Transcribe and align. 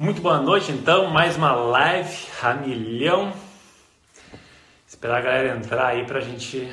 Muito 0.00 0.22
boa 0.22 0.40
noite, 0.40 0.70
então, 0.70 1.10
mais 1.10 1.36
uma 1.36 1.50
live 1.50 2.16
a 2.40 2.54
milhão. 2.54 3.32
Esperar 4.86 5.18
a 5.18 5.20
galera 5.20 5.56
entrar 5.56 5.88
aí 5.88 6.06
para 6.06 6.20
a 6.20 6.22
gente 6.22 6.72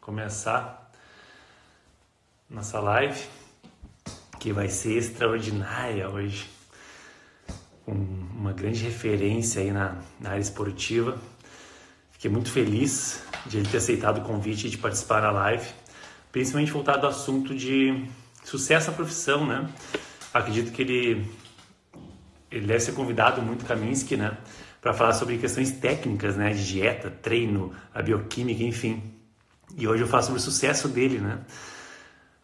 começar 0.00 0.90
nossa 2.50 2.80
live, 2.80 3.24
que 4.40 4.52
vai 4.52 4.68
ser 4.68 4.98
extraordinária 4.98 6.10
hoje, 6.10 6.50
com 7.84 7.92
uma 7.92 8.52
grande 8.52 8.82
referência 8.82 9.62
aí 9.62 9.70
na, 9.70 9.96
na 10.18 10.30
área 10.30 10.40
esportiva. 10.40 11.16
Fiquei 12.10 12.28
muito 12.28 12.50
feliz 12.50 13.22
de 13.46 13.58
ele 13.58 13.68
ter 13.68 13.76
aceitado 13.76 14.18
o 14.18 14.22
convite 14.22 14.68
de 14.68 14.76
participar 14.76 15.20
da 15.20 15.30
live, 15.30 15.68
principalmente 16.32 16.72
voltado 16.72 17.06
ao 17.06 17.12
assunto 17.12 17.54
de 17.54 18.04
sucesso 18.42 18.90
na 18.90 18.96
profissão, 18.96 19.46
né? 19.46 19.72
Acredito 20.34 20.72
que 20.72 20.82
ele 20.82 21.47
ele 22.50 22.66
deve 22.66 22.80
ser 22.80 22.92
convidado 22.92 23.42
muito 23.42 23.64
Kaminsky, 23.64 24.16
né, 24.16 24.36
para 24.80 24.92
falar 24.92 25.12
sobre 25.12 25.38
questões 25.38 25.72
técnicas, 25.72 26.36
né, 26.36 26.50
de 26.50 26.66
dieta, 26.66 27.10
treino, 27.10 27.72
a 27.94 28.02
bioquímica, 28.02 28.62
enfim. 28.62 29.02
E 29.76 29.86
hoje 29.86 30.02
eu 30.02 30.08
falo 30.08 30.22
sobre 30.22 30.40
o 30.40 30.42
sucesso 30.42 30.88
dele, 30.88 31.18
né? 31.18 31.40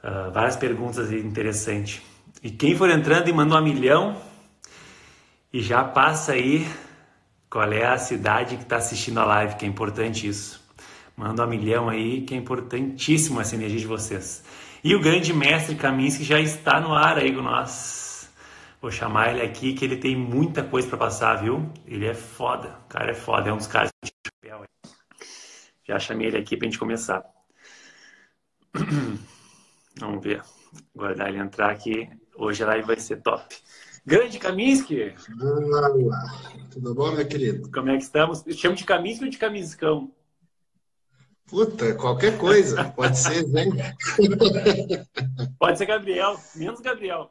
Uh, 0.03 0.31
várias 0.31 0.57
perguntas 0.57 1.11
interessantes. 1.11 2.03
E 2.43 2.51
quem 2.51 2.77
for 2.77 2.91
entrando 2.91 3.29
e 3.29 3.33
manda 3.33 3.57
um 3.57 3.63
milhão 3.63 4.21
e 5.51 5.63
já 5.63 5.83
passa 5.83 6.33
aí 6.33 6.67
qual 7.49 7.73
é 7.73 7.87
a 7.87 7.97
cidade 7.97 8.57
que 8.57 8.65
está 8.65 8.77
assistindo 8.77 9.19
a 9.21 9.25
live, 9.25 9.55
que 9.55 9.65
é 9.65 9.69
importante 9.69 10.29
isso. 10.29 10.63
Manda 11.17 11.47
um 11.47 11.49
milhão 11.49 11.89
aí, 11.89 12.23
que 12.23 12.35
é 12.35 12.37
importantíssimo 12.37 13.41
essa 13.41 13.55
energia 13.55 13.79
de 13.79 13.87
vocês. 13.87 14.43
E 14.83 14.95
o 14.95 15.01
grande 15.01 15.33
mestre 15.33 15.77
Kaminsky 15.77 16.25
já 16.25 16.41
está 16.41 16.81
no 16.81 16.93
ar 16.93 17.17
aí 17.17 17.33
com 17.33 17.41
nós. 17.41 18.04
Vou 18.85 18.91
chamar 18.91 19.33
ele 19.33 19.41
aqui 19.41 19.73
que 19.73 19.83
ele 19.83 19.97
tem 19.97 20.15
muita 20.15 20.63
coisa 20.63 20.87
para 20.87 20.99
passar, 20.99 21.37
viu? 21.37 21.73
Ele 21.87 22.05
é 22.05 22.13
foda. 22.13 22.81
O 22.85 22.89
cara 22.91 23.13
é 23.13 23.15
foda, 23.15 23.49
é 23.49 23.53
um 23.55 23.57
dos 23.57 23.67
caras 23.67 23.89
de 24.05 24.13
chapéu. 24.27 24.63
Já 25.89 25.99
chamei 25.99 26.27
ele 26.27 26.37
aqui 26.37 26.55
pra 26.55 26.67
gente 26.67 26.79
começar. 26.79 27.25
Vamos 29.99 30.23
ver. 30.23 30.43
Guardar 30.95 31.31
ele 31.31 31.39
entrar 31.39 31.71
aqui. 31.71 32.11
Hoje 32.37 32.63
a 32.63 32.67
live 32.67 32.87
vai 32.87 33.01
ser 33.01 33.23
top. 33.23 33.57
Grande 34.05 34.39
Kaminsky! 34.39 35.15
Olá, 35.41 35.89
tudo 36.71 36.95
bom, 36.95 37.11
meu 37.11 37.27
querido? 37.27 37.71
Como 37.71 37.89
é 37.89 37.97
que 37.97 38.03
estamos? 38.03 38.47
Eu 38.47 38.53
chamo 38.53 38.77
de 38.77 38.85
Kaminsky 38.85 39.25
ou 39.25 39.31
de 39.31 39.39
Kaminscão? 39.39 40.13
Puta, 41.49 41.95
qualquer 41.95 42.39
coisa. 42.39 42.85
Pode 42.85 43.19
ser 43.19 43.45
Zé. 43.45 43.67
Pode 45.59 45.79
ser 45.79 45.87
Gabriel, 45.87 46.41
menos 46.57 46.81
Gabriel. 46.81 47.29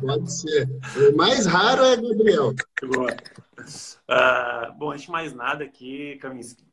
Pode 0.00 0.32
ser. 0.32 0.68
O 1.12 1.16
mais 1.16 1.46
raro 1.46 1.84
é 1.84 1.96
Gabriel. 1.96 2.54
Boa. 2.82 3.12
Uh, 3.12 4.72
bom, 4.76 4.90
antes 4.90 5.04
de 5.04 5.10
mais 5.10 5.32
nada 5.32 5.62
aqui, 5.62 6.18
Kaminsky, 6.20 6.64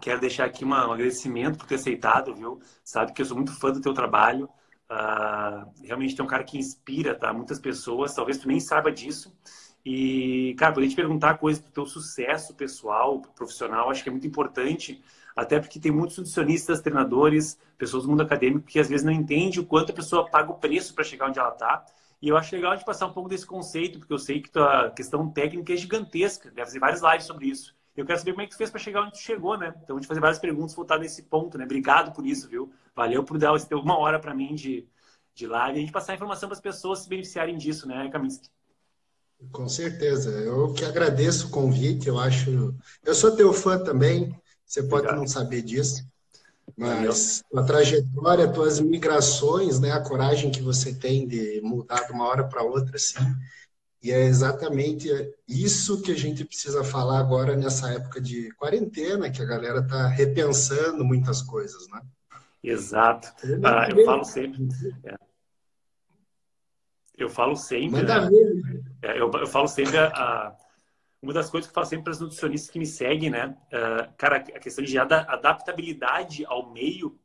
quero 0.00 0.20
deixar 0.20 0.44
aqui 0.44 0.64
uma, 0.64 0.86
um 0.88 0.92
agradecimento 0.92 1.58
por 1.58 1.66
ter 1.66 1.74
aceitado, 1.74 2.34
viu? 2.34 2.60
Sabe 2.84 3.12
que 3.12 3.20
eu 3.20 3.26
sou 3.26 3.36
muito 3.36 3.52
fã 3.58 3.72
do 3.72 3.80
teu 3.80 3.92
trabalho. 3.92 4.48
Uh, 4.90 5.70
realmente 5.82 6.14
tem 6.14 6.24
um 6.24 6.28
cara 6.28 6.44
que 6.44 6.56
inspira, 6.56 7.14
tá? 7.16 7.32
Muitas 7.32 7.58
pessoas, 7.58 8.14
talvez 8.14 8.38
tu 8.38 8.46
nem 8.46 8.60
saiba 8.60 8.92
disso. 8.92 9.36
E, 9.84 10.54
cara, 10.58 10.72
poder 10.72 10.88
te 10.88 10.96
perguntar 10.96 11.38
coisas 11.38 11.62
do 11.62 11.70
teu 11.70 11.84
sucesso 11.86 12.54
pessoal, 12.54 13.20
profissional, 13.34 13.90
acho 13.90 14.02
que 14.02 14.08
é 14.08 14.12
muito 14.12 14.26
importante 14.26 15.02
até 15.38 15.60
porque 15.60 15.78
tem 15.78 15.92
muitos 15.92 16.18
nutricionistas, 16.18 16.80
treinadores, 16.80 17.56
pessoas 17.78 18.02
do 18.02 18.10
mundo 18.10 18.22
acadêmico 18.22 18.66
que 18.66 18.80
às 18.80 18.88
vezes 18.88 19.06
não 19.06 19.12
entendem 19.12 19.60
o 19.60 19.64
quanto 19.64 19.92
a 19.92 19.94
pessoa 19.94 20.28
paga 20.28 20.50
o 20.50 20.54
preço 20.54 20.92
para 20.92 21.04
chegar 21.04 21.28
onde 21.28 21.38
ela 21.38 21.50
está. 21.52 21.86
E 22.20 22.28
eu 22.28 22.36
acho 22.36 22.56
legal 22.56 22.76
de 22.76 22.84
passar 22.84 23.06
um 23.06 23.12
pouco 23.12 23.28
desse 23.28 23.46
conceito, 23.46 24.00
porque 24.00 24.12
eu 24.12 24.18
sei 24.18 24.42
que 24.42 24.50
a 24.58 24.90
questão 24.90 25.30
técnica 25.30 25.72
é 25.72 25.76
gigantesca, 25.76 26.50
deve 26.50 26.64
fazer 26.64 26.80
várias 26.80 27.02
lives 27.02 27.24
sobre 27.24 27.46
isso. 27.46 27.72
Eu 27.96 28.04
quero 28.04 28.18
saber 28.18 28.32
como 28.32 28.42
é 28.42 28.46
que 28.46 28.50
tu 28.50 28.58
fez 28.58 28.68
para 28.68 28.80
chegar 28.80 29.02
onde 29.02 29.12
tu 29.12 29.18
chegou, 29.18 29.56
né? 29.56 29.72
Então, 29.80 29.94
vou 29.94 30.00
te 30.00 30.08
fazer 30.08 30.18
várias 30.18 30.40
perguntas 30.40 30.74
voltadas 30.74 31.04
nesse 31.04 31.22
ponto, 31.22 31.56
né? 31.56 31.64
Obrigado 31.64 32.12
por 32.12 32.26
isso, 32.26 32.48
viu? 32.48 32.72
Valeu 32.92 33.22
por 33.22 33.38
dar 33.38 33.54
uma 33.74 33.96
hora 33.96 34.18
para 34.18 34.34
mim 34.34 34.56
de, 34.56 34.88
de 35.36 35.46
live 35.46 35.76
e 35.76 35.78
a 35.78 35.80
gente 35.82 35.92
passar 35.92 36.14
a 36.14 36.16
informação 36.16 36.48
para 36.48 36.56
as 36.56 36.60
pessoas 36.60 36.98
se 36.98 37.08
beneficiarem 37.08 37.56
disso, 37.56 37.86
né, 37.86 38.08
Kaminsky? 38.10 38.48
Com 39.52 39.68
certeza. 39.68 40.30
Eu 40.30 40.72
que 40.72 40.84
agradeço 40.84 41.46
o 41.46 41.50
convite, 41.50 42.08
eu 42.08 42.18
acho... 42.18 42.74
Eu 43.04 43.14
sou 43.14 43.36
teu 43.36 43.52
fã 43.52 43.78
também, 43.78 44.36
você 44.68 44.82
pode 44.82 45.06
Obrigado. 45.06 45.18
não 45.18 45.26
saber 45.26 45.62
disso, 45.62 46.06
mas 46.76 47.42
a 47.54 47.62
trajetória, 47.62 48.52
tuas 48.52 48.78
migrações, 48.78 49.80
né, 49.80 49.92
a 49.92 50.02
coragem 50.02 50.50
que 50.50 50.60
você 50.60 50.94
tem 50.94 51.26
de 51.26 51.60
mudar 51.62 52.06
de 52.06 52.12
uma 52.12 52.26
hora 52.26 52.44
para 52.44 52.62
outra, 52.62 52.96
assim, 52.96 53.24
e 54.02 54.12
é 54.12 54.26
exatamente 54.26 55.08
isso 55.48 56.02
que 56.02 56.12
a 56.12 56.16
gente 56.16 56.44
precisa 56.44 56.84
falar 56.84 57.18
agora 57.18 57.56
nessa 57.56 57.90
época 57.90 58.20
de 58.20 58.52
quarentena, 58.52 59.30
que 59.30 59.42
a 59.42 59.46
galera 59.46 59.80
está 59.80 60.06
repensando 60.06 61.04
muitas 61.04 61.42
coisas, 61.42 61.88
né? 61.88 62.02
Exato. 62.62 63.28
Ah, 63.64 63.88
eu 63.90 64.04
falo 64.04 64.24
sempre. 64.24 64.68
É. 65.02 65.16
Eu 67.16 67.28
falo 67.28 67.56
sempre. 67.56 68.02
Né? 68.02 68.82
É, 69.02 69.20
eu, 69.20 69.30
eu 69.32 69.46
falo 69.46 69.66
sempre 69.66 69.96
a, 69.96 70.06
a 70.06 70.56
uma 71.20 71.32
das 71.32 71.50
coisas 71.50 71.66
que 71.66 71.72
eu 71.72 71.74
falo 71.74 71.86
sempre 71.86 72.04
para 72.04 72.12
os 72.12 72.20
nutricionistas 72.20 72.70
que 72.70 72.78
me 72.78 72.86
seguem, 72.86 73.30
né? 73.30 73.56
Uh, 73.72 74.12
cara, 74.16 74.36
a 74.36 74.58
questão 74.58 74.84
de 74.84 74.98
adaptabilidade 74.98 76.44
ao 76.46 76.70
meio 76.70 77.18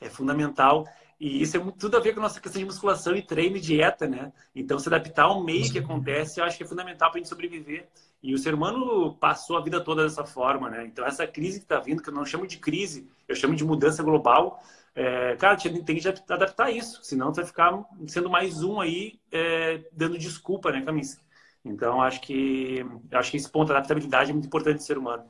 é 0.00 0.08
fundamental. 0.08 0.86
E 1.20 1.42
isso 1.42 1.56
é 1.56 1.60
muito, 1.60 1.78
tudo 1.78 1.96
a 1.96 2.00
ver 2.00 2.12
com 2.12 2.20
a 2.20 2.24
nossa 2.24 2.40
questão 2.40 2.60
de 2.60 2.66
musculação 2.66 3.16
e 3.16 3.22
treino 3.22 3.56
e 3.56 3.60
dieta, 3.60 4.06
né? 4.06 4.32
Então, 4.54 4.78
se 4.78 4.88
adaptar 4.88 5.24
ao 5.24 5.42
meio 5.42 5.70
que 5.70 5.78
acontece, 5.78 6.40
eu 6.40 6.44
acho 6.44 6.56
que 6.56 6.62
é 6.62 6.66
fundamental 6.66 7.10
para 7.10 7.18
a 7.18 7.20
gente 7.20 7.28
sobreviver. 7.28 7.88
E 8.22 8.34
o 8.34 8.38
ser 8.38 8.54
humano 8.54 9.14
passou 9.14 9.56
a 9.56 9.60
vida 9.60 9.80
toda 9.80 10.04
dessa 10.04 10.24
forma, 10.24 10.70
né? 10.70 10.84
Então, 10.84 11.04
essa 11.04 11.26
crise 11.26 11.58
que 11.58 11.64
está 11.64 11.80
vindo, 11.80 12.02
que 12.02 12.10
eu 12.10 12.14
não 12.14 12.24
chamo 12.24 12.46
de 12.46 12.58
crise, 12.58 13.10
eu 13.26 13.34
chamo 13.34 13.56
de 13.56 13.64
mudança 13.64 14.02
global, 14.02 14.62
é, 14.94 15.36
cara, 15.36 15.56
tem 15.56 15.82
que 15.84 16.08
adaptar 16.08 16.70
isso, 16.70 17.04
senão 17.04 17.32
você 17.32 17.42
vai 17.42 17.46
ficar 17.46 17.84
sendo 18.08 18.28
mais 18.28 18.62
um 18.64 18.80
aí, 18.80 19.20
é, 19.30 19.84
dando 19.92 20.18
desculpa, 20.18 20.72
né, 20.72 20.82
Camis? 20.82 21.20
Então, 21.64 22.00
acho 22.00 22.20
que, 22.20 22.84
acho 23.12 23.30
que 23.30 23.36
esse 23.36 23.50
ponto 23.50 23.68
da 23.68 23.74
adaptabilidade 23.74 24.30
é 24.30 24.32
muito 24.32 24.46
importante 24.46 24.76
do 24.76 24.82
ser 24.82 24.98
humano. 24.98 25.24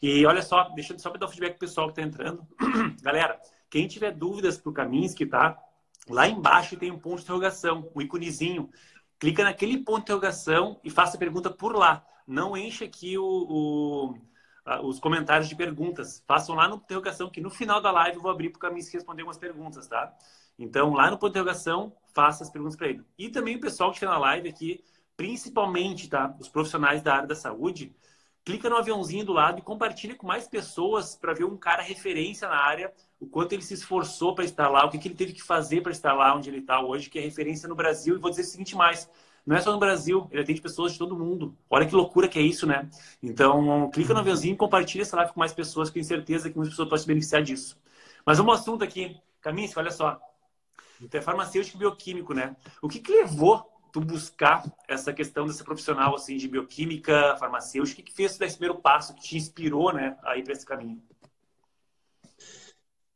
E 0.00 0.24
olha 0.26 0.42
só, 0.42 0.64
deixando 0.70 1.00
só 1.00 1.10
para 1.10 1.20
dar 1.20 1.26
o 1.26 1.28
feedback 1.28 1.58
pessoal 1.58 1.88
que 1.88 2.00
está 2.00 2.02
entrando. 2.02 2.46
Galera, 3.02 3.40
quem 3.68 3.86
tiver 3.86 4.12
dúvidas 4.12 4.56
para 4.56 4.70
o 4.70 4.72
Kaminsky, 4.72 5.26
tá? 5.26 5.58
Lá 6.08 6.26
embaixo 6.26 6.76
tem 6.76 6.90
um 6.90 6.98
ponto 6.98 7.16
de 7.16 7.22
interrogação, 7.22 7.90
um 7.94 8.00
íconezinho. 8.00 8.70
Clica 9.18 9.42
naquele 9.42 9.78
ponto 9.78 9.98
de 9.98 10.02
interrogação 10.02 10.80
e 10.84 10.90
faça 10.90 11.16
a 11.16 11.18
pergunta 11.18 11.50
por 11.50 11.76
lá. 11.76 12.04
Não 12.26 12.56
enche 12.56 12.84
aqui 12.84 13.18
o, 13.18 13.24
o, 13.24 14.14
os 14.88 15.00
comentários 15.00 15.48
de 15.48 15.56
perguntas. 15.56 16.22
Façam 16.26 16.54
lá 16.54 16.68
no 16.68 16.76
interrogação, 16.76 17.28
que 17.28 17.40
no 17.40 17.50
final 17.50 17.80
da 17.80 17.90
live 17.90 18.16
eu 18.16 18.22
vou 18.22 18.30
abrir 18.30 18.50
para 18.50 18.58
o 18.58 18.60
Kaminsky 18.60 18.96
responder 18.96 19.22
algumas 19.22 19.38
perguntas, 19.38 19.88
tá? 19.88 20.14
Então, 20.58 20.94
lá 20.94 21.10
no 21.10 21.18
ponto 21.18 21.32
de 21.32 21.38
interrogação, 21.38 21.92
faça 22.14 22.42
as 22.42 22.50
perguntas 22.50 22.76
para 22.76 22.88
ele. 22.88 23.02
E 23.18 23.28
também 23.28 23.56
o 23.56 23.60
pessoal 23.60 23.90
que 23.90 23.96
está 23.96 24.08
na 24.08 24.18
live 24.18 24.48
aqui, 24.48 24.82
principalmente 25.18 26.08
tá, 26.08 26.32
os 26.38 26.48
profissionais 26.48 27.02
da 27.02 27.12
área 27.12 27.26
da 27.26 27.34
saúde, 27.34 27.92
clica 28.44 28.70
no 28.70 28.76
aviãozinho 28.76 29.24
do 29.24 29.32
lado 29.32 29.58
e 29.58 29.62
compartilha 29.62 30.14
com 30.14 30.24
mais 30.24 30.46
pessoas 30.46 31.16
para 31.16 31.34
ver 31.34 31.42
um 31.42 31.56
cara 31.56 31.82
referência 31.82 32.48
na 32.48 32.56
área, 32.56 32.94
o 33.18 33.26
quanto 33.26 33.52
ele 33.52 33.62
se 33.62 33.74
esforçou 33.74 34.32
para 34.32 34.44
estar 34.44 34.68
lá, 34.68 34.86
o 34.86 34.90
que, 34.90 34.96
que 34.96 35.08
ele 35.08 35.16
teve 35.16 35.32
que 35.32 35.42
fazer 35.42 35.82
para 35.82 35.90
estar 35.90 36.12
lá 36.12 36.36
onde 36.36 36.48
ele 36.48 36.60
está 36.60 36.80
hoje, 36.80 37.10
que 37.10 37.18
é 37.18 37.22
referência 37.22 37.68
no 37.68 37.74
Brasil. 37.74 38.14
E 38.14 38.20
vou 38.20 38.30
dizer 38.30 38.42
o 38.42 38.44
seguinte 38.44 38.76
mais, 38.76 39.10
não 39.44 39.56
é 39.56 39.60
só 39.60 39.72
no 39.72 39.78
Brasil, 39.80 40.28
ele 40.30 40.42
atende 40.42 40.60
pessoas 40.60 40.92
de 40.92 40.98
todo 40.98 41.18
mundo. 41.18 41.58
Olha 41.68 41.84
que 41.84 41.96
loucura 41.96 42.28
que 42.28 42.38
é 42.38 42.42
isso, 42.42 42.64
né? 42.64 42.88
Então, 43.20 43.90
clica 43.90 44.14
no 44.14 44.20
aviãozinho 44.20 44.54
e 44.54 44.56
compartilha 44.56 45.02
essa 45.02 45.16
live 45.16 45.32
com 45.32 45.40
mais 45.40 45.52
pessoas, 45.52 45.88
que 45.88 45.94
tenho 45.94 46.06
certeza 46.06 46.48
que 46.48 46.56
muitas 46.56 46.74
pessoas 46.74 46.88
podem 46.88 47.02
se 47.02 47.08
beneficiar 47.08 47.42
disso. 47.42 47.76
Mas 48.24 48.38
vamos 48.38 48.54
ao 48.54 48.60
assunto 48.60 48.84
aqui. 48.84 49.20
Caminho, 49.40 49.68
olha 49.76 49.90
só. 49.90 50.16
Tu 51.10 51.16
é 51.16 51.20
farmacêutico 51.20 51.76
bioquímico, 51.76 52.32
né? 52.32 52.56
O 52.80 52.88
que, 52.88 53.00
que 53.00 53.10
levou 53.10 53.67
tu 53.92 54.00
buscar 54.00 54.64
essa 54.88 55.12
questão 55.12 55.46
dessa 55.46 55.64
profissional 55.64 56.14
assim 56.14 56.36
de 56.36 56.48
bioquímica, 56.48 57.36
farmacêutica, 57.38 58.02
que, 58.02 58.12
fez 58.12 58.40
esse 58.40 58.56
primeiro 58.56 58.80
passo 58.80 59.14
que 59.14 59.22
te 59.22 59.36
inspirou, 59.36 59.92
né, 59.92 60.16
aí 60.24 60.42
para 60.42 60.52
esse 60.52 60.66
caminho? 60.66 61.02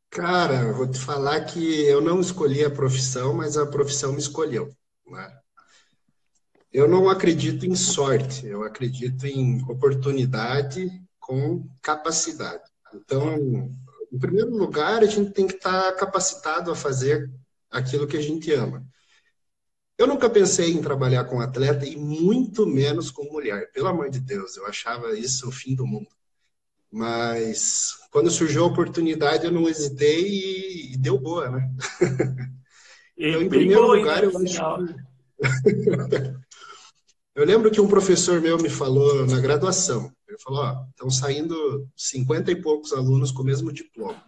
Cara, 0.09 0.71
vou 0.73 0.89
te 0.89 0.99
falar 0.99 1.41
que 1.45 1.85
eu 1.85 1.99
não 1.99 2.19
escolhi 2.19 2.63
a 2.63 2.69
profissão, 2.69 3.33
mas 3.33 3.57
a 3.57 3.65
profissão 3.65 4.13
me 4.13 4.19
escolheu. 4.19 4.71
Né? 5.07 5.39
Eu 6.71 6.87
não 6.87 7.09
acredito 7.09 7.65
em 7.65 7.75
sorte, 7.75 8.45
eu 8.45 8.63
acredito 8.63 9.25
em 9.25 9.63
oportunidade 9.63 10.89
com 11.19 11.67
capacidade. 11.81 12.63
Então, 12.93 13.73
em 14.11 14.19
primeiro 14.19 14.51
lugar, 14.55 15.01
a 15.01 15.07
gente 15.07 15.31
tem 15.31 15.47
que 15.47 15.55
estar 15.55 15.91
capacitado 15.93 16.71
a 16.71 16.75
fazer 16.75 17.31
aquilo 17.71 18.07
que 18.07 18.17
a 18.17 18.21
gente 18.21 18.51
ama. 18.53 18.85
Eu 19.97 20.07
nunca 20.07 20.29
pensei 20.29 20.71
em 20.71 20.81
trabalhar 20.81 21.25
com 21.25 21.39
atleta 21.39 21.85
e 21.85 21.95
muito 21.95 22.65
menos 22.65 23.11
com 23.11 23.31
mulher. 23.31 23.71
Pelo 23.71 23.87
amor 23.87 24.09
de 24.09 24.19
Deus, 24.19 24.57
eu 24.57 24.65
achava 24.65 25.17
isso 25.17 25.47
o 25.47 25.51
fim 25.51 25.75
do 25.75 25.85
mundo. 25.85 26.09
Mas 26.91 27.93
quando 28.11 28.31
surgiu 28.31 28.63
a 28.63 28.67
oportunidade, 28.67 29.45
eu 29.45 29.51
não 29.51 29.67
hesitei 29.67 30.27
e, 30.27 30.93
e 30.93 30.97
deu 30.97 31.19
boa, 31.19 31.49
né? 31.49 31.69
E 33.15 33.29
então, 33.29 33.43
em 33.43 33.47
primeiro 33.47 33.85
lugar, 33.85 34.23
eu 34.23 34.35
acho 34.35 34.57
que... 34.57 35.03
Eu 37.35 37.45
lembro 37.45 37.71
que 37.71 37.81
um 37.81 37.87
professor 37.87 38.39
meu 38.39 38.59
me 38.59 38.69
falou 38.69 39.25
na 39.25 39.39
graduação. 39.39 40.11
Ele 40.27 40.37
falou: 40.37 40.61
ó, 40.61 40.85
estão 40.89 41.09
saindo 41.09 41.87
50 41.95 42.51
e 42.51 42.61
poucos 42.61 42.93
alunos 42.93 43.31
com 43.31 43.41
o 43.41 43.45
mesmo 43.45 43.71
diploma. 43.71 44.23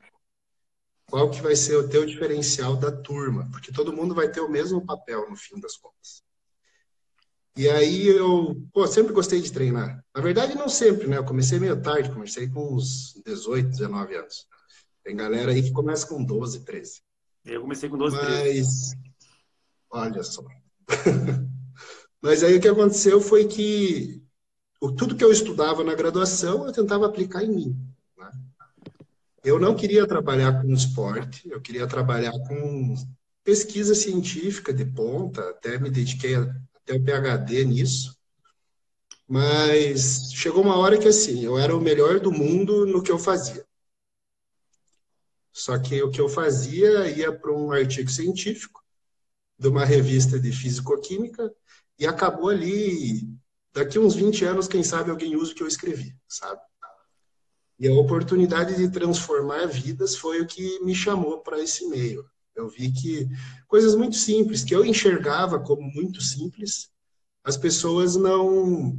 Qual 1.07 1.29
que 1.29 1.41
vai 1.41 1.55
ser 1.55 1.75
o 1.77 1.87
teu 1.87 2.05
diferencial 2.05 2.75
da 2.75 2.91
turma? 2.91 3.47
Porque 3.51 3.71
todo 3.71 3.93
mundo 3.93 4.15
vai 4.15 4.29
ter 4.29 4.41
o 4.41 4.49
mesmo 4.49 4.85
papel 4.85 5.29
no 5.29 5.35
fim 5.35 5.59
das 5.59 5.77
contas. 5.77 6.23
E 7.57 7.69
aí 7.69 8.07
eu, 8.07 8.61
pô, 8.73 8.85
sempre 8.85 9.13
gostei 9.13 9.39
de 9.39 9.51
treinar. 9.51 10.03
Na 10.13 10.21
verdade, 10.21 10.55
não 10.55 10.67
sempre, 10.67 11.07
né? 11.07 11.17
Eu 11.17 11.23
comecei 11.23 11.57
meio 11.57 11.81
tarde, 11.81 12.11
comecei 12.11 12.49
com 12.49 12.75
uns 12.75 13.13
18, 13.25 13.69
19 13.69 14.15
anos. 14.15 14.45
Tem 15.03 15.15
galera 15.15 15.51
aí 15.51 15.63
que 15.63 15.71
começa 15.71 16.05
com 16.05 16.21
12, 16.21 16.65
13. 16.65 17.01
Eu 17.45 17.61
comecei 17.61 17.87
com 17.87 17.97
12, 17.97 18.15
Mas, 18.17 18.25
13. 18.25 18.97
Olha 19.89 20.23
só. 20.23 20.43
Mas 22.21 22.43
aí 22.43 22.57
o 22.57 22.61
que 22.61 22.67
aconteceu 22.67 23.21
foi 23.21 23.47
que 23.47 24.21
tudo 24.97 25.15
que 25.15 25.23
eu 25.23 25.31
estudava 25.31 25.83
na 25.83 25.93
graduação 25.93 26.65
eu 26.65 26.73
tentava 26.73 27.05
aplicar 27.05 27.43
em 27.43 27.55
mim. 27.55 27.93
Né? 28.17 28.31
Eu 29.45 29.59
não 29.59 29.75
queria 29.75 30.07
trabalhar 30.07 30.59
com 30.59 30.73
esporte, 30.73 31.47
eu 31.47 31.61
queria 31.61 31.85
trabalhar 31.85 32.31
com 32.47 32.95
pesquisa 33.43 33.93
científica 33.93 34.73
de 34.73 34.83
ponta, 34.83 35.47
até 35.51 35.77
me 35.77 35.91
dediquei 35.91 36.33
até 36.35 36.95
o 36.95 37.03
PhD 37.03 37.63
nisso. 37.63 38.17
Mas 39.27 40.33
chegou 40.33 40.63
uma 40.63 40.77
hora 40.77 40.97
que 40.97 41.07
assim, 41.07 41.45
eu 41.45 41.59
era 41.59 41.77
o 41.77 41.79
melhor 41.79 42.19
do 42.19 42.31
mundo 42.31 42.87
no 42.87 43.03
que 43.03 43.11
eu 43.11 43.19
fazia. 43.19 43.63
Só 45.53 45.77
que 45.77 46.01
o 46.01 46.09
que 46.09 46.19
eu 46.19 46.27
fazia 46.27 47.07
ia 47.11 47.31
para 47.31 47.53
um 47.53 47.71
artigo 47.71 48.09
científico 48.09 48.83
de 49.59 49.67
uma 49.67 49.85
revista 49.85 50.39
de 50.39 50.51
físico-química 50.51 51.53
e 51.99 52.07
acabou 52.07 52.49
ali. 52.49 53.29
Daqui 53.71 53.99
uns 53.99 54.15
20 54.15 54.43
anos, 54.43 54.67
quem 54.67 54.83
sabe 54.83 55.11
alguém 55.11 55.35
usa 55.35 55.51
o 55.51 55.55
que 55.55 55.61
eu 55.61 55.67
escrevi, 55.67 56.17
sabe? 56.27 56.59
E 57.79 57.87
a 57.87 57.93
oportunidade 57.93 58.75
de 58.75 58.89
transformar 58.89 59.65
vidas 59.67 60.15
foi 60.15 60.41
o 60.41 60.47
que 60.47 60.79
me 60.79 60.95
chamou 60.95 61.39
para 61.39 61.61
esse 61.61 61.87
meio. 61.87 62.25
Eu 62.55 62.69
vi 62.69 62.91
que 62.91 63.27
coisas 63.67 63.95
muito 63.95 64.15
simples, 64.15 64.63
que 64.63 64.73
eu 64.73 64.85
enxergava 64.85 65.59
como 65.59 65.81
muito 65.81 66.21
simples, 66.21 66.89
as 67.43 67.57
pessoas 67.57 68.15
não, 68.15 68.97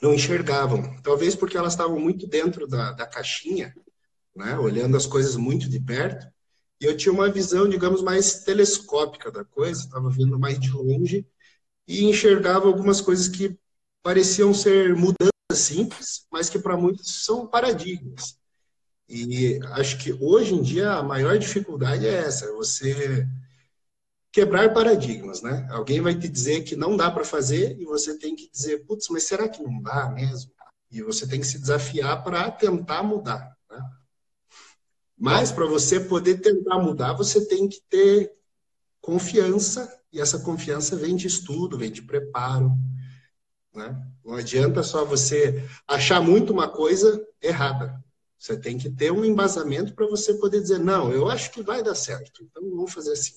não 0.00 0.14
enxergavam. 0.14 0.96
Talvez 1.02 1.34
porque 1.34 1.56
elas 1.56 1.72
estavam 1.72 1.98
muito 1.98 2.26
dentro 2.26 2.68
da, 2.68 2.92
da 2.92 3.06
caixinha, 3.06 3.74
né? 4.34 4.56
olhando 4.56 4.96
as 4.96 5.06
coisas 5.06 5.36
muito 5.36 5.68
de 5.68 5.80
perto, 5.80 6.26
e 6.80 6.86
eu 6.86 6.96
tinha 6.96 7.12
uma 7.12 7.30
visão, 7.30 7.68
digamos, 7.68 8.02
mais 8.02 8.44
telescópica 8.44 9.30
da 9.30 9.44
coisa, 9.44 9.80
estava 9.80 10.10
vendo 10.10 10.38
mais 10.38 10.58
de 10.58 10.70
longe 10.70 11.26
e 11.86 12.04
enxergava 12.04 12.66
algumas 12.66 13.00
coisas 13.00 13.28
que 13.28 13.56
pareciam 14.02 14.52
ser 14.52 14.94
mudanças 14.94 15.33
simples, 15.54 16.26
mas 16.30 16.48
que 16.48 16.58
para 16.58 16.76
muitos 16.76 17.24
são 17.24 17.46
paradigmas. 17.46 18.38
E 19.08 19.60
acho 19.72 19.98
que 19.98 20.12
hoje 20.12 20.54
em 20.54 20.62
dia 20.62 20.92
a 20.92 21.02
maior 21.02 21.38
dificuldade 21.38 22.06
é 22.06 22.14
essa, 22.14 22.52
você 22.54 23.26
quebrar 24.32 24.72
paradigmas, 24.72 25.42
né? 25.42 25.66
Alguém 25.70 26.00
vai 26.00 26.12
te 26.18 26.28
dizer 26.28 26.64
que 26.64 26.74
não 26.74 26.96
dá 26.96 27.10
para 27.10 27.24
fazer 27.24 27.78
e 27.78 27.84
você 27.84 28.18
tem 28.18 28.34
que 28.34 28.50
dizer, 28.50 28.84
putz, 28.84 29.08
mas 29.08 29.24
será 29.24 29.48
que 29.48 29.62
não 29.62 29.80
dá 29.80 30.10
mesmo? 30.10 30.50
E 30.90 31.02
você 31.02 31.26
tem 31.26 31.40
que 31.40 31.46
se 31.46 31.58
desafiar 31.58 32.24
para 32.24 32.50
tentar 32.50 33.02
mudar. 33.02 33.56
Né? 33.70 33.78
Mas 35.16 35.52
para 35.52 35.66
você 35.66 36.00
poder 36.00 36.40
tentar 36.40 36.78
mudar, 36.78 37.12
você 37.12 37.46
tem 37.46 37.68
que 37.68 37.80
ter 37.88 38.32
confiança 39.00 39.88
e 40.12 40.20
essa 40.20 40.40
confiança 40.40 40.96
vem 40.96 41.14
de 41.14 41.26
estudo, 41.26 41.78
vem 41.78 41.92
de 41.92 42.02
preparo. 42.02 42.72
Né? 43.74 43.96
Não 44.24 44.34
adianta 44.34 44.82
só 44.82 45.04
você 45.04 45.68
achar 45.86 46.20
muito 46.20 46.52
uma 46.52 46.68
coisa 46.68 47.26
errada. 47.42 48.02
Você 48.38 48.58
tem 48.58 48.78
que 48.78 48.90
ter 48.90 49.10
um 49.10 49.24
embasamento 49.24 49.94
para 49.94 50.06
você 50.06 50.34
poder 50.34 50.60
dizer, 50.60 50.78
não, 50.78 51.10
eu 51.10 51.28
acho 51.30 51.50
que 51.50 51.62
vai 51.62 51.82
dar 51.82 51.94
certo, 51.94 52.42
então 52.44 52.62
vamos 52.62 52.92
fazer 52.92 53.12
assim. 53.12 53.34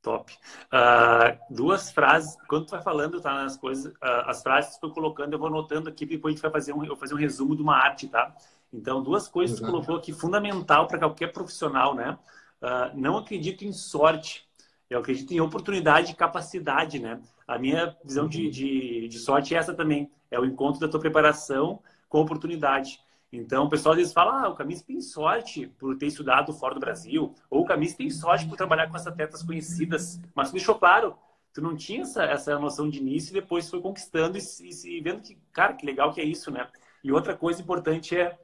Top. 0.00 0.32
Uh, 0.72 1.54
duas 1.54 1.90
frases, 1.90 2.36
quando 2.48 2.66
tu 2.66 2.70
vai 2.70 2.82
falando, 2.82 3.20
tá, 3.20 3.34
nas 3.34 3.56
coisas, 3.56 3.92
uh, 3.92 4.24
as 4.26 4.42
frases 4.42 4.74
que 4.74 4.80
tu 4.80 4.90
colocando, 4.90 5.32
eu 5.32 5.38
vou 5.38 5.48
anotando 5.48 5.88
aqui, 5.88 6.06
depois 6.06 6.32
a 6.32 6.34
gente 6.34 6.42
vai 6.42 6.50
fazer 6.50 6.72
um, 6.72 6.82
eu 6.82 6.88
vou 6.88 6.96
fazer 6.96 7.14
um 7.14 7.18
resumo 7.18 7.54
de 7.54 7.62
uma 7.62 7.76
arte, 7.76 8.08
tá? 8.08 8.34
Então, 8.72 9.02
duas 9.02 9.28
coisas 9.28 9.58
Exato. 9.58 9.66
que 9.66 9.70
tu 9.70 9.74
colocou 9.74 9.96
aqui, 9.96 10.12
fundamental 10.12 10.86
para 10.86 10.98
qualquer 10.98 11.32
profissional, 11.32 11.94
né? 11.94 12.18
Uh, 12.62 12.96
não 12.96 13.18
acredito 13.18 13.64
em 13.64 13.72
sorte. 13.72 14.48
Eu 14.88 15.00
acredito 15.00 15.32
em 15.32 15.40
oportunidade 15.40 16.12
e 16.12 16.16
capacidade, 16.16 16.98
né? 16.98 17.20
A 17.48 17.58
minha 17.58 17.96
visão 18.04 18.28
de, 18.28 18.44
uhum. 18.44 18.50
de, 18.50 19.08
de, 19.08 19.18
sorte 19.18 19.54
é 19.54 19.58
essa 19.58 19.72
também. 19.72 20.10
É 20.30 20.38
o 20.38 20.44
encontro 20.44 20.78
da 20.78 20.86
tua 20.86 21.00
preparação 21.00 21.80
com 22.06 22.20
oportunidade. 22.20 23.00
Então, 23.32 23.64
o 23.64 23.70
pessoal 23.70 23.92
às 23.92 23.98
vezes 23.98 24.12
fala, 24.12 24.44
ah, 24.44 24.48
o 24.50 24.54
Camis 24.54 24.82
tem 24.82 25.00
sorte 25.00 25.66
por 25.78 25.96
ter 25.96 26.06
estudado 26.06 26.52
fora 26.52 26.74
do 26.74 26.80
Brasil, 26.80 27.34
ou 27.50 27.62
o 27.62 27.64
Camis 27.64 27.94
tem 27.94 28.10
sorte 28.10 28.46
por 28.46 28.56
trabalhar 28.56 28.88
com 28.88 28.96
essas 28.96 29.08
atletas 29.08 29.42
conhecidas. 29.42 30.20
Mas 30.34 30.50
tu 30.50 30.52
deixou 30.52 30.74
claro, 30.74 31.16
tu 31.52 31.62
não 31.62 31.74
tinha 31.74 32.02
essa, 32.02 32.24
essa 32.24 32.58
noção 32.58 32.88
de 32.88 32.98
início 32.98 33.30
e 33.30 33.40
depois 33.40 33.68
foi 33.68 33.80
conquistando 33.80 34.36
e, 34.36 34.40
e, 34.40 34.98
e 34.98 35.00
vendo 35.00 35.22
que, 35.22 35.38
cara, 35.52 35.72
que 35.72 35.86
legal 35.86 36.12
que 36.12 36.20
é 36.20 36.24
isso, 36.24 36.50
né? 36.50 36.68
E 37.02 37.10
outra 37.10 37.34
coisa 37.34 37.62
importante 37.62 38.16
é, 38.16 38.38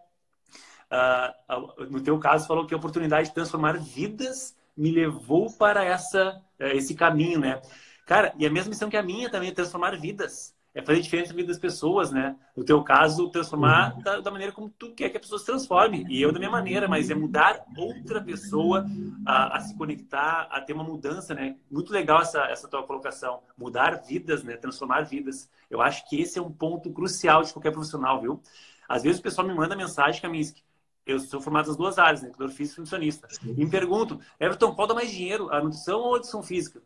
uh, 0.91 1.85
no 1.91 2.01
teu 2.01 2.19
caso, 2.19 2.47
falou 2.47 2.67
que 2.67 2.75
a 2.75 2.77
oportunidade 2.77 3.29
de 3.29 3.35
transformar 3.35 3.79
vidas 3.79 4.57
me 4.77 4.91
levou 4.91 5.53
para 5.53 5.85
essa, 5.85 6.43
eh, 6.59 6.77
esse 6.77 6.95
caminho, 6.95 7.39
né? 7.39 7.63
Cara, 8.07 8.35
e 8.39 8.47
a 8.47 8.51
mesma 8.51 8.71
missão 8.71 8.91
que 8.91 8.97
a 8.97 9.03
minha 9.03 9.31
também 9.31 9.49
é 9.49 9.53
transformar 9.53 9.97
vidas. 9.99 10.55
É 10.75 10.83
fazer 10.83 11.01
diferença 11.01 11.31
na 11.31 11.37
vida 11.37 11.49
das 11.49 11.59
pessoas, 11.59 12.11
né? 12.11 12.35
No 12.57 12.65
teu 12.65 12.83
caso, 12.83 13.31
transformar 13.31 13.95
uhum. 13.95 14.03
da, 14.03 14.21
da, 14.21 14.31
maneira 14.31 14.53
como 14.53 14.69
tu 14.69 14.93
quer 14.93 15.09
que 15.09 15.17
a 15.17 15.21
pessoa 15.21 15.39
se 15.39 15.47
transforme. 15.47 16.05
E 16.09 16.21
eu 16.21 16.33
da 16.33 16.39
minha 16.41 16.51
maneira, 16.51 16.89
mas 16.89 17.11
é 17.11 17.15
mudar 17.15 17.65
outra 17.77 18.21
pessoa 18.21 18.85
a, 19.25 19.57
a 19.57 19.61
se 19.61 19.77
conectar, 19.77 20.49
a 20.51 20.61
ter 20.61 20.73
uma 20.73 20.83
mudança, 20.83 21.33
né? 21.33 21.57
Muito 21.71 21.93
legal 21.93 22.23
essa, 22.23 22.43
essa 22.47 22.67
tua 22.67 22.83
colocação. 22.83 23.41
Mudar 23.57 24.03
vidas, 24.03 24.43
né? 24.43 24.57
Transformar 24.57 25.03
vidas. 25.03 25.49
Eu 25.71 25.81
acho 25.81 26.09
que 26.09 26.21
esse 26.21 26.41
é 26.41 26.43
um 26.43 26.51
ponto 26.51 26.93
crucial 26.93 27.45
de 27.45 27.53
qualquer 27.53 27.71
profissional, 27.71 28.21
viu? 28.21 28.43
Às 28.89 29.05
vezes 29.05 29.21
o 29.21 29.23
pessoal 29.23 29.47
me 29.47 29.55
manda 29.55 29.77
mensagem, 29.77 30.21
Kaminsky, 30.21 30.65
eu 31.07 31.21
sou 31.21 31.41
formado 31.41 31.69
nas 31.69 31.77
duas 31.77 31.99
áreas, 32.01 32.21
né? 32.21 32.29
Educador 32.31 32.53
físico 32.53 32.81
e 32.81 32.83
nutricionista. 32.83 33.29
E 33.45 33.65
me 33.65 33.71
pergunto, 33.71 34.19
Everton, 34.41 34.75
qual 34.75 34.89
dá 34.89 34.95
mais 34.95 35.11
dinheiro, 35.11 35.53
a 35.53 35.63
nutrição 35.63 36.01
ou 36.01 36.15
a 36.15 36.17
educação 36.17 36.43
física? 36.43 36.83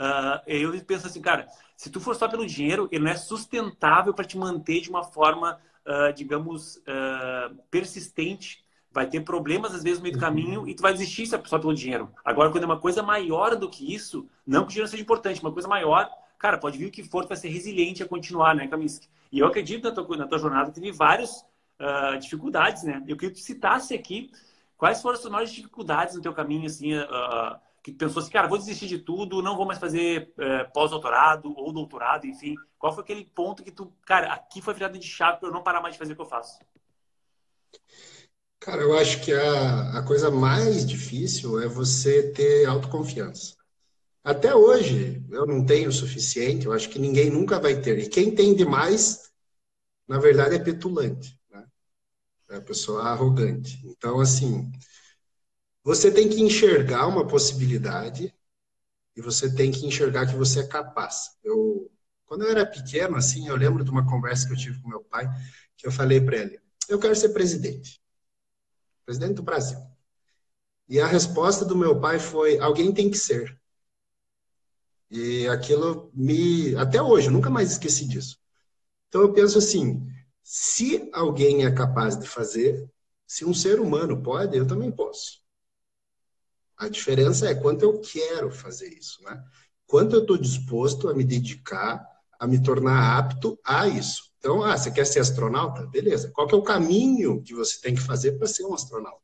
Uh, 0.00 0.40
eu 0.46 0.72
penso 0.82 1.06
assim, 1.06 1.20
cara, 1.20 1.46
se 1.76 1.90
tu 1.90 2.00
for 2.00 2.16
só 2.16 2.26
pelo 2.26 2.46
dinheiro, 2.46 2.88
ele 2.90 3.04
não 3.04 3.10
é 3.10 3.16
sustentável 3.16 4.14
para 4.14 4.24
te 4.24 4.38
manter 4.38 4.80
de 4.80 4.88
uma 4.88 5.04
forma, 5.04 5.60
uh, 5.86 6.10
digamos, 6.14 6.76
uh, 6.76 7.54
persistente. 7.70 8.64
Vai 8.90 9.06
ter 9.06 9.20
problemas, 9.20 9.74
às 9.74 9.82
vezes, 9.82 9.98
no 9.98 10.04
meio 10.04 10.14
do 10.14 10.16
uhum. 10.16 10.26
caminho 10.26 10.68
e 10.68 10.74
tu 10.74 10.82
vai 10.82 10.92
desistir 10.92 11.26
só 11.26 11.58
pelo 11.58 11.74
dinheiro. 11.74 12.10
Agora, 12.24 12.50
quando 12.50 12.64
é 12.64 12.66
uma 12.66 12.80
coisa 12.80 13.02
maior 13.02 13.54
do 13.54 13.68
que 13.68 13.94
isso, 13.94 14.26
não 14.46 14.62
que 14.62 14.68
o 14.68 14.70
dinheiro 14.70 14.88
seja 14.88 15.02
importante, 15.02 15.40
uma 15.42 15.52
coisa 15.52 15.68
maior, 15.68 16.10
cara, 16.38 16.56
pode 16.56 16.78
vir 16.78 16.86
o 16.86 16.90
que 16.90 17.04
for, 17.04 17.24
tu 17.24 17.28
vai 17.28 17.36
ser 17.36 17.50
resiliente 17.50 18.02
a 18.02 18.08
continuar, 18.08 18.54
né, 18.54 18.66
Kaminsky? 18.66 19.06
E 19.30 19.38
eu 19.38 19.46
acredito 19.46 19.84
na 19.84 19.94
tua, 19.94 20.16
na 20.16 20.26
tua 20.26 20.38
jornada, 20.38 20.72
teve 20.72 20.90
vários 20.90 21.44
uh, 21.78 22.18
dificuldades, 22.18 22.82
né? 22.82 23.04
Eu 23.06 23.16
queria 23.16 23.32
que 23.32 23.40
tu 23.40 23.44
citasse 23.44 23.94
aqui 23.94 24.32
quais 24.76 25.00
foram 25.00 25.18
as 25.18 25.24
maiores 25.26 25.52
dificuldades 25.52 26.16
no 26.16 26.22
teu 26.22 26.32
caminho, 26.32 26.66
assim, 26.66 26.94
que 27.90 27.96
pensou 27.96 28.22
assim, 28.22 28.30
cara, 28.30 28.48
vou 28.48 28.58
desistir 28.58 28.86
de 28.86 28.98
tudo, 28.98 29.42
não 29.42 29.56
vou 29.56 29.66
mais 29.66 29.78
fazer 29.78 30.32
uh, 30.38 30.72
pós-doutorado 30.72 31.52
ou 31.56 31.72
doutorado, 31.72 32.26
enfim. 32.26 32.54
Qual 32.78 32.92
foi 32.92 33.02
aquele 33.02 33.24
ponto 33.24 33.62
que 33.62 33.70
tu, 33.70 33.92
cara, 34.06 34.32
aqui 34.32 34.62
foi 34.62 34.74
virada 34.74 34.98
de 34.98 35.06
chave 35.06 35.38
para 35.38 35.48
eu 35.48 35.52
não 35.52 35.62
parar 35.62 35.80
mais 35.80 35.94
de 35.94 35.98
fazer 35.98 36.12
o 36.12 36.16
que 36.16 36.22
eu 36.22 36.26
faço? 36.26 36.58
Cara, 38.58 38.82
eu 38.82 38.96
acho 38.96 39.22
que 39.22 39.32
a, 39.32 39.98
a 39.98 40.02
coisa 40.02 40.30
mais 40.30 40.84
difícil 40.86 41.60
é 41.60 41.66
você 41.66 42.30
ter 42.32 42.66
autoconfiança. 42.66 43.56
Até 44.22 44.54
hoje, 44.54 45.24
eu 45.30 45.46
não 45.46 45.64
tenho 45.64 45.88
o 45.88 45.92
suficiente, 45.92 46.66
eu 46.66 46.72
acho 46.72 46.90
que 46.90 46.98
ninguém 46.98 47.30
nunca 47.30 47.58
vai 47.58 47.80
ter. 47.80 47.98
E 47.98 48.08
quem 48.08 48.34
tem 48.34 48.54
demais, 48.54 49.30
na 50.06 50.18
verdade, 50.18 50.56
é 50.56 50.58
petulante. 50.58 51.38
É 52.50 52.56
a 52.56 52.60
pessoa 52.60 53.04
arrogante. 53.04 53.80
Então, 53.84 54.20
assim, 54.20 54.70
você 55.90 56.08
tem 56.08 56.28
que 56.28 56.40
enxergar 56.40 57.08
uma 57.08 57.26
possibilidade 57.26 58.32
e 59.16 59.20
você 59.20 59.52
tem 59.52 59.72
que 59.72 59.84
enxergar 59.84 60.24
que 60.24 60.36
você 60.36 60.60
é 60.60 60.66
capaz. 60.68 61.36
Eu, 61.42 61.90
quando 62.26 62.44
eu 62.44 62.50
era 62.50 62.64
pequeno, 62.64 63.16
assim, 63.16 63.48
eu 63.48 63.56
lembro 63.56 63.82
de 63.82 63.90
uma 63.90 64.08
conversa 64.08 64.46
que 64.46 64.52
eu 64.52 64.56
tive 64.56 64.80
com 64.80 64.88
meu 64.88 65.02
pai, 65.02 65.28
que 65.76 65.84
eu 65.84 65.90
falei 65.90 66.20
para 66.20 66.36
ele: 66.36 66.60
eu 66.88 66.96
quero 67.00 67.16
ser 67.16 67.30
presidente, 67.30 68.00
presidente 69.04 69.34
do 69.34 69.42
Brasil. 69.42 69.80
E 70.88 71.00
a 71.00 71.08
resposta 71.08 71.64
do 71.64 71.74
meu 71.74 71.98
pai 71.98 72.20
foi: 72.20 72.60
alguém 72.60 72.94
tem 72.94 73.10
que 73.10 73.18
ser. 73.18 73.60
E 75.10 75.48
aquilo 75.48 76.08
me. 76.14 76.76
Até 76.76 77.02
hoje, 77.02 77.26
eu 77.26 77.32
nunca 77.32 77.50
mais 77.50 77.72
esqueci 77.72 78.06
disso. 78.06 78.38
Então 79.08 79.22
eu 79.22 79.32
penso 79.32 79.58
assim: 79.58 80.08
se 80.40 81.10
alguém 81.12 81.64
é 81.64 81.72
capaz 81.72 82.16
de 82.16 82.28
fazer, 82.28 82.88
se 83.26 83.44
um 83.44 83.52
ser 83.52 83.80
humano 83.80 84.22
pode, 84.22 84.56
eu 84.56 84.68
também 84.68 84.92
posso. 84.92 85.39
A 86.80 86.88
diferença 86.88 87.48
é 87.48 87.54
quanto 87.54 87.82
eu 87.82 88.00
quero 88.00 88.50
fazer 88.50 88.88
isso, 88.88 89.22
né? 89.22 89.40
Quanto 89.86 90.16
eu 90.16 90.22
estou 90.22 90.38
disposto 90.38 91.08
a 91.08 91.14
me 91.14 91.22
dedicar 91.22 92.04
a 92.40 92.46
me 92.46 92.60
tornar 92.62 93.18
apto 93.18 93.58
a 93.62 93.86
isso. 93.86 94.30
Então, 94.38 94.62
ah, 94.64 94.76
você 94.76 94.90
quer 94.90 95.04
ser 95.04 95.20
astronauta? 95.20 95.86
Beleza. 95.86 96.30
Qual 96.34 96.46
que 96.48 96.54
é 96.54 96.58
o 96.58 96.62
caminho 96.62 97.42
que 97.42 97.54
você 97.54 97.78
tem 97.78 97.94
que 97.94 98.00
fazer 98.00 98.32
para 98.32 98.48
ser 98.48 98.64
um 98.64 98.72
astronauta? 98.72 99.20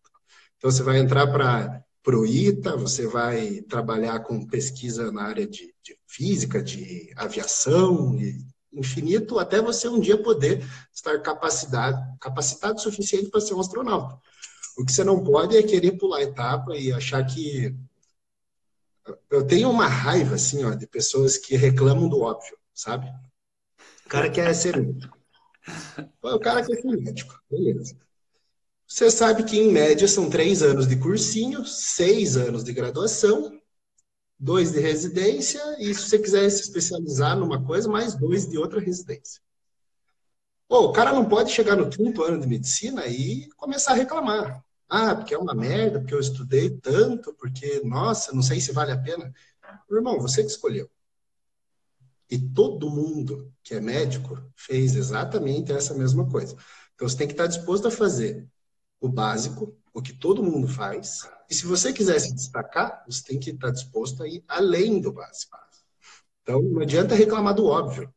Então, 0.59 0.71
você 0.71 0.83
vai 0.83 0.99
entrar 0.99 1.27
para 1.27 2.19
o 2.19 2.27
ITA, 2.27 2.77
você 2.77 3.07
vai 3.07 3.63
trabalhar 3.63 4.21
com 4.21 4.47
pesquisa 4.47 5.11
na 5.11 5.23
área 5.23 5.47
de, 5.47 5.75
de 5.83 5.99
física, 6.07 6.63
de 6.63 7.11
aviação, 7.17 8.19
infinito, 8.71 9.39
até 9.39 9.63
você 9.63 9.89
um 9.89 9.99
dia 9.99 10.23
poder 10.23 10.63
estar 10.93 11.19
capacitado, 11.23 11.99
capacitado 12.21 12.77
o 12.77 12.81
suficiente 12.83 13.31
para 13.31 13.41
ser 13.41 13.55
um 13.55 13.61
astronauta. 13.61 14.21
O 14.77 14.85
que 14.85 14.93
você 14.93 15.03
não 15.03 15.25
pode 15.25 15.57
é 15.57 15.63
querer 15.63 15.93
pular 15.93 16.23
etapa 16.23 16.77
e 16.77 16.93
achar 16.93 17.25
que. 17.25 17.75
Eu 19.31 19.47
tenho 19.47 19.71
uma 19.71 19.87
raiva, 19.87 20.35
assim, 20.35 20.65
ó, 20.65 20.75
de 20.75 20.87
pessoas 20.87 21.39
que 21.39 21.57
reclamam 21.57 22.09
do 22.09 22.21
óbvio, 22.21 22.59
sabe? 22.75 23.07
O 24.05 24.09
cara 24.09 24.29
quer 24.31 24.53
ser 24.55 24.77
médico. 24.77 25.17
O 26.23 26.39
cara 26.39 26.65
quer 26.65 26.77
ser 26.77 26.97
médico, 26.97 27.41
beleza. 27.51 27.97
Você 28.87 29.11
sabe 29.11 29.45
que, 29.45 29.59
em 29.59 29.73
média, 29.73 30.07
são 30.07 30.29
três 30.29 30.63
anos 30.63 30.87
de 30.87 30.97
cursinho, 30.97 31.65
seis 31.65 32.37
anos 32.37 32.63
de 32.63 32.73
graduação, 32.73 33.61
dois 34.39 34.73
de 34.73 34.81
residência, 34.81 35.61
e 35.81 35.93
se 35.95 36.09
você 36.09 36.19
quiser 36.19 36.49
se 36.51 36.63
especializar 36.63 37.37
numa 37.37 37.65
coisa, 37.65 37.89
mais 37.89 38.15
dois 38.15 38.47
de 38.47 38.59
outra 38.59 38.79
residência. 38.79 39.41
Pô, 40.69 40.87
o 40.87 40.93
cara 40.93 41.13
não 41.13 41.29
pode 41.29 41.53
chegar 41.53 41.77
no 41.77 41.89
quinto 41.89 42.23
ano 42.23 42.41
de 42.41 42.47
medicina 42.47 43.07
e 43.07 43.49
começar 43.57 43.93
a 43.93 43.97
reclamar. 43.97 44.66
Ah, 44.89 45.15
porque 45.17 45.35
é 45.35 45.39
uma 45.39 45.55
merda, 45.55 45.99
porque 46.01 46.15
eu 46.15 46.21
estudei 46.21 46.71
tanto, 46.71 47.35
porque, 47.35 47.81
nossa, 47.85 48.33
não 48.33 48.43
sei 48.43 48.61
se 48.61 48.73
vale 48.73 48.93
a 48.93 48.99
pena. 48.99 49.33
Irmão, 49.91 50.21
você 50.21 50.43
que 50.43 50.51
escolheu. 50.51 50.91
E 52.29 52.39
todo 52.39 52.91
mundo 52.91 53.53
que 53.63 53.75
é 53.75 53.81
médico 53.81 54.43
fez 54.57 54.97
exatamente 54.97 55.73
essa 55.73 55.95
mesma 55.95 56.29
coisa. 56.29 56.57
Então 56.95 57.09
você 57.09 57.17
tem 57.17 57.27
que 57.27 57.35
estar 57.35 57.47
disposto 57.47 57.87
a 57.87 57.91
fazer 57.91 58.49
o 59.01 59.09
básico, 59.09 59.77
o 59.95 60.03
que 60.03 60.13
todo 60.13 60.43
mundo 60.43 60.67
faz. 60.67 61.29
E 61.49 61.55
se 61.55 61.67
você 61.67 61.93
quiser 61.93 62.19
se 62.19 62.35
destacar, 62.35 63.05
você 63.07 63.23
tem 63.23 63.39
que 63.39 63.51
estar 63.51 63.71
disposto 63.71 64.23
a 64.23 64.29
ir 64.29 64.43
além 64.49 65.01
do 65.01 65.13
básico. 65.13 65.57
Então 66.43 66.63
não 66.63 66.83
adianta 66.83 67.15
reclamar 67.15 67.55
do 67.55 67.67
óbvio. 67.67 68.13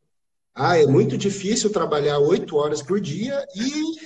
Ah, 0.56 0.78
é 0.78 0.86
muito 0.88 1.18
difícil 1.18 1.72
trabalhar 1.72 2.20
oito 2.20 2.58
horas 2.58 2.82
por 2.82 3.00
dia 3.00 3.46
e 3.56 4.00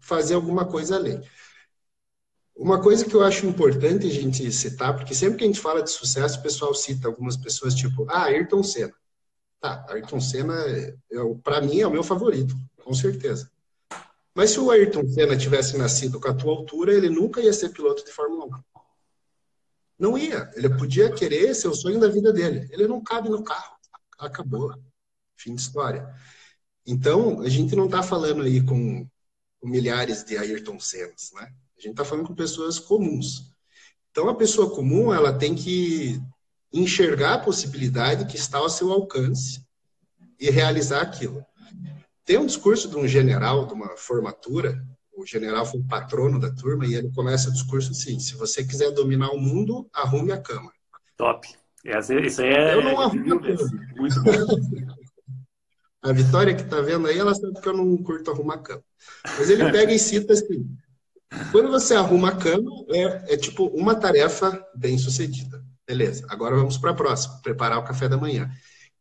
fazer 0.00 0.34
alguma 0.34 0.66
coisa 0.66 0.96
além. 0.96 1.20
Uma 2.58 2.82
coisa 2.82 3.04
que 3.04 3.14
eu 3.14 3.22
acho 3.22 3.46
importante 3.46 4.04
a 4.04 4.10
gente 4.10 4.50
citar, 4.50 4.96
porque 4.96 5.14
sempre 5.14 5.38
que 5.38 5.44
a 5.44 5.46
gente 5.46 5.60
fala 5.60 5.80
de 5.80 5.90
sucesso, 5.90 6.40
o 6.40 6.42
pessoal 6.42 6.74
cita 6.74 7.06
algumas 7.06 7.36
pessoas 7.36 7.72
tipo, 7.72 8.04
ah, 8.10 8.24
Ayrton 8.24 8.64
Senna. 8.64 8.92
Tá, 9.60 9.86
Ayrton 9.88 10.20
Senna, 10.20 10.54
para 11.44 11.60
mim, 11.60 11.80
é 11.80 11.86
o 11.86 11.90
meu 11.90 12.02
favorito, 12.02 12.56
com 12.82 12.92
certeza. 12.92 13.48
Mas 14.34 14.50
se 14.50 14.58
o 14.58 14.72
Ayrton 14.72 15.06
Senna 15.06 15.36
tivesse 15.36 15.78
nascido 15.78 16.18
com 16.20 16.28
a 16.28 16.34
tua 16.34 16.52
altura, 16.52 16.92
ele 16.92 17.08
nunca 17.08 17.40
ia 17.40 17.52
ser 17.52 17.68
piloto 17.68 18.04
de 18.04 18.10
Fórmula 18.10 18.46
1. 18.46 18.50
Não 19.96 20.18
ia. 20.18 20.50
Ele 20.56 20.68
podia 20.70 21.12
querer 21.12 21.54
ser 21.54 21.68
o 21.68 21.74
sonho 21.74 22.00
da 22.00 22.08
vida 22.08 22.32
dele. 22.32 22.68
Ele 22.72 22.88
não 22.88 23.00
cabe 23.00 23.28
no 23.28 23.42
carro. 23.44 23.76
Acabou. 24.18 24.74
Fim 25.36 25.54
de 25.54 25.60
história. 25.60 26.12
Então, 26.84 27.40
a 27.40 27.48
gente 27.48 27.76
não 27.76 27.84
está 27.86 28.02
falando 28.02 28.42
aí 28.42 28.64
com, 28.64 29.08
milhares 29.62 30.24
de 30.24 30.36
Ayrton 30.36 30.78
Sennas, 30.80 31.30
né? 31.34 31.52
A 31.78 31.80
gente 31.80 31.92
está 31.92 32.04
falando 32.04 32.26
com 32.26 32.34
pessoas 32.34 32.78
comuns. 32.78 33.54
Então, 34.10 34.28
a 34.28 34.34
pessoa 34.34 34.74
comum 34.74 35.14
ela 35.14 35.32
tem 35.32 35.54
que 35.54 36.20
enxergar 36.72 37.34
a 37.34 37.38
possibilidade 37.38 38.26
que 38.26 38.36
está 38.36 38.58
ao 38.58 38.68
seu 38.68 38.90
alcance 38.90 39.64
e 40.40 40.50
realizar 40.50 41.02
aquilo. 41.02 41.44
Tem 42.24 42.36
um 42.36 42.46
discurso 42.46 42.88
de 42.88 42.96
um 42.96 43.06
general, 43.06 43.66
de 43.66 43.74
uma 43.74 43.96
formatura, 43.96 44.84
o 45.16 45.24
general 45.24 45.64
foi 45.64 45.80
o 45.80 45.84
patrono 45.84 46.38
da 46.38 46.50
turma, 46.50 46.86
e 46.86 46.94
ele 46.94 47.10
começa 47.12 47.48
o 47.48 47.52
discurso 47.52 47.92
assim: 47.92 48.18
se 48.20 48.34
você 48.34 48.64
quiser 48.64 48.90
dominar 48.90 49.30
o 49.30 49.38
mundo, 49.38 49.88
arrume 49.92 50.32
a 50.32 50.40
cama. 50.40 50.72
Top. 51.16 51.48
Isso 52.26 52.42
aí 52.42 52.50
é. 52.50 52.74
Eu 52.74 52.82
não 52.82 53.00
arrumo 53.00 53.34
a 53.34 53.40
cama. 53.40 53.70
Muito 53.96 54.22
bom. 54.22 54.30
a 56.02 56.12
Vitória 56.12 56.54
que 56.54 56.62
está 56.62 56.80
vendo 56.80 57.06
aí, 57.06 57.18
ela 57.18 57.34
sabe 57.34 57.60
que 57.60 57.68
eu 57.68 57.76
não 57.76 57.96
curto 58.02 58.30
arrumar 58.30 58.54
a 58.54 58.62
cama. 58.62 58.84
Mas 59.24 59.48
ele 59.48 59.70
pega 59.72 59.92
e 59.92 59.98
cita 59.98 60.32
assim: 60.32 60.68
quando 61.52 61.70
você 61.70 61.94
arruma 61.94 62.28
a 62.28 62.36
cama, 62.36 62.70
é, 62.90 63.34
é 63.34 63.36
tipo 63.36 63.66
uma 63.66 63.94
tarefa 63.94 64.64
bem 64.74 64.98
sucedida. 64.98 65.62
Beleza, 65.86 66.26
agora 66.28 66.56
vamos 66.56 66.76
para 66.76 66.90
a 66.90 66.94
próxima, 66.94 67.40
preparar 67.42 67.78
o 67.78 67.84
café 67.84 68.08
da 68.08 68.16
manhã. 68.16 68.50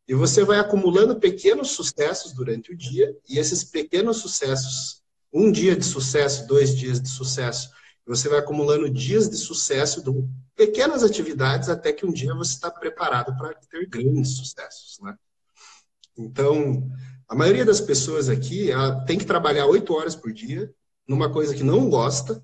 E 0.07 0.13
você 0.13 0.43
vai 0.43 0.59
acumulando 0.59 1.19
pequenos 1.19 1.71
sucessos 1.71 2.31
durante 2.31 2.71
o 2.71 2.77
dia, 2.77 3.13
e 3.27 3.37
esses 3.37 3.63
pequenos 3.63 4.17
sucessos, 4.17 5.01
um 5.33 5.51
dia 5.51 5.75
de 5.75 5.83
sucesso, 5.83 6.47
dois 6.47 6.75
dias 6.75 7.01
de 7.01 7.09
sucesso, 7.09 7.69
você 8.05 8.29
vai 8.29 8.39
acumulando 8.39 8.89
dias 8.89 9.29
de 9.29 9.35
sucesso, 9.35 10.01
de 10.01 10.09
pequenas 10.55 11.03
atividades, 11.03 11.67
até 11.67 11.91
que 11.91 12.05
um 12.05 12.11
dia 12.11 12.33
você 12.33 12.53
está 12.53 12.71
preparado 12.71 13.35
para 13.37 13.53
ter 13.53 13.85
grandes 13.87 14.37
sucessos. 14.37 14.97
Né? 15.01 15.13
Então, 16.17 16.89
a 17.27 17.35
maioria 17.35 17.65
das 17.65 17.81
pessoas 17.81 18.29
aqui 18.29 18.71
ela 18.71 19.01
tem 19.01 19.17
que 19.17 19.25
trabalhar 19.25 19.65
oito 19.65 19.93
horas 19.93 20.15
por 20.15 20.31
dia, 20.31 20.73
numa 21.07 21.31
coisa 21.31 21.55
que 21.55 21.63
não 21.63 21.89
gosta, 21.89 22.43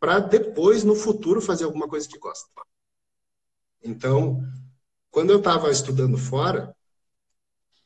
para 0.00 0.18
depois, 0.18 0.82
no 0.82 0.96
futuro, 0.96 1.40
fazer 1.40 1.64
alguma 1.64 1.88
coisa 1.88 2.08
que 2.08 2.18
gosta. 2.18 2.48
Então, 3.82 4.42
quando 5.10 5.30
eu 5.30 5.38
estava 5.38 5.70
estudando 5.70 6.16
fora, 6.16 6.74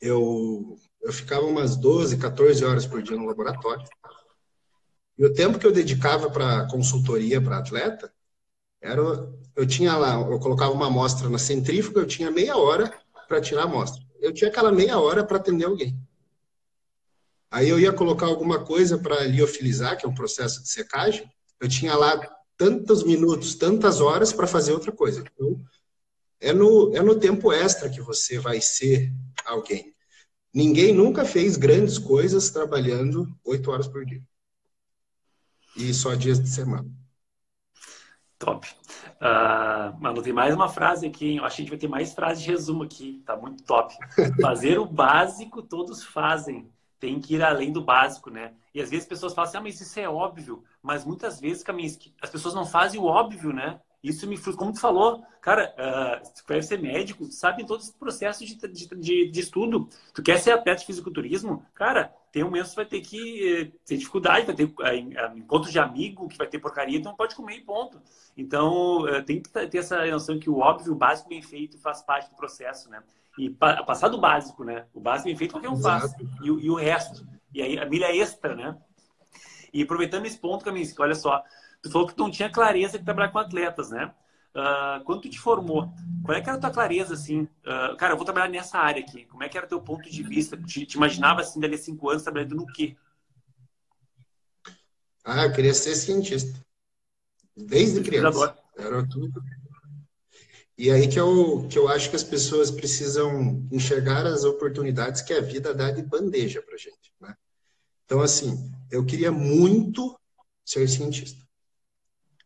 eu, 0.01 0.77
eu 1.01 1.11
ficava 1.11 1.45
umas 1.45 1.75
12, 1.75 2.17
14 2.17 2.63
horas 2.63 2.85
por 2.85 3.01
dia 3.03 3.17
no 3.17 3.25
laboratório. 3.25 3.85
E 5.17 5.25
o 5.25 5.33
tempo 5.33 5.57
que 5.59 5.65
eu 5.65 5.71
dedicava 5.71 6.29
para 6.29 6.67
consultoria 6.67 7.41
para 7.41 7.57
atleta, 7.57 8.13
era, 8.79 9.01
eu 9.55 9.67
tinha 9.67 9.97
lá, 9.97 10.13
eu 10.13 10.39
colocava 10.39 10.71
uma 10.71 10.87
amostra 10.87 11.27
na 11.29 11.39
centrífuga, 11.39 12.01
eu 12.01 12.07
tinha 12.07 12.29
meia 12.29 12.55
hora 12.55 12.93
para 13.27 13.41
tirar 13.41 13.63
a 13.63 13.65
amostra. 13.65 14.01
Eu 14.19 14.33
tinha 14.33 14.49
aquela 14.49 14.71
meia 14.71 14.99
hora 14.99 15.23
para 15.23 15.37
atender 15.37 15.65
alguém. 15.65 15.99
Aí 17.49 17.69
eu 17.69 17.79
ia 17.79 17.93
colocar 17.93 18.25
alguma 18.25 18.63
coisa 18.63 18.97
para 18.97 19.23
liofilizar, 19.23 19.97
que 19.97 20.05
é 20.05 20.09
um 20.09 20.13
processo 20.13 20.61
de 20.61 20.69
secagem. 20.69 21.29
Eu 21.59 21.69
tinha 21.69 21.95
lá 21.95 22.19
tantos 22.57 23.03
minutos, 23.03 23.55
tantas 23.55 24.01
horas 24.01 24.33
para 24.33 24.47
fazer 24.47 24.73
outra 24.73 24.91
coisa. 24.91 25.21
Então, 25.21 25.61
é 26.39 26.51
no, 26.51 26.95
é 26.95 27.01
no 27.01 27.19
tempo 27.19 27.51
extra 27.53 27.89
que 27.89 28.01
você 28.01 28.37
vai 28.37 28.59
ser 28.59 29.13
alguém. 29.45 29.93
Ninguém 30.53 30.93
nunca 30.93 31.23
fez 31.23 31.55
grandes 31.55 31.97
coisas 31.97 32.49
trabalhando 32.49 33.27
oito 33.45 33.71
horas 33.71 33.87
por 33.87 34.05
dia. 34.05 34.21
E 35.75 35.93
só 35.93 36.15
dias 36.15 36.39
de 36.39 36.49
semana. 36.49 36.89
Top. 38.39 38.67
Uh, 39.21 39.99
mano, 39.99 40.21
tem 40.21 40.33
mais 40.33 40.53
uma 40.53 40.69
frase 40.69 41.07
aqui, 41.07 41.27
hein? 41.27 41.37
Eu 41.37 41.45
acho 41.45 41.55
que 41.55 41.61
a 41.61 41.63
gente 41.63 41.71
vai 41.71 41.79
ter 41.79 41.87
mais 41.87 42.13
frases 42.13 42.43
de 42.43 42.49
resumo 42.49 42.83
aqui. 42.83 43.21
Tá 43.25 43.35
muito 43.35 43.63
top. 43.63 43.95
Fazer 44.41 44.79
o 44.79 44.85
básico 44.85 45.61
todos 45.61 46.03
fazem 46.03 46.71
tem 46.99 47.19
que 47.19 47.35
ir 47.35 47.43
além 47.43 47.71
do 47.71 47.83
básico, 47.83 48.29
né? 48.29 48.53
E 48.73 48.81
às 48.81 48.89
vezes 48.89 49.05
as 49.05 49.09
pessoas 49.09 49.33
falam 49.33 49.49
assim, 49.49 49.57
ah, 49.57 49.61
mas 49.61 49.79
isso 49.79 49.99
é 49.99 50.09
óbvio. 50.09 50.63
Mas 50.81 51.05
muitas 51.05 51.39
vezes, 51.39 51.63
as 52.21 52.29
pessoas 52.29 52.53
não 52.53 52.65
fazem 52.65 52.99
o 52.99 53.05
óbvio, 53.05 53.51
né? 53.53 53.79
Isso 54.03 54.27
me 54.27 54.37
frustra. 54.37 54.59
Como 54.59 54.73
tu 54.73 54.79
falou, 54.79 55.23
cara, 55.41 55.73
uh, 55.75 56.33
tu 56.35 56.45
quer 56.45 56.63
ser 56.63 56.79
médico, 56.79 57.25
sabe 57.25 57.65
todos 57.65 57.87
os 57.87 57.93
processos 57.93 58.47
de, 58.47 58.55
de, 58.55 58.87
de, 58.87 59.31
de, 59.31 59.39
estudo. 59.39 59.89
Tu 60.13 60.21
quer 60.21 60.39
ser 60.39 60.51
atleta 60.51 60.79
de 60.81 60.85
fisiculturismo, 60.85 61.65
cara, 61.73 62.13
tem 62.31 62.43
um 62.43 62.51
mês 62.51 62.69
que 62.69 62.75
vai 62.75 62.85
ter 62.85 63.01
que 63.01 63.61
eh, 63.61 63.71
ter 63.85 63.97
dificuldade, 63.97 64.45
vai 64.45 64.55
ter 64.55 64.65
uh, 64.65 65.37
encontro 65.37 65.71
de 65.71 65.79
amigo 65.79 66.27
que 66.27 66.37
vai 66.37 66.47
ter 66.47 66.59
porcaria, 66.59 66.97
então 66.97 67.15
pode 67.15 67.35
comer 67.35 67.57
e 67.57 67.61
ponto. 67.61 67.99
Então, 68.35 69.01
uh, 69.01 69.23
tem 69.23 69.41
que 69.41 69.49
ter 69.49 69.77
essa 69.77 70.05
noção 70.05 70.39
que 70.39 70.49
o 70.49 70.59
óbvio, 70.59 70.93
o 70.93 70.95
básico 70.95 71.29
bem 71.29 71.41
feito 71.41 71.79
faz 71.79 72.01
parte 72.01 72.29
do 72.29 72.35
processo, 72.35 72.89
né? 72.89 73.01
E 73.37 73.49
pa 73.49 73.83
passar 73.83 74.09
do 74.09 74.19
básico, 74.19 74.63
né? 74.63 74.85
O 74.93 74.99
básico 74.99 75.25
bem 75.25 75.35
feito 75.35 75.51
qualquer 75.51 75.69
um 75.69 75.77
faz. 75.77 76.11
E, 76.41 76.47
e, 76.47 76.69
o 76.69 76.75
resto. 76.75 77.27
E 77.53 77.61
aí 77.61 77.77
a 77.77 77.85
milha 77.85 78.15
extra, 78.15 78.55
né? 78.55 78.75
E 79.71 79.83
aproveitando 79.83 80.25
esse 80.25 80.37
ponto, 80.37 80.65
Kaminsky, 80.65 81.01
olha 81.01 81.15
só. 81.15 81.43
Tu 81.81 81.91
falou 81.91 82.07
que 82.07 82.15
tu 82.15 82.23
não 82.23 82.31
tinha 82.31 82.49
clareza 82.49 82.97
de 82.97 83.05
trabalhar 83.05 83.31
com 83.31 83.37
atletas, 83.37 83.91
né? 83.91 84.11
Uh, 84.55 85.03
quando 85.03 85.21
tu 85.21 85.29
te 85.29 85.39
formou, 85.39 85.87
qual 86.23 86.35
é 86.35 86.41
que 86.41 86.49
era 86.49 86.57
a 86.57 86.61
tua 86.61 86.71
clareza, 86.71 87.13
assim? 87.13 87.41
Uh, 87.41 87.95
cara, 87.97 88.13
eu 88.13 88.17
vou 88.17 88.25
trabalhar 88.25 88.49
nessa 88.49 88.79
área 88.79 89.03
aqui. 89.03 89.25
Como 89.25 89.43
é 89.43 89.49
que 89.49 89.55
era 89.55 89.67
o 89.67 89.69
teu 89.69 89.79
ponto 89.79 90.09
de 90.09 90.23
vista? 90.23 90.57
Te, 90.57 90.83
te 90.83 90.95
imaginava, 90.95 91.41
assim, 91.41 91.59
dali 91.59 91.75
a 91.75 91.77
cinco 91.77 92.09
anos, 92.09 92.23
trabalhando 92.23 92.55
no 92.55 92.65
quê? 92.65 92.97
Ah, 95.23 95.43
eu 95.43 95.53
queria 95.53 95.73
ser 95.75 95.93
cientista. 95.93 96.59
Desde 97.55 98.01
criança. 98.01 98.57
Era 98.77 99.07
tudo. 99.07 99.43
E 100.77 100.91
aí 100.91 101.07
que 101.07 101.19
eu, 101.19 101.67
que 101.67 101.77
eu 101.77 101.87
acho 101.87 102.09
que 102.09 102.15
as 102.15 102.23
pessoas 102.23 102.69
precisam 102.69 103.67
enxergar 103.71 104.27
as 104.27 104.43
oportunidades 104.43 105.21
que 105.21 105.33
a 105.33 105.41
vida 105.41 105.73
dá 105.73 105.89
de 105.89 106.03
bandeja 106.03 106.61
pra 106.61 106.77
gente, 106.77 107.11
né? 107.19 107.35
Então, 108.05 108.21
assim, 108.21 108.71
eu 108.91 109.03
queria 109.03 109.31
muito 109.31 110.17
ser 110.63 110.87
cientista. 110.87 111.43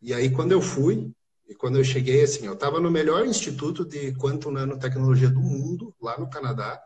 E 0.01 0.13
aí, 0.13 0.31
quando 0.31 0.53
eu 0.53 0.61
fui, 0.61 1.11
e 1.47 1.53
quando 1.53 1.77
eu 1.77 1.83
cheguei, 1.83 2.23
assim, 2.23 2.45
eu 2.45 2.53
estava 2.53 2.79
no 2.79 2.89
melhor 2.89 3.25
instituto 3.25 3.83
de 3.83 4.13
quanto 4.15 4.49
nanotecnologia 4.49 5.29
do 5.29 5.41
mundo, 5.41 5.93
lá 6.01 6.17
no 6.17 6.29
Canadá, 6.29 6.81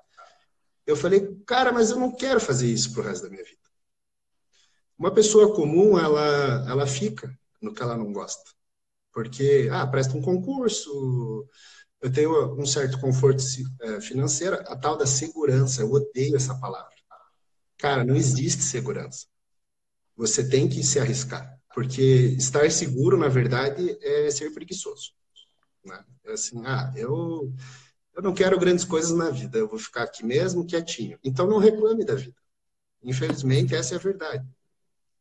Eu 0.87 0.95
falei, 0.95 1.35
cara, 1.45 1.71
mas 1.71 1.89
eu 1.89 1.97
não 1.97 2.11
quero 2.11 2.39
fazer 2.39 2.67
isso 2.67 2.93
pro 2.93 3.01
resto 3.03 3.23
da 3.23 3.29
minha 3.29 3.43
vida. 3.43 3.57
Uma 4.97 5.11
pessoa 5.11 5.53
comum, 5.53 5.97
ela, 5.97 6.69
ela 6.69 6.87
fica 6.87 7.37
no 7.61 7.73
que 7.73 7.81
ela 7.81 7.97
não 7.97 8.13
gosta. 8.13 8.54
Porque, 9.15 9.69
ah, 9.71 9.87
presta 9.87 10.17
um 10.17 10.21
concurso, 10.21 11.47
eu 12.01 12.11
tenho 12.11 12.61
um 12.61 12.65
certo 12.65 12.99
conforto 12.99 13.41
é, 13.81 14.01
financeiro, 14.01 14.57
a 14.57 14.75
tal 14.75 14.97
da 14.97 15.05
segurança, 15.05 15.81
eu 15.81 15.89
odeio 15.89 16.35
essa 16.35 16.53
palavra. 16.59 16.93
Cara, 17.77 18.03
não 18.03 18.13
existe 18.13 18.61
segurança. 18.61 19.25
Você 20.17 20.49
tem 20.49 20.67
que 20.67 20.83
se 20.83 20.99
arriscar, 20.99 21.57
porque 21.73 22.01
estar 22.37 22.69
seguro, 22.69 23.17
na 23.17 23.29
verdade, 23.29 23.97
é 24.01 24.29
ser 24.29 24.53
preguiçoso. 24.53 25.13
Né? 25.85 26.03
É 26.25 26.33
assim, 26.33 26.61
ah, 26.65 26.91
eu, 26.97 27.53
eu 28.13 28.21
não 28.21 28.33
quero 28.33 28.59
grandes 28.59 28.83
coisas 28.83 29.15
na 29.17 29.29
vida, 29.29 29.57
eu 29.57 29.69
vou 29.69 29.79
ficar 29.79 30.03
aqui 30.03 30.25
mesmo 30.25 30.67
quietinho. 30.67 31.17
Então 31.23 31.47
não 31.47 31.57
reclame 31.57 32.03
da 32.03 32.15
vida. 32.15 32.35
Infelizmente, 33.01 33.73
essa 33.73 33.95
é 33.95 33.97
a 33.97 34.01
verdade. 34.01 34.45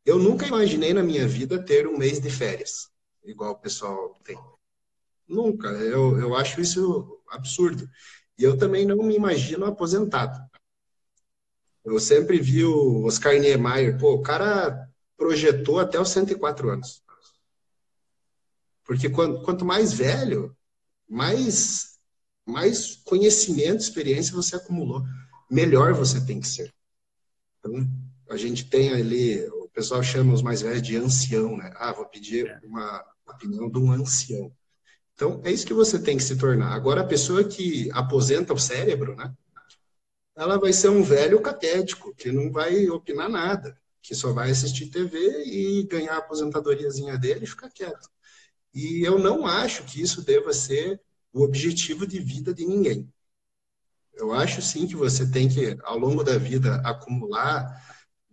Eu 0.05 0.19
nunca 0.19 0.45
imaginei 0.45 0.93
na 0.93 1.01
minha 1.01 1.25
vida 1.25 1.63
ter 1.63 1.87
um 1.87 1.97
mês 1.97 2.19
de 2.19 2.29
férias, 2.29 2.93
igual 3.25 3.51
o 3.51 3.59
pessoal 3.59 4.13
tem. 4.23 4.37
Nunca. 5.27 5.69
Eu, 5.69 6.19
eu 6.19 6.35
acho 6.35 6.61
isso 6.61 7.21
absurdo. 7.29 7.89
E 8.37 8.43
eu 8.43 8.57
também 8.57 8.85
não 8.85 8.97
me 8.97 9.15
imagino 9.15 9.65
aposentado. 9.65 10.37
Eu 11.83 11.99
sempre 11.99 12.39
vi 12.39 12.63
o 12.63 13.05
Oscar 13.05 13.39
Niemeyer, 13.39 13.97
pô, 13.97 14.13
o 14.13 14.21
cara 14.21 14.89
projetou 15.15 15.79
até 15.79 15.99
os 15.99 16.09
104 16.09 16.69
anos. 16.69 17.03
Porque 18.83 19.09
quanto, 19.09 19.43
quanto 19.43 19.65
mais 19.65 19.93
velho, 19.93 20.55
mais, 21.07 21.99
mais 22.45 22.95
conhecimento, 22.95 23.81
experiência 23.81 24.35
você 24.35 24.55
acumulou, 24.55 25.03
melhor 25.49 25.93
você 25.93 26.23
tem 26.25 26.39
que 26.39 26.47
ser. 26.47 26.73
Então, 27.59 27.87
a 28.29 28.37
gente 28.37 28.69
tem 28.69 28.91
ali, 28.91 29.47
o 29.47 29.69
pessoal 29.69 30.03
chama 30.03 30.33
os 30.33 30.41
mais 30.41 30.61
velhos 30.61 30.81
de 30.81 30.97
ancião, 30.97 31.55
né? 31.57 31.71
Ah, 31.75 31.93
vou 31.93 32.05
pedir 32.07 32.47
é. 32.47 32.59
uma 32.63 33.03
opinião 33.27 33.69
de 33.69 33.77
um 33.77 33.91
ancião. 33.91 34.51
Então, 35.13 35.41
é 35.45 35.51
isso 35.51 35.65
que 35.65 35.73
você 35.73 35.97
tem 35.97 36.17
que 36.17 36.23
se 36.23 36.37
tornar. 36.37 36.73
Agora, 36.73 37.01
a 37.01 37.07
pessoa 37.07 37.43
que 37.43 37.89
aposenta 37.91 38.53
o 38.53 38.59
cérebro, 38.59 39.15
né? 39.15 39.33
Ela 40.35 40.59
vai 40.59 40.73
ser 40.73 40.89
um 40.89 41.01
velho 41.01 41.41
catético, 41.41 42.13
que 42.13 42.31
não 42.31 42.51
vai 42.51 42.89
opinar 42.89 43.29
nada, 43.29 43.79
que 44.01 44.13
só 44.13 44.33
vai 44.33 44.51
assistir 44.51 44.87
TV 44.87 45.17
e 45.45 45.83
ganhar 45.83 46.15
a 46.15 46.17
aposentadoriazinha 46.17 47.17
dele 47.17 47.45
e 47.45 47.47
ficar 47.47 47.69
quieto. 47.69 48.09
E 48.73 49.07
eu 49.07 49.17
não 49.17 49.47
acho 49.47 49.83
que 49.85 50.01
isso 50.01 50.21
deva 50.21 50.51
ser 50.51 50.99
o 51.31 51.41
objetivo 51.43 52.05
de 52.05 52.19
vida 52.19 52.53
de 52.53 52.65
ninguém. 52.65 53.09
Eu 54.13 54.33
acho 54.33 54.61
sim 54.61 54.85
que 54.85 54.95
você 54.95 55.29
tem 55.29 55.47
que, 55.47 55.77
ao 55.83 55.97
longo 55.97 56.23
da 56.23 56.37
vida, 56.37 56.75
acumular 56.83 57.81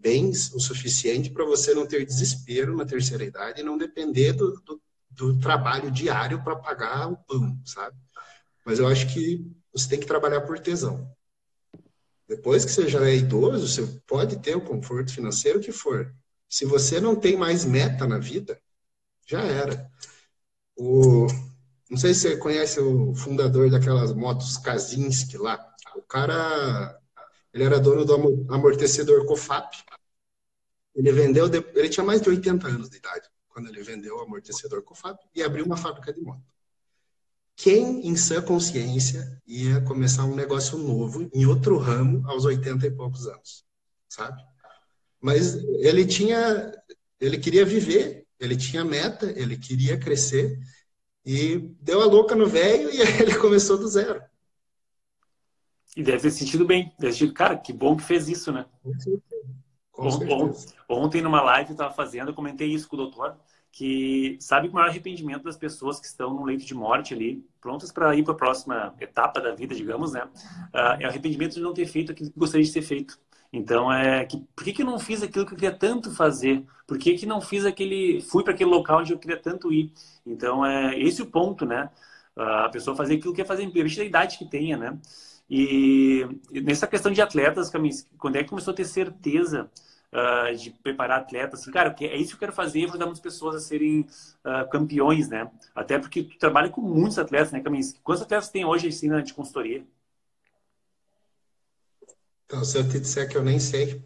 bens 0.02 0.52
o 0.52 0.58
suficiente 0.58 1.30
para 1.30 1.44
você 1.44 1.72
não 1.72 1.86
ter 1.86 2.04
desespero 2.04 2.76
na 2.76 2.84
terceira 2.84 3.24
idade 3.24 3.60
e 3.60 3.64
não 3.64 3.78
depender 3.78 4.32
do, 4.32 4.60
do, 4.62 4.82
do 5.10 5.38
trabalho 5.38 5.90
diário 5.90 6.42
para 6.42 6.56
pagar 6.56 7.08
o 7.08 7.16
pão, 7.16 7.56
sabe? 7.64 7.96
Mas 8.66 8.80
eu 8.80 8.88
acho 8.88 9.12
que 9.14 9.46
você 9.72 9.88
tem 9.88 10.00
que 10.00 10.06
trabalhar 10.06 10.42
por 10.42 10.58
tesão. 10.58 11.10
Depois 12.28 12.64
que 12.64 12.72
você 12.72 12.88
já 12.88 13.06
é 13.08 13.14
idoso, 13.14 13.68
você 13.68 14.00
pode 14.06 14.38
ter 14.40 14.56
o 14.56 14.64
conforto 14.64 15.12
financeiro 15.12 15.60
que 15.60 15.72
for. 15.72 16.12
Se 16.48 16.64
você 16.64 17.00
não 17.00 17.14
tem 17.14 17.36
mais 17.36 17.64
meta 17.64 18.06
na 18.06 18.18
vida, 18.18 18.60
já 19.26 19.42
era. 19.42 19.90
O, 20.76 21.26
não 21.90 21.96
sei 21.96 22.14
se 22.14 22.20
você 22.20 22.36
conhece 22.36 22.80
o 22.80 23.14
fundador 23.14 23.70
daquelas 23.70 24.12
motos 24.12 24.56
Kazinski 24.56 25.36
lá. 25.36 25.58
O 25.96 26.02
cara, 26.02 26.98
ele 27.52 27.64
era 27.64 27.78
dono 27.78 28.04
do 28.04 28.14
amortecedor 28.52 29.26
Cofap. 29.26 29.76
Ele 30.94 31.12
vendeu, 31.12 31.46
ele 31.74 31.88
tinha 31.88 32.04
mais 32.04 32.20
de 32.20 32.28
80 32.28 32.66
anos 32.66 32.90
de 32.90 32.96
idade 32.96 33.28
quando 33.48 33.68
ele 33.68 33.82
vendeu 33.82 34.16
o 34.16 34.20
amortecedor 34.20 34.82
Cofap 34.82 35.18
e 35.34 35.42
abriu 35.42 35.64
uma 35.64 35.76
fábrica 35.76 36.12
de 36.12 36.20
moto. 36.20 36.42
Quem, 37.54 38.06
em 38.06 38.16
sã 38.16 38.40
consciência, 38.40 39.40
ia 39.46 39.80
começar 39.82 40.24
um 40.24 40.34
negócio 40.34 40.78
novo 40.78 41.28
em 41.34 41.44
outro 41.46 41.76
ramo 41.76 42.26
aos 42.26 42.44
80 42.44 42.86
e 42.86 42.90
poucos 42.90 43.26
anos, 43.26 43.64
sabe? 44.08 44.42
Mas 45.20 45.54
ele 45.54 46.06
tinha, 46.06 46.72
ele 47.20 47.38
queria 47.38 47.64
viver, 47.64 48.26
ele 48.40 48.56
tinha 48.56 48.84
meta, 48.84 49.30
ele 49.36 49.56
queria 49.56 49.98
crescer 49.98 50.58
e 51.24 51.58
deu 51.80 52.00
a 52.00 52.06
louca 52.06 52.34
no 52.34 52.46
velho 52.46 52.90
e 52.90 53.00
ele 53.20 53.36
começou 53.38 53.76
do 53.76 53.86
zero. 53.86 54.20
E 55.96 56.02
deve 56.02 56.22
ter 56.22 56.30
sentido 56.30 56.64
bem. 56.64 56.84
Deve 56.98 57.12
ter 57.12 57.12
sentido, 57.12 57.34
cara, 57.34 57.56
que 57.56 57.72
bom 57.72 57.96
que 57.96 58.02
fez 58.02 58.28
isso, 58.28 58.50
né? 58.52 58.66
Com. 59.90 60.52
Ontem, 60.88 61.20
numa 61.20 61.42
live 61.42 61.66
que 61.66 61.72
eu 61.72 61.74
estava 61.74 61.92
fazendo, 61.92 62.28
eu 62.28 62.34
comentei 62.34 62.68
isso 62.68 62.88
com 62.88 62.96
o 62.96 62.98
doutor, 62.98 63.36
que 63.70 64.36
sabe 64.40 64.68
que 64.68 64.72
o 64.72 64.74
maior 64.74 64.88
arrependimento 64.88 65.44
das 65.44 65.56
pessoas 65.56 66.00
que 66.00 66.06
estão 66.06 66.34
no 66.34 66.44
leito 66.44 66.64
de 66.64 66.74
morte 66.74 67.14
ali, 67.14 67.44
prontas 67.60 67.92
para 67.92 68.14
ir 68.14 68.22
para 68.22 68.34
a 68.34 68.36
próxima 68.36 68.94
etapa 69.00 69.40
da 69.40 69.54
vida, 69.54 69.74
digamos, 69.74 70.12
né? 70.12 70.24
Uh, 70.74 71.00
é 71.00 71.06
o 71.06 71.08
arrependimento 71.08 71.54
de 71.54 71.60
não 71.60 71.72
ter 71.72 71.86
feito 71.86 72.12
aquilo 72.12 72.30
que 72.30 72.38
gostaria 72.38 72.64
de 72.64 72.72
ter 72.72 72.82
feito. 72.82 73.18
Então, 73.52 73.92
é 73.92 74.24
que, 74.24 74.38
por 74.56 74.64
que, 74.64 74.72
que 74.72 74.82
eu 74.82 74.86
não 74.86 74.98
fiz 74.98 75.22
aquilo 75.22 75.44
que 75.44 75.52
eu 75.52 75.56
queria 75.56 75.76
tanto 75.76 76.10
fazer? 76.10 76.64
Por 76.86 76.98
que, 76.98 77.14
que 77.18 77.26
não 77.26 77.40
fiz 77.40 77.66
aquele. 77.66 78.22
Fui 78.22 78.42
para 78.42 78.54
aquele 78.54 78.70
local 78.70 79.00
onde 79.00 79.12
eu 79.12 79.18
queria 79.18 79.36
tanto 79.36 79.70
ir? 79.70 79.92
Então, 80.24 80.64
é 80.64 80.98
esse 80.98 81.20
o 81.20 81.26
ponto, 81.26 81.66
né? 81.66 81.90
A 82.34 82.70
pessoa 82.70 82.96
fazer 82.96 83.16
aquilo 83.16 83.34
que 83.34 83.42
quer 83.42 83.46
fazer, 83.46 83.62
independente 83.62 83.98
da 83.98 84.04
idade 84.04 84.38
que 84.38 84.48
tenha, 84.48 84.76
né? 84.78 84.98
E 85.48 86.26
nessa 86.50 86.86
questão 86.86 87.12
de 87.12 87.20
atletas, 87.20 87.70
quando 88.18 88.36
é 88.36 88.42
que 88.42 88.48
começou 88.48 88.72
a 88.72 88.76
ter 88.76 88.84
certeza 88.84 89.70
uh, 90.12 90.56
de 90.56 90.70
preparar 90.70 91.20
atletas? 91.20 91.60
Assim, 91.60 91.70
cara, 91.70 91.94
é 92.00 92.16
isso 92.16 92.30
que 92.30 92.36
eu 92.36 92.40
quero 92.40 92.52
fazer, 92.52 92.84
ajudar 92.84 93.06
muitas 93.06 93.22
pessoas 93.22 93.56
a 93.56 93.60
serem 93.60 94.00
uh, 94.00 94.68
campeões, 94.70 95.28
né? 95.28 95.50
Até 95.74 95.98
porque 95.98 96.22
tu 96.22 96.38
trabalha 96.38 96.70
com 96.70 96.80
muitos 96.80 97.18
atletas, 97.18 97.52
né, 97.52 97.60
Camis? 97.60 97.98
Quantos 98.02 98.22
atletas 98.22 98.48
tem 98.48 98.64
hoje 98.64 98.88
assim, 98.88 99.08
na 99.08 99.20
de 99.20 99.34
consultoria? 99.34 99.84
Então, 102.46 102.64
se 102.64 102.78
eu 102.78 102.88
te 102.88 103.00
disser 103.00 103.28
que 103.28 103.36
eu 103.36 103.42
nem 103.42 103.58
sei. 103.58 104.02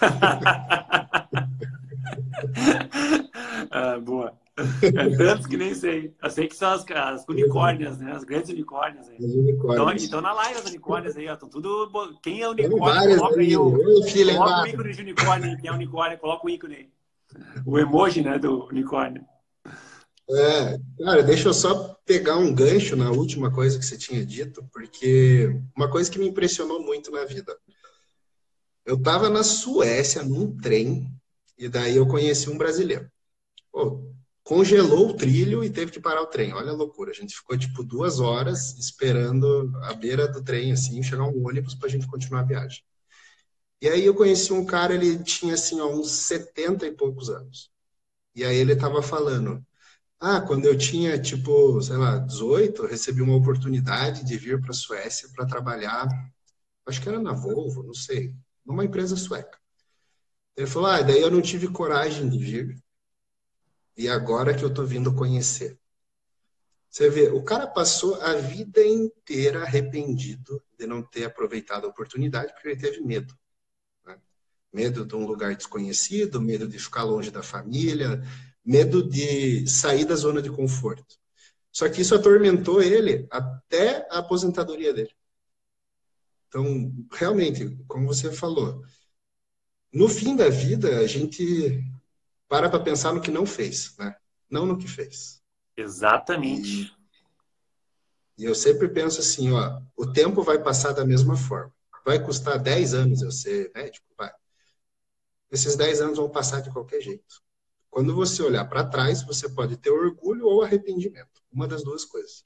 ah, 3.70 3.98
boa. 4.00 4.38
É 4.82 5.16
tantos 5.16 5.46
que 5.46 5.56
nem 5.56 5.74
sei. 5.74 6.14
Eu 6.22 6.30
sei 6.30 6.48
que 6.48 6.56
são 6.56 6.70
as, 6.70 6.84
as 6.90 7.24
unicórnias, 7.28 7.98
né? 7.98 8.12
As 8.12 8.24
grandes 8.24 8.50
unicórnias. 8.50 9.08
Aí. 9.08 9.16
Unicórnios. 9.18 10.04
Então, 10.04 10.20
então 10.20 10.20
na 10.20 10.32
live 10.32 10.58
as 10.58 10.66
unicórnias 10.66 11.16
aí, 11.16 11.28
ó. 11.28 11.34
Estão 11.34 11.48
tudo. 11.48 12.18
Quem 12.22 12.42
é 12.42 12.48
unicórnio? 12.48 13.18
Coloca 13.18 13.40
aí 13.40 13.56
o, 13.56 13.70
coloca 13.70 14.62
o 14.62 14.66
ícone 14.66 14.92
de 14.92 15.02
unicórnio 15.02 15.50
aí. 15.50 15.56
Quem 15.56 15.70
é 15.70 15.72
unicórnio, 15.72 16.18
coloca 16.18 16.46
o 16.46 16.50
ícone 16.50 16.74
aí. 16.74 16.88
O 17.64 17.78
emoji, 17.78 18.22
né, 18.22 18.38
do 18.38 18.66
unicórnio. 18.66 19.24
É, 20.30 20.78
cara, 21.02 21.22
deixa 21.22 21.48
eu 21.48 21.54
só 21.54 21.96
pegar 22.04 22.36
um 22.36 22.54
gancho 22.54 22.94
na 22.94 23.10
última 23.10 23.50
coisa 23.50 23.78
que 23.78 23.84
você 23.84 23.96
tinha 23.96 24.24
dito, 24.24 24.62
porque 24.72 25.58
uma 25.74 25.90
coisa 25.90 26.10
que 26.10 26.18
me 26.18 26.28
impressionou 26.28 26.82
muito 26.82 27.10
na 27.10 27.24
vida. 27.24 27.56
Eu 28.84 28.96
estava 28.96 29.30
na 29.30 29.42
Suécia 29.42 30.22
num 30.22 30.56
trem 30.56 31.10
e 31.58 31.68
daí 31.68 31.96
eu 31.96 32.06
conheci 32.06 32.50
um 32.50 32.58
brasileiro. 32.58 33.10
Pô, 33.72 34.02
congelou 34.48 35.10
o 35.10 35.14
trilho 35.14 35.62
e 35.62 35.68
teve 35.68 35.92
que 35.92 36.00
parar 36.00 36.22
o 36.22 36.26
trem. 36.26 36.54
Olha 36.54 36.70
a 36.70 36.74
loucura. 36.74 37.10
A 37.10 37.14
gente 37.14 37.36
ficou 37.36 37.56
tipo 37.58 37.84
duas 37.84 38.18
horas 38.18 38.78
esperando 38.78 39.70
a 39.82 39.92
beira 39.92 40.26
do 40.26 40.42
trem, 40.42 40.72
assim, 40.72 41.02
chegar 41.02 41.24
um 41.24 41.46
ônibus 41.46 41.74
para 41.74 41.86
a 41.86 41.90
gente 41.90 42.06
continuar 42.06 42.40
a 42.40 42.44
viagem. 42.44 42.82
E 43.82 43.88
aí 43.90 44.06
eu 44.06 44.14
conheci 44.14 44.50
um 44.50 44.64
cara, 44.64 44.94
ele 44.94 45.22
tinha 45.22 45.52
assim, 45.52 45.78
ó, 45.82 45.88
uns 45.88 46.10
70 46.12 46.86
e 46.86 46.92
poucos 46.92 47.28
anos. 47.28 47.70
E 48.34 48.42
aí 48.42 48.56
ele 48.56 48.72
estava 48.72 49.02
falando: 49.02 49.62
Ah, 50.20 50.40
quando 50.40 50.64
eu 50.66 50.78
tinha 50.78 51.20
tipo, 51.20 51.82
sei 51.82 51.98
lá, 51.98 52.18
18, 52.18 52.84
eu 52.84 52.88
recebi 52.88 53.22
uma 53.22 53.36
oportunidade 53.36 54.24
de 54.24 54.38
vir 54.38 54.60
para 54.62 54.70
a 54.70 54.74
Suécia 54.74 55.28
para 55.34 55.46
trabalhar, 55.46 56.08
acho 56.86 57.02
que 57.02 57.08
era 57.08 57.20
na 57.20 57.34
Volvo, 57.34 57.82
não 57.82 57.94
sei, 57.94 58.34
numa 58.64 58.84
empresa 58.84 59.16
sueca. 59.16 59.58
Ele 60.56 60.66
falou: 60.66 60.88
Ah, 60.88 61.02
daí 61.02 61.20
eu 61.20 61.30
não 61.30 61.42
tive 61.42 61.68
coragem 61.68 62.28
de 62.30 62.38
vir 62.38 62.87
e 63.98 64.08
agora 64.08 64.54
que 64.54 64.62
eu 64.64 64.68
estou 64.68 64.86
vindo 64.86 65.12
conhecer. 65.12 65.76
Você 66.88 67.10
vê, 67.10 67.28
o 67.30 67.42
cara 67.42 67.66
passou 67.66 68.14
a 68.22 68.34
vida 68.34 68.80
inteira 68.86 69.62
arrependido 69.62 70.62
de 70.78 70.86
não 70.86 71.02
ter 71.02 71.24
aproveitado 71.24 71.84
a 71.84 71.88
oportunidade 71.88 72.52
porque 72.52 72.68
ele 72.68 72.80
teve 72.80 73.00
medo. 73.00 73.36
Né? 74.06 74.16
Medo 74.72 75.04
de 75.04 75.16
um 75.16 75.26
lugar 75.26 75.54
desconhecido, 75.56 76.40
medo 76.40 76.68
de 76.68 76.78
ficar 76.78 77.02
longe 77.02 77.32
da 77.32 77.42
família, 77.42 78.22
medo 78.64 79.02
de 79.02 79.66
sair 79.68 80.04
da 80.04 80.14
zona 80.14 80.40
de 80.40 80.48
conforto. 80.48 81.18
Só 81.72 81.88
que 81.88 82.00
isso 82.00 82.14
atormentou 82.14 82.80
ele 82.80 83.26
até 83.30 84.06
a 84.10 84.18
aposentadoria 84.18 84.94
dele. 84.94 85.14
Então, 86.46 86.94
realmente, 87.12 87.76
como 87.88 88.06
você 88.06 88.30
falou, 88.30 88.82
no 89.92 90.08
fim 90.08 90.36
da 90.36 90.48
vida, 90.48 91.00
a 91.00 91.06
gente 91.06 91.84
para 92.48 92.70
para 92.70 92.80
pensar 92.80 93.12
no 93.12 93.20
que 93.20 93.30
não 93.30 93.44
fez, 93.44 93.94
né? 93.98 94.16
Não 94.50 94.64
no 94.64 94.78
que 94.78 94.88
fez. 94.88 95.42
Exatamente. 95.76 96.96
E, 98.36 98.42
e 98.42 98.44
eu 98.44 98.54
sempre 98.54 98.88
penso 98.88 99.20
assim, 99.20 99.52
ó, 99.52 99.80
o 99.96 100.10
tempo 100.10 100.42
vai 100.42 100.58
passar 100.58 100.92
da 100.92 101.04
mesma 101.04 101.36
forma. 101.36 101.72
vai 102.04 102.18
custar 102.18 102.58
10 102.58 102.94
anos 102.94 103.20
eu 103.20 103.30
ser 103.30 103.70
médico, 103.74 104.06
vai. 104.16 104.32
Esses 105.50 105.76
10 105.76 106.00
anos 106.00 106.18
vão 106.18 106.30
passar 106.30 106.60
de 106.60 106.70
qualquer 106.70 107.00
jeito. 107.00 107.42
Quando 107.90 108.14
você 108.14 108.42
olhar 108.42 108.64
para 108.66 108.84
trás, 108.84 109.22
você 109.22 109.48
pode 109.48 109.76
ter 109.76 109.90
orgulho 109.90 110.46
ou 110.46 110.62
arrependimento. 110.62 111.42
Uma 111.50 111.66
das 111.66 111.82
duas 111.82 112.04
coisas. 112.04 112.44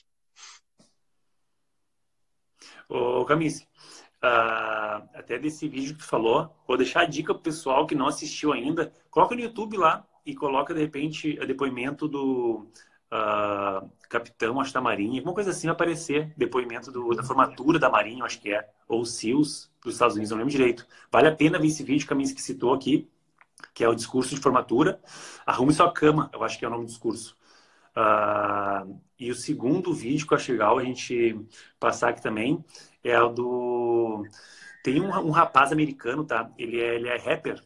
Ô, 2.89 3.25
Camis, 3.25 3.67
uh, 4.23 5.09
até 5.15 5.39
desse 5.39 5.69
vídeo 5.69 5.95
que 5.95 6.01
tu 6.01 6.07
falou, 6.07 6.55
vou 6.67 6.77
deixar 6.77 7.03
a 7.03 7.05
dica 7.05 7.35
pro 7.35 7.43
pessoal 7.43 7.87
que 7.87 7.95
não 7.95 8.07
assistiu 8.07 8.53
ainda. 8.53 8.93
Coloca 9.11 9.35
no 9.35 9.41
YouTube 9.41 9.77
lá 9.77 10.07
e 10.25 10.35
coloca, 10.35 10.73
de 10.73 10.81
repente, 10.81 11.39
o 11.41 11.47
depoimento 11.47 12.07
do 12.07 12.69
uh, 13.13 13.91
capitão, 14.09 14.61
acho 14.61 14.73
da 14.73 14.81
Marinha, 14.81 15.21
alguma 15.21 15.35
coisa 15.35 15.51
assim 15.51 15.67
vai 15.67 15.75
aparecer, 15.75 16.33
depoimento 16.37 16.93
do, 16.93 17.15
da 17.15 17.23
formatura 17.23 17.79
da 17.79 17.91
Marinha, 17.91 18.25
acho 18.25 18.41
que 18.41 18.53
é, 18.53 18.69
ou 18.89 19.05
SEALs 19.05 19.71
dos 19.83 19.95
Estados 19.95 20.15
Unidos, 20.15 20.31
não 20.31 20.39
lembro 20.39 20.53
direito. 20.53 20.87
Vale 21.11 21.29
a 21.29 21.35
pena 21.35 21.59
ver 21.59 21.67
esse 21.67 21.83
vídeo, 21.83 22.07
que 22.07 22.43
citou 22.43 22.73
aqui, 22.73 23.11
que 23.75 23.83
é 23.83 23.89
o 23.89 23.95
discurso 23.95 24.35
de 24.35 24.41
formatura. 24.41 25.01
Arrume 25.45 25.73
sua 25.73 25.93
cama, 25.93 26.31
eu 26.33 26.45
acho 26.45 26.59
que 26.59 26.65
é 26.65 26.69
o 26.69 26.71
nome 26.71 26.85
do 26.85 26.89
discurso. 26.89 27.37
Uh, 27.97 28.99
e 29.19 29.31
o 29.31 29.35
segundo 29.35 29.93
vídeo 29.93 30.27
que 30.27 30.33
eu 30.33 30.37
acho 30.37 30.51
legal 30.53 30.79
a 30.79 30.85
gente 30.85 31.39
passar 31.79 32.09
aqui 32.09 32.23
também 32.23 32.65
é 33.05 33.21
o 33.21 33.29
do. 33.29 34.27
Tem 34.83 35.01
um, 35.01 35.09
um 35.09 35.31
rapaz 35.31 35.73
americano, 35.73 36.25
tá? 36.25 36.51
Ele 36.59 36.81
é, 36.81 36.97
ele 36.97 37.09
é 37.09 37.17
rapper 37.17 37.63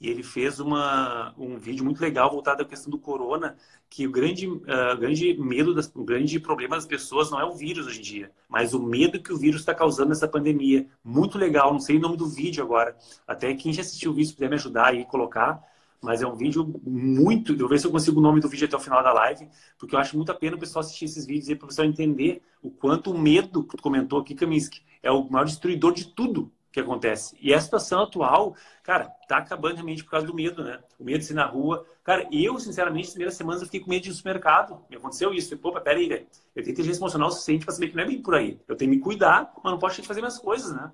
e 0.00 0.08
ele 0.10 0.22
fez 0.22 0.60
uma, 0.60 1.34
um 1.38 1.58
vídeo 1.58 1.84
muito 1.84 2.00
legal 2.00 2.30
voltado 2.30 2.62
à 2.62 2.64
questão 2.66 2.90
do 2.90 2.98
corona, 2.98 3.56
que 3.88 4.06
o 4.06 4.10
grande, 4.10 4.46
uh, 4.46 4.96
grande 4.98 5.34
medo, 5.38 5.74
das, 5.74 5.90
o 5.94 6.04
grande 6.04 6.38
problema 6.38 6.76
das 6.76 6.86
pessoas 6.86 7.30
não 7.30 7.40
é 7.40 7.44
o 7.44 7.54
vírus 7.54 7.86
hoje 7.86 8.00
em 8.00 8.02
dia, 8.02 8.30
mas 8.48 8.74
o 8.74 8.82
medo 8.82 9.22
que 9.22 9.32
o 9.32 9.38
vírus 9.38 9.60
está 9.60 9.74
causando 9.74 10.10
nessa 10.10 10.28
pandemia. 10.28 10.86
Muito 11.02 11.38
legal, 11.38 11.72
não 11.72 11.80
sei 11.80 11.96
o 11.96 12.00
nome 12.00 12.16
do 12.16 12.28
vídeo 12.28 12.62
agora. 12.62 12.96
Até 13.26 13.54
quem 13.54 13.72
já 13.72 13.80
assistiu 13.80 14.10
o 14.10 14.14
vídeo 14.14 14.34
puder 14.34 14.50
me 14.50 14.56
ajudar 14.56 14.88
aí 14.88 15.04
colocar, 15.06 15.62
mas 16.06 16.22
é 16.22 16.26
um 16.26 16.36
vídeo 16.36 16.80
muito. 16.84 17.52
Eu 17.52 17.58
vou 17.58 17.68
ver 17.68 17.80
se 17.80 17.86
eu 17.86 17.90
consigo 17.90 18.20
o 18.20 18.22
nome 18.22 18.40
do 18.40 18.48
vídeo 18.48 18.64
até 18.64 18.76
o 18.76 18.80
final 18.80 19.02
da 19.02 19.12
live, 19.12 19.48
porque 19.76 19.96
eu 19.96 19.98
acho 19.98 20.16
muito 20.16 20.30
a 20.30 20.34
pena 20.34 20.54
o 20.54 20.58
pessoal 20.58 20.80
assistir 20.80 21.06
esses 21.06 21.26
vídeos 21.26 21.48
aí 21.48 21.56
para 21.56 21.64
o 21.64 21.68
pessoal 21.68 21.88
entender 21.88 22.40
o 22.62 22.70
quanto 22.70 23.10
o 23.10 23.18
medo 23.18 23.64
que 23.64 23.76
tu 23.76 23.82
comentou 23.82 24.20
aqui, 24.20 24.32
Kaminsky, 24.32 24.82
é 25.02 25.10
o 25.10 25.28
maior 25.28 25.44
destruidor 25.44 25.92
de 25.92 26.06
tudo 26.06 26.52
que 26.70 26.78
acontece. 26.78 27.36
E 27.40 27.52
a 27.52 27.60
situação 27.60 28.02
atual, 28.02 28.54
cara, 28.84 29.08
tá 29.26 29.38
acabando 29.38 29.76
realmente 29.76 30.04
por 30.04 30.10
causa 30.10 30.26
do 30.26 30.34
medo, 30.34 30.62
né? 30.62 30.78
O 30.96 31.02
medo 31.02 31.18
de 31.18 31.24
ser 31.24 31.34
na 31.34 31.46
rua. 31.46 31.84
Cara, 32.04 32.28
eu, 32.30 32.56
sinceramente, 32.60 33.06
nas 33.06 33.12
primeiras 33.14 33.34
semanas 33.34 33.62
eu 33.62 33.66
fiquei 33.66 33.80
com 33.80 33.90
medo 33.90 34.02
de 34.02 34.08
ir 34.08 34.10
no 34.10 34.16
supermercado. 34.16 34.84
Me 34.88 34.96
aconteceu 34.96 35.34
isso. 35.34 35.54
Eu, 35.54 35.58
Pô, 35.58 35.72
peraí, 35.80 36.06
velho. 36.06 36.26
Eu 36.54 36.62
tenho 36.62 36.72
inteligência 36.72 37.00
emocional 37.00 37.32
suficiente 37.32 37.64
para 37.64 37.74
saber 37.74 37.88
que 37.88 37.96
não 37.96 38.04
é 38.04 38.06
bem 38.06 38.22
por 38.22 38.34
aí. 38.36 38.60
Eu 38.68 38.76
tenho 38.76 38.92
que 38.92 38.96
me 38.98 39.02
cuidar, 39.02 39.52
mas 39.64 39.72
não 39.72 39.78
posso 39.78 40.02
fazer 40.04 40.20
minhas 40.20 40.38
coisas, 40.38 40.72
né? 40.72 40.92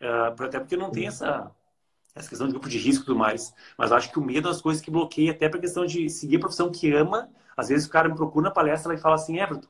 Uh, 0.00 0.42
até 0.42 0.58
porque 0.58 0.76
não 0.76 0.90
tem 0.90 1.06
essa, 1.06 1.50
essa 2.18 2.28
questão 2.28 2.46
de 2.46 2.52
grupo 2.52 2.68
de 2.68 2.78
risco 2.78 3.02
e 3.02 3.06
tudo 3.06 3.18
mais. 3.18 3.54
Mas 3.76 3.92
acho 3.92 4.10
que 4.10 4.18
o 4.18 4.24
medo 4.24 4.50
é 4.50 4.60
coisas 4.60 4.82
que 4.82 4.90
bloqueia, 4.90 5.32
até 5.32 5.48
para 5.48 5.60
questão 5.60 5.86
de 5.86 6.08
seguir 6.10 6.36
a 6.36 6.40
profissão 6.40 6.70
que 6.70 6.92
ama. 6.92 7.28
Às 7.56 7.68
vezes 7.68 7.86
o 7.86 7.90
cara 7.90 8.08
me 8.08 8.14
procura 8.14 8.48
na 8.48 8.50
palestra 8.50 8.94
e 8.94 8.98
fala 8.98 9.16
assim, 9.16 9.38
Everton, 9.38 9.68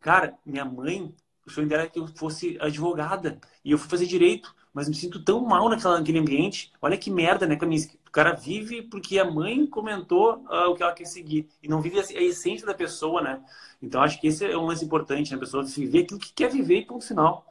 cara, 0.00 0.34
minha 0.44 0.64
mãe, 0.64 1.14
o 1.46 1.50
sonho 1.50 1.68
dela 1.68 1.82
é 1.82 1.88
que 1.88 1.98
eu 1.98 2.06
fosse 2.06 2.56
advogada. 2.60 3.38
E 3.64 3.72
eu 3.72 3.78
fui 3.78 3.88
fazer 3.88 4.06
direito 4.06 4.54
mas 4.72 4.88
me 4.88 4.94
sinto 4.94 5.22
tão 5.22 5.40
mal 5.44 5.68
naquela, 5.68 5.98
naquele 5.98 6.18
ambiente. 6.18 6.72
Olha 6.80 6.96
que 6.96 7.10
merda, 7.10 7.46
né, 7.46 7.56
Kaminsky? 7.56 7.98
O 8.06 8.10
cara 8.10 8.32
vive 8.32 8.82
porque 8.82 9.18
a 9.18 9.30
mãe 9.30 9.66
comentou 9.66 10.36
uh, 10.46 10.70
o 10.70 10.74
que 10.74 10.82
ela 10.82 10.92
quer 10.92 11.04
seguir 11.04 11.48
e 11.62 11.68
não 11.68 11.80
vive 11.80 11.98
a, 11.98 12.02
a, 12.02 12.22
essência 12.22 12.66
da 12.66 12.74
pessoa, 12.74 13.20
né? 13.20 13.40
Então 13.82 14.02
acho 14.02 14.20
que 14.20 14.26
esse 14.26 14.44
é 14.44 14.56
um 14.56 14.66
lance 14.66 14.84
importante, 14.84 15.30
né? 15.30 15.36
A 15.36 15.40
pessoa 15.40 15.64
viver 15.64 16.00
aquilo 16.00 16.20
que 16.20 16.32
quer 16.32 16.50
viver 16.50 16.78
e 16.78 16.86
ponto 16.86 17.06
final. 17.06 17.46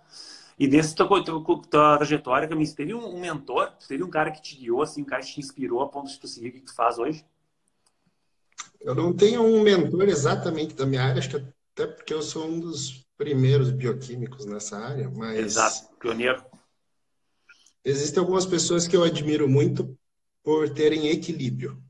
E 0.62 0.68
nessa 0.68 0.96
tua, 0.96 1.24
tua, 1.24 1.44
tua 1.44 1.98
trajetória, 1.98 2.48
Kaminsky, 2.48 2.78
teve 2.78 2.94
um, 2.94 3.16
um, 3.16 3.20
mentor, 3.20 3.72
teve 3.88 4.04
um 4.04 4.10
cara 4.12 4.30
que 4.30 4.42
te 4.42 4.56
guiou, 4.56 4.84
assim, 4.84 5.02
um 5.02 5.06
cara 5.06 5.24
que 5.24 5.34
te 5.34 5.40
inspirou 5.40 5.82
a 5.82 5.90
ponto 5.90 6.12
de 6.12 6.20
tu 6.20 6.28
seguir 6.28 6.50
o 6.50 6.52
que 6.54 6.62
tu 6.62 6.76
faz 6.76 7.00
hoje? 7.00 7.26
Eu 8.80 8.94
não 8.94 9.12
tenho 9.12 9.42
um 9.42 9.64
mentor 9.64 10.08
exatamente 10.08 10.76
da 10.76 10.86
minha 10.86 11.04
área, 11.04 11.18
acho 11.18 11.30
que 11.30 11.36
até 11.74 11.88
porque 11.88 12.14
eu 12.14 12.22
sou 12.22 12.46
um 12.46 12.60
dos 12.60 13.08
primeiros 13.18 13.72
bioquímicos 13.72 14.46
nessa 14.46 14.78
área, 14.78 15.10
mas... 15.10 15.40
Exato, 15.40 15.96
pioneiro 15.98 16.46
existem 17.84 18.20
algumas 18.20 18.46
pessoas 18.46 18.88
que 18.88 18.96
eu 18.96 19.04
admiro 19.04 19.48
muito 19.50 19.98
por 20.44 20.70
terem 20.70 21.08
equilíbrio, 21.08 21.82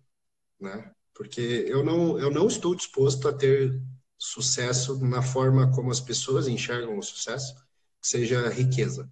né? 0.59 0.91
Porque 1.13 1.65
eu 1.67 1.83
não, 1.83 2.17
eu 2.17 2.31
não 2.31 2.47
estou 2.47 2.73
disposto 2.75 3.27
a 3.27 3.33
ter 3.33 3.81
sucesso 4.17 4.97
na 5.05 5.21
forma 5.21 5.71
como 5.71 5.91
as 5.91 5.99
pessoas 5.99 6.47
enxergam 6.47 6.97
o 6.97 7.03
sucesso, 7.03 7.55
seja 8.01 8.49
riqueza. 8.49 9.09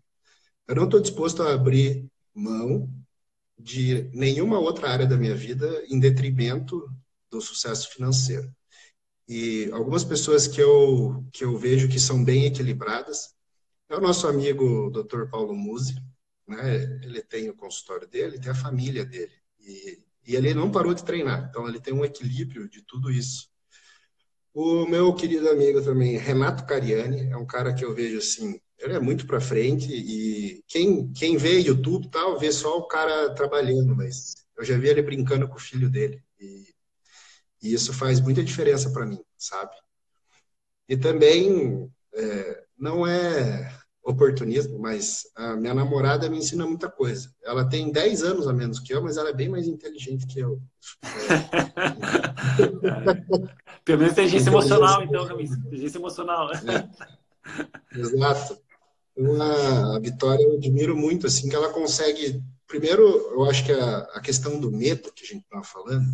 Eu 0.67 0.75
não 0.75 0.85
estou 0.85 0.99
disposto 0.99 1.43
a 1.43 1.53
abrir 1.53 2.07
mão 2.33 2.89
de 3.57 4.09
nenhuma 4.13 4.59
outra 4.59 4.89
área 4.89 5.05
da 5.07 5.17
minha 5.17 5.35
vida 5.35 5.83
em 5.87 5.99
detrimento 5.99 6.89
do 7.29 7.41
sucesso 7.41 7.89
financeiro. 7.91 8.53
E 9.27 9.69
algumas 9.71 10.03
pessoas 10.03 10.47
que 10.47 10.61
eu, 10.61 11.23
que 11.31 11.43
eu 11.43 11.57
vejo 11.57 11.89
que 11.89 11.99
são 11.99 12.23
bem 12.23 12.45
equilibradas 12.45 13.35
é 13.89 13.95
o 13.95 14.01
nosso 14.01 14.27
amigo 14.27 14.89
Dr. 14.91 15.29
Paulo 15.29 15.55
Musi, 15.55 15.95
né? 16.47 16.83
Ele 17.03 17.21
tem 17.21 17.49
o 17.49 17.55
consultório 17.55 18.07
dele, 18.07 18.39
tem 18.39 18.51
a 18.51 18.55
família 18.55 19.05
dele. 19.05 19.33
E, 19.59 20.03
e 20.25 20.35
ele 20.35 20.53
não 20.53 20.71
parou 20.71 20.93
de 20.93 21.03
treinar. 21.03 21.47
Então, 21.49 21.67
ele 21.67 21.79
tem 21.79 21.93
um 21.93 22.05
equilíbrio 22.05 22.69
de 22.69 22.81
tudo 22.83 23.11
isso. 23.11 23.49
O 24.53 24.85
meu 24.85 25.13
querido 25.13 25.47
amigo 25.49 25.81
também, 25.83 26.17
Renato 26.17 26.65
Cariani, 26.65 27.29
é 27.31 27.37
um 27.37 27.45
cara 27.45 27.73
que 27.73 27.85
eu 27.85 27.93
vejo 27.93 28.17
assim, 28.17 28.59
ele 28.79 28.93
é 28.93 28.99
muito 28.99 29.27
para 29.27 29.41
frente 29.41 29.91
e 29.91 30.63
quem, 30.67 31.11
quem 31.11 31.37
vê 31.37 31.59
YouTube 31.59 32.09
tal, 32.09 32.39
vê 32.39 32.51
só 32.51 32.77
o 32.77 32.87
cara 32.87 33.33
trabalhando, 33.33 33.95
mas 33.95 34.35
eu 34.57 34.63
já 34.63 34.77
vi 34.77 34.87
ele 34.87 35.01
brincando 35.01 35.47
com 35.47 35.55
o 35.55 35.59
filho 35.59 35.89
dele. 35.89 36.23
E, 36.39 36.67
e 37.61 37.73
isso 37.73 37.93
faz 37.93 38.21
muita 38.21 38.43
diferença 38.43 38.91
para 38.91 39.05
mim, 39.05 39.19
sabe? 39.37 39.75
E 40.87 40.97
também 40.97 41.91
é, 42.13 42.63
não 42.77 43.05
é 43.05 43.77
oportunismo, 44.01 44.79
mas 44.79 45.23
a 45.35 45.55
minha 45.55 45.73
namorada 45.73 46.29
me 46.29 46.37
ensina 46.37 46.65
muita 46.65 46.89
coisa. 46.89 47.29
Ela 47.43 47.67
tem 47.67 47.91
10 47.91 48.23
anos 48.23 48.47
a 48.47 48.53
menos 48.53 48.79
que 48.79 48.93
eu, 48.93 49.03
mas 49.03 49.17
ela 49.17 49.29
é 49.29 49.33
bem 49.33 49.49
mais 49.49 49.67
inteligente 49.67 50.25
que 50.25 50.39
eu. 50.39 50.61
Pelo 53.83 53.99
menos 53.99 54.13
inteligência 54.13 54.49
emocional, 54.49 55.03
então, 55.03 55.27
Camisa. 55.27 55.57
Inteligência 55.57 55.97
emocional. 55.97 56.49
É. 56.53 56.89
Exato. 57.93 58.68
Uma, 59.19 59.97
a 59.97 59.99
Vitória 59.99 60.41
eu 60.43 60.53
admiro 60.53 60.95
muito, 60.95 61.27
assim, 61.27 61.49
que 61.49 61.55
ela 61.55 61.73
consegue. 61.73 62.41
Primeiro, 62.65 63.03
eu 63.03 63.43
acho 63.45 63.65
que 63.65 63.71
a, 63.73 63.97
a 64.13 64.21
questão 64.21 64.57
do 64.59 64.71
medo 64.71 65.11
que 65.11 65.25
a 65.25 65.27
gente 65.27 65.43
estava 65.43 65.63
falando 65.63 66.07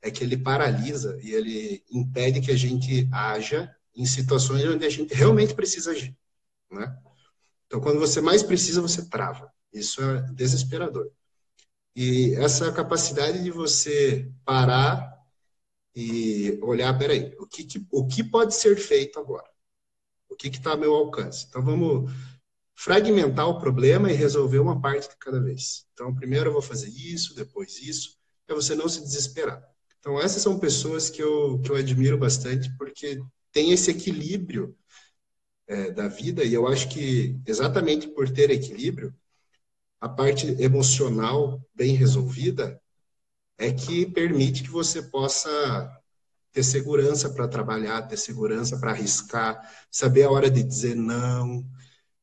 é 0.00 0.10
que 0.10 0.24
ele 0.24 0.38
paralisa 0.38 1.18
e 1.20 1.32
ele 1.32 1.84
impede 1.90 2.40
que 2.40 2.50
a 2.50 2.56
gente 2.56 3.06
haja 3.12 3.70
em 3.94 4.06
situações 4.06 4.64
onde 4.64 4.86
a 4.86 4.88
gente 4.88 5.12
realmente 5.12 5.52
precisa 5.54 5.90
agir, 5.90 6.16
né? 6.70 6.96
Então, 7.66 7.80
quando 7.80 8.00
você 8.00 8.20
mais 8.22 8.42
precisa, 8.42 8.80
você 8.80 9.06
trava. 9.08 9.52
Isso 9.72 10.02
é 10.02 10.22
desesperador. 10.32 11.10
E 11.94 12.34
essa 12.36 12.72
capacidade 12.72 13.42
de 13.42 13.50
você 13.50 14.32
parar 14.44 15.12
e 15.94 16.58
olhar, 16.62 16.96
peraí, 16.98 17.34
o 17.38 17.46
que 17.46 17.66
o 17.90 18.06
que 18.06 18.24
pode 18.24 18.54
ser 18.54 18.76
feito 18.76 19.20
agora? 19.20 19.49
O 20.30 20.36
que 20.36 20.48
está 20.48 20.70
ao 20.72 20.78
meu 20.78 20.94
alcance? 20.94 21.46
Então, 21.48 21.62
vamos 21.62 22.10
fragmentar 22.74 23.48
o 23.48 23.60
problema 23.60 24.10
e 24.10 24.14
resolver 24.14 24.58
uma 24.58 24.80
parte 24.80 25.08
de 25.10 25.16
cada 25.18 25.40
vez. 25.40 25.86
Então, 25.92 26.14
primeiro 26.14 26.48
eu 26.48 26.52
vou 26.52 26.62
fazer 26.62 26.88
isso, 26.88 27.34
depois 27.34 27.78
isso, 27.82 28.16
para 28.46 28.56
você 28.56 28.74
não 28.74 28.88
se 28.88 29.02
desesperar. 29.02 29.62
Então, 29.98 30.18
essas 30.18 30.42
são 30.42 30.58
pessoas 30.58 31.10
que 31.10 31.22
eu, 31.22 31.60
que 31.60 31.70
eu 31.70 31.76
admiro 31.76 32.16
bastante, 32.16 32.74
porque 32.78 33.20
tem 33.52 33.72
esse 33.72 33.90
equilíbrio 33.90 34.74
é, 35.66 35.90
da 35.90 36.08
vida, 36.08 36.42
e 36.42 36.54
eu 36.54 36.66
acho 36.66 36.88
que 36.88 37.38
exatamente 37.46 38.08
por 38.08 38.30
ter 38.30 38.50
equilíbrio, 38.50 39.14
a 40.00 40.08
parte 40.08 40.46
emocional 40.60 41.62
bem 41.74 41.94
resolvida 41.94 42.80
é 43.58 43.70
que 43.72 44.06
permite 44.06 44.62
que 44.62 44.70
você 44.70 45.02
possa 45.02 45.99
ter 46.52 46.62
segurança 46.62 47.30
para 47.30 47.48
trabalhar, 47.48 48.02
ter 48.02 48.16
segurança 48.16 48.78
para 48.78 48.90
arriscar, 48.90 49.60
saber 49.90 50.24
a 50.24 50.30
hora 50.30 50.50
de 50.50 50.62
dizer 50.62 50.94
não, 50.94 51.64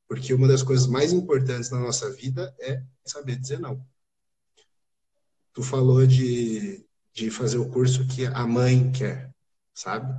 porque 0.08 0.34
uma 0.34 0.48
das 0.48 0.64
coisas 0.64 0.88
mais 0.88 1.12
importantes 1.12 1.70
na 1.70 1.80
nossa 1.80 2.12
vida 2.14 2.56
é 2.60 2.82
saber 3.06 3.38
dizer 3.38 3.60
não. 3.60 3.86
Tu 5.54 5.64
falou 5.64 6.06
de, 6.06 6.86
de 7.14 7.30
fazer 7.32 7.58
o 7.58 7.70
curso 7.70 8.08
que 8.08 8.26
a 8.26 8.46
mãe 8.46 8.92
quer, 8.92 9.34
sabe? 9.74 10.14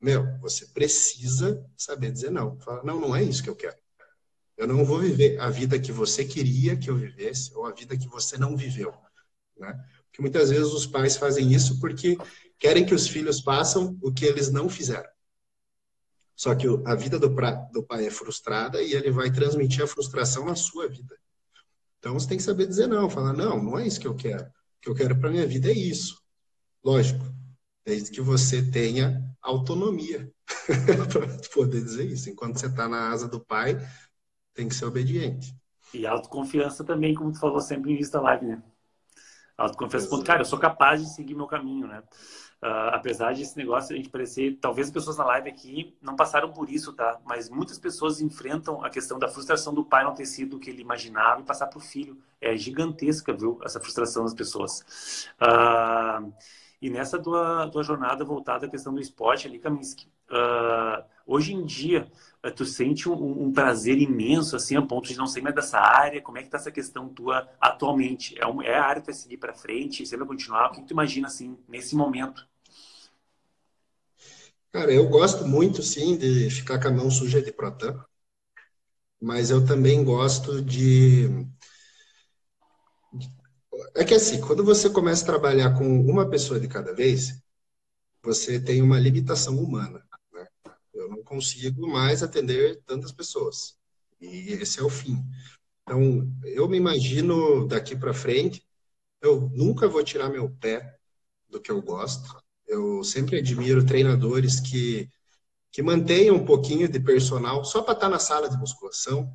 Meu, 0.00 0.38
você 0.38 0.66
precisa 0.66 1.64
saber 1.76 2.12
dizer 2.12 2.30
não. 2.30 2.58
Fala, 2.60 2.82
não, 2.82 3.00
não 3.00 3.16
é 3.16 3.22
isso 3.22 3.42
que 3.42 3.48
eu 3.48 3.56
quero. 3.56 3.76
Eu 4.56 4.66
não 4.66 4.84
vou 4.84 5.00
viver 5.00 5.40
a 5.40 5.48
vida 5.50 5.78
que 5.78 5.90
você 5.90 6.24
queria 6.24 6.76
que 6.76 6.90
eu 6.90 6.96
vivesse 6.96 7.54
ou 7.54 7.66
a 7.66 7.72
vida 7.72 7.96
que 7.96 8.06
você 8.08 8.36
não 8.36 8.56
viveu. 8.56 8.94
Né? 9.56 9.72
Porque 10.06 10.20
muitas 10.20 10.50
vezes 10.50 10.72
os 10.72 10.86
pais 10.86 11.16
fazem 11.16 11.52
isso 11.52 11.80
porque 11.80 12.16
querem 12.58 12.84
que 12.84 12.94
os 12.94 13.08
filhos 13.08 13.40
façam 13.40 13.98
o 14.02 14.12
que 14.12 14.24
eles 14.24 14.50
não 14.50 14.68
fizeram. 14.68 15.08
Só 16.36 16.54
que 16.54 16.66
a 16.84 16.94
vida 16.94 17.18
do, 17.18 17.32
pra, 17.34 17.52
do 17.72 17.82
pai 17.82 18.06
é 18.06 18.10
frustrada 18.10 18.82
e 18.82 18.92
ele 18.92 19.10
vai 19.10 19.30
transmitir 19.30 19.84
a 19.84 19.86
frustração 19.86 20.44
na 20.44 20.56
sua 20.56 20.88
vida. 20.88 21.16
Então 21.98 22.14
você 22.14 22.28
tem 22.28 22.36
que 22.36 22.42
saber 22.42 22.66
dizer 22.66 22.86
não, 22.86 23.08
falar, 23.08 23.32
não, 23.32 23.62
não 23.62 23.78
é 23.78 23.86
isso 23.86 24.00
que 24.00 24.06
eu 24.06 24.14
quero. 24.14 24.44
O 24.44 24.50
que 24.82 24.88
eu 24.88 24.94
quero 24.94 25.18
para 25.18 25.30
minha 25.30 25.46
vida 25.46 25.70
é 25.70 25.72
isso. 25.72 26.20
Lógico, 26.84 27.24
desde 27.84 28.10
que 28.10 28.20
você 28.20 28.62
tenha 28.62 29.22
autonomia 29.40 30.30
para 31.12 31.26
poder 31.52 31.82
dizer 31.82 32.04
isso. 32.04 32.28
Enquanto 32.28 32.58
você 32.58 32.66
está 32.66 32.88
na 32.88 33.10
asa 33.10 33.28
do 33.28 33.40
pai, 33.40 33.78
tem 34.52 34.68
que 34.68 34.74
ser 34.74 34.86
obediente. 34.86 35.54
E 35.92 36.06
autoconfiança 36.06 36.82
também, 36.82 37.14
como 37.14 37.32
tu 37.32 37.38
falou 37.38 37.60
sempre 37.60 37.92
em 37.92 37.96
vista 37.96 38.20
live, 38.20 38.46
né? 38.46 38.62
Autoconfiança, 39.56 40.08
ponto, 40.08 40.24
cara, 40.24 40.40
eu 40.40 40.44
sou 40.44 40.58
capaz 40.58 41.00
de 41.00 41.14
seguir 41.14 41.34
meu 41.34 41.46
caminho, 41.46 41.86
né? 41.86 42.02
Uh, 42.64 42.94
apesar 42.94 43.34
desse 43.34 43.54
negócio 43.58 43.92
a 43.92 43.96
gente 43.96 44.08
parecer, 44.08 44.56
talvez 44.58 44.86
as 44.86 44.92
pessoas 44.92 45.18
na 45.18 45.24
live 45.26 45.50
aqui 45.50 45.94
não 46.00 46.16
passaram 46.16 46.50
por 46.50 46.70
isso, 46.70 46.94
tá? 46.94 47.20
Mas 47.22 47.50
muitas 47.50 47.78
pessoas 47.78 48.22
enfrentam 48.22 48.82
a 48.82 48.88
questão 48.88 49.18
da 49.18 49.28
frustração 49.28 49.74
do 49.74 49.84
pai 49.84 50.02
não 50.02 50.14
ter 50.14 50.24
sido 50.24 50.56
o 50.56 50.58
que 50.58 50.70
ele 50.70 50.80
imaginava 50.80 51.42
e 51.42 51.44
passar 51.44 51.66
para 51.66 51.76
o 51.76 51.82
filho. 51.82 52.16
É 52.40 52.56
gigantesca, 52.56 53.34
viu? 53.34 53.60
Essa 53.62 53.78
frustração 53.80 54.24
das 54.24 54.32
pessoas. 54.32 55.28
Uh, 55.38 56.32
e 56.80 56.88
nessa 56.88 57.18
tua, 57.18 57.68
tua 57.68 57.82
jornada 57.82 58.24
voltada 58.24 58.64
à 58.64 58.68
questão 58.70 58.94
do 58.94 59.00
esporte 59.00 59.46
ali, 59.46 59.58
Kaminsky, 59.58 60.08
uh, 60.30 61.04
hoje 61.26 61.52
em 61.52 61.66
dia, 61.66 62.10
tu 62.56 62.64
sente 62.64 63.10
um, 63.10 63.42
um, 63.44 63.52
prazer 63.52 63.98
imenso, 63.98 64.56
assim, 64.56 64.74
a 64.74 64.80
ponto 64.80 65.06
de 65.06 65.18
não 65.18 65.26
ser 65.26 65.42
mais 65.42 65.54
dessa 65.54 65.78
área? 65.78 66.22
Como 66.22 66.38
é 66.38 66.42
que 66.42 66.48
tá 66.48 66.56
essa 66.56 66.72
questão 66.72 67.10
tua 67.10 67.46
atualmente? 67.60 68.34
É, 68.40 68.46
um, 68.46 68.62
é 68.62 68.74
a 68.74 68.86
área 68.86 69.02
que 69.02 69.08
vai 69.08 69.14
seguir 69.14 69.36
para 69.36 69.52
frente? 69.52 70.06
Você 70.06 70.16
vai 70.16 70.26
continuar? 70.26 70.68
O 70.68 70.72
que 70.72 70.82
tu 70.82 70.92
imagina, 70.92 71.26
assim, 71.26 71.58
nesse 71.68 71.94
momento? 71.94 72.53
Cara, 74.74 74.92
eu 74.92 75.08
gosto 75.08 75.46
muito, 75.48 75.82
sim, 75.82 76.18
de 76.18 76.50
ficar 76.50 76.78
com 76.78 76.88
a 76.88 76.90
mão 76.90 77.10
suja 77.10 77.40
de 77.40 77.50
Protan, 77.50 77.98
mas 79.20 79.50
eu 79.50 79.64
também 79.66 80.04
gosto 80.04 80.62
de. 80.62 81.28
É 83.96 84.04
que 84.04 84.14
assim, 84.14 84.40
quando 84.40 84.64
você 84.64 84.88
começa 84.90 85.22
a 85.24 85.26
trabalhar 85.26 85.76
com 85.76 85.84
uma 86.00 86.28
pessoa 86.28 86.60
de 86.60 86.68
cada 86.68 86.92
vez, 86.94 87.42
você 88.22 88.60
tem 88.60 88.82
uma 88.82 89.00
limitação 89.00 89.58
humana. 89.58 90.04
Né? 90.32 90.46
Eu 90.94 91.08
não 91.10 91.22
consigo 91.24 91.88
mais 91.88 92.22
atender 92.22 92.82
tantas 92.86 93.12
pessoas. 93.12 93.76
E 94.20 94.52
esse 94.54 94.80
é 94.80 94.82
o 94.82 94.90
fim. 94.90 95.24
Então, 95.82 96.30
eu 96.44 96.68
me 96.68 96.76
imagino 96.78 97.66
daqui 97.68 97.96
para 97.96 98.14
frente, 98.14 98.64
eu 99.22 99.50
nunca 99.54 99.88
vou 99.88 100.04
tirar 100.04 100.30
meu 100.30 100.50
pé 100.50 100.96
do 101.48 101.60
que 101.60 101.70
eu 101.72 101.82
gosto. 101.82 102.43
Eu 102.66 103.04
sempre 103.04 103.38
admiro 103.38 103.84
treinadores 103.84 104.60
que, 104.60 105.08
que 105.72 105.82
mantenham 105.82 106.36
um 106.36 106.44
pouquinho 106.44 106.88
de 106.88 107.00
personal 107.00 107.64
só 107.64 107.82
para 107.82 107.94
estar 107.94 108.06
tá 108.06 108.12
na 108.12 108.18
sala 108.18 108.48
de 108.48 108.56
musculação, 108.56 109.34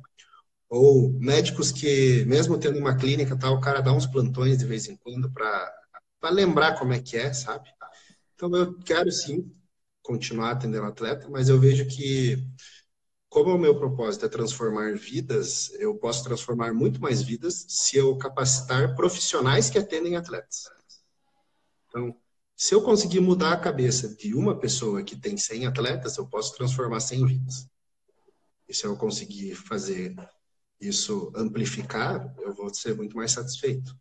ou 0.68 1.12
médicos 1.18 1.72
que, 1.72 2.24
mesmo 2.26 2.56
tendo 2.58 2.78
uma 2.78 2.96
clínica, 2.96 3.36
tal, 3.36 3.56
o 3.56 3.60
cara 3.60 3.80
dá 3.80 3.92
uns 3.92 4.06
plantões 4.06 4.58
de 4.58 4.64
vez 4.64 4.88
em 4.88 4.96
quando 4.96 5.30
para 5.32 6.30
lembrar 6.30 6.78
como 6.78 6.92
é 6.92 7.00
que 7.00 7.16
é, 7.16 7.32
sabe? 7.32 7.68
Então 8.34 8.54
eu 8.56 8.78
quero 8.78 9.10
sim 9.10 9.52
continuar 10.02 10.52
atendendo 10.52 10.86
atleta, 10.86 11.28
mas 11.28 11.48
eu 11.48 11.58
vejo 11.58 11.86
que 11.88 12.38
como 13.28 13.54
o 13.54 13.58
meu 13.58 13.78
propósito 13.78 14.26
é 14.26 14.28
transformar 14.28 14.94
vidas, 14.96 15.72
eu 15.74 15.96
posso 15.96 16.24
transformar 16.24 16.74
muito 16.74 17.00
mais 17.00 17.22
vidas 17.22 17.64
se 17.68 17.96
eu 17.96 18.16
capacitar 18.18 18.96
profissionais 18.96 19.70
que 19.70 19.78
atendem 19.78 20.16
atletas. 20.16 20.64
Então, 21.88 22.19
se 22.60 22.74
eu 22.74 22.82
conseguir 22.82 23.20
mudar 23.20 23.54
a 23.54 23.58
cabeça 23.58 24.14
de 24.14 24.34
uma 24.34 24.54
pessoa 24.54 25.02
que 25.02 25.16
tem 25.16 25.34
100 25.34 25.68
atletas, 25.68 26.18
eu 26.18 26.26
posso 26.26 26.54
transformar 26.54 27.00
100 27.00 27.24
vidas. 27.24 27.66
E 28.68 28.74
se 28.74 28.84
eu 28.84 28.94
conseguir 28.98 29.54
fazer 29.54 30.14
isso 30.78 31.32
amplificar, 31.34 32.34
eu 32.38 32.52
vou 32.52 32.68
ser 32.74 32.94
muito 32.94 33.16
mais 33.16 33.32
satisfeito. 33.32 33.96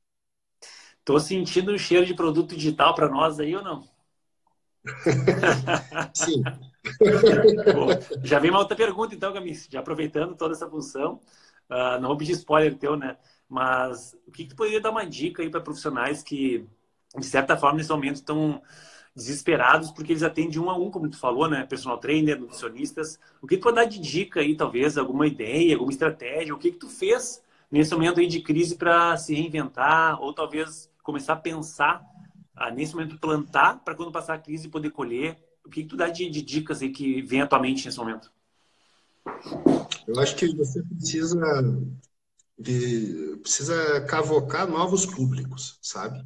Tô 1.05 1.17
sentindo 1.21 1.71
um 1.71 1.77
cheiro 1.77 2.05
de 2.05 2.13
produto 2.13 2.53
digital 2.53 2.93
para 2.93 3.07
nós 3.07 3.39
aí 3.39 3.55
ou 3.55 3.63
não? 3.63 3.87
Sim. 6.13 6.43
Bom, 7.73 7.87
já 8.25 8.39
vem 8.39 8.49
uma 8.49 8.59
outra 8.59 8.75
pergunta, 8.75 9.15
então, 9.15 9.31
Gamis, 9.31 9.69
já 9.71 9.79
aproveitando 9.79 10.35
toda 10.35 10.53
essa 10.53 10.69
função. 10.69 11.21
Uh, 11.69 12.01
não 12.01 12.09
vou 12.09 12.17
pedir 12.17 12.33
spoiler 12.33 12.77
teu, 12.77 12.97
né? 12.97 13.15
Mas 13.47 14.17
o 14.27 14.31
que, 14.33 14.43
que 14.43 14.49
tu 14.49 14.57
poderia 14.57 14.81
dar 14.81 14.91
uma 14.91 15.05
dica 15.05 15.41
aí 15.41 15.49
para 15.49 15.61
profissionais 15.61 16.21
que 16.21 16.67
de 17.17 17.25
certa 17.25 17.57
forma, 17.57 17.77
nesse 17.77 17.89
momento, 17.89 18.15
estão 18.15 18.61
desesperados 19.15 19.91
porque 19.91 20.13
eles 20.13 20.23
atendem 20.23 20.59
um 20.59 20.69
a 20.69 20.77
um, 20.77 20.91
como 20.91 21.09
tu 21.09 21.17
falou, 21.17 21.49
né? 21.49 21.65
Personal 21.65 21.97
trainer, 21.97 22.39
nutricionistas. 22.39 23.19
O 23.41 23.47
que 23.47 23.57
tu 23.57 23.63
pode 23.63 23.75
dar 23.75 23.85
de 23.85 23.99
dica 23.99 24.39
aí, 24.39 24.55
talvez, 24.55 24.97
alguma 24.97 25.27
ideia, 25.27 25.73
alguma 25.73 25.91
estratégia? 25.91 26.53
O 26.53 26.57
que 26.57 26.71
que 26.71 26.77
tu 26.77 26.87
fez 26.87 27.41
nesse 27.71 27.93
momento 27.93 28.19
aí 28.19 28.27
de 28.27 28.41
crise 28.41 28.75
para 28.75 29.17
se 29.17 29.33
reinventar 29.33 30.21
ou 30.21 30.33
talvez 30.33 30.89
começar 31.03 31.33
a 31.33 31.37
pensar, 31.37 32.01
ah, 32.55 32.71
nesse 32.71 32.93
momento 32.95 33.17
plantar 33.19 33.83
para 33.83 33.95
quando 33.95 34.11
passar 34.11 34.35
a 34.35 34.39
crise 34.39 34.69
poder 34.69 34.91
colher? 34.91 35.37
O 35.65 35.69
que 35.69 35.83
que 35.83 35.89
tu 35.89 35.97
dá 35.97 36.07
de, 36.07 36.29
de 36.29 36.41
dicas 36.41 36.81
aí 36.81 36.89
que 36.89 37.21
vem 37.21 37.41
à 37.41 37.47
tua 37.47 37.59
mente 37.59 37.85
nesse 37.85 37.97
momento? 37.97 38.31
Eu 40.07 40.19
acho 40.19 40.35
que 40.35 40.55
você 40.55 40.81
precisa 40.83 41.39
de, 42.57 43.37
precisa 43.41 44.01
cavocar 44.01 44.67
novos 44.67 45.05
públicos, 45.05 45.77
sabe? 45.81 46.25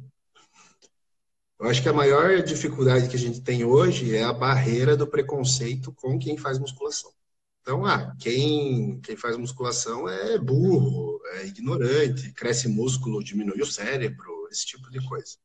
Eu 1.64 1.70
acho 1.70 1.80
que 1.80 1.88
a 1.88 1.94
maior 1.94 2.42
dificuldade 2.42 3.08
que 3.08 3.16
a 3.16 3.18
gente 3.18 3.40
tem 3.40 3.64
hoje 3.64 4.14
é 4.14 4.22
a 4.22 4.34
barreira 4.34 4.94
do 4.94 5.06
preconceito 5.06 5.90
com 5.94 6.18
quem 6.18 6.36
faz 6.36 6.58
musculação. 6.58 7.10
Então, 7.62 7.86
ah, 7.86 8.14
quem, 8.20 9.00
quem 9.00 9.16
faz 9.16 9.34
musculação 9.38 10.06
é 10.06 10.36
burro, 10.36 11.18
é 11.36 11.46
ignorante, 11.46 12.30
cresce 12.32 12.68
músculo, 12.68 13.24
diminui 13.24 13.62
o 13.62 13.66
cérebro, 13.66 14.46
esse 14.52 14.66
tipo 14.66 14.90
de 14.90 15.00
coisa. 15.08 15.38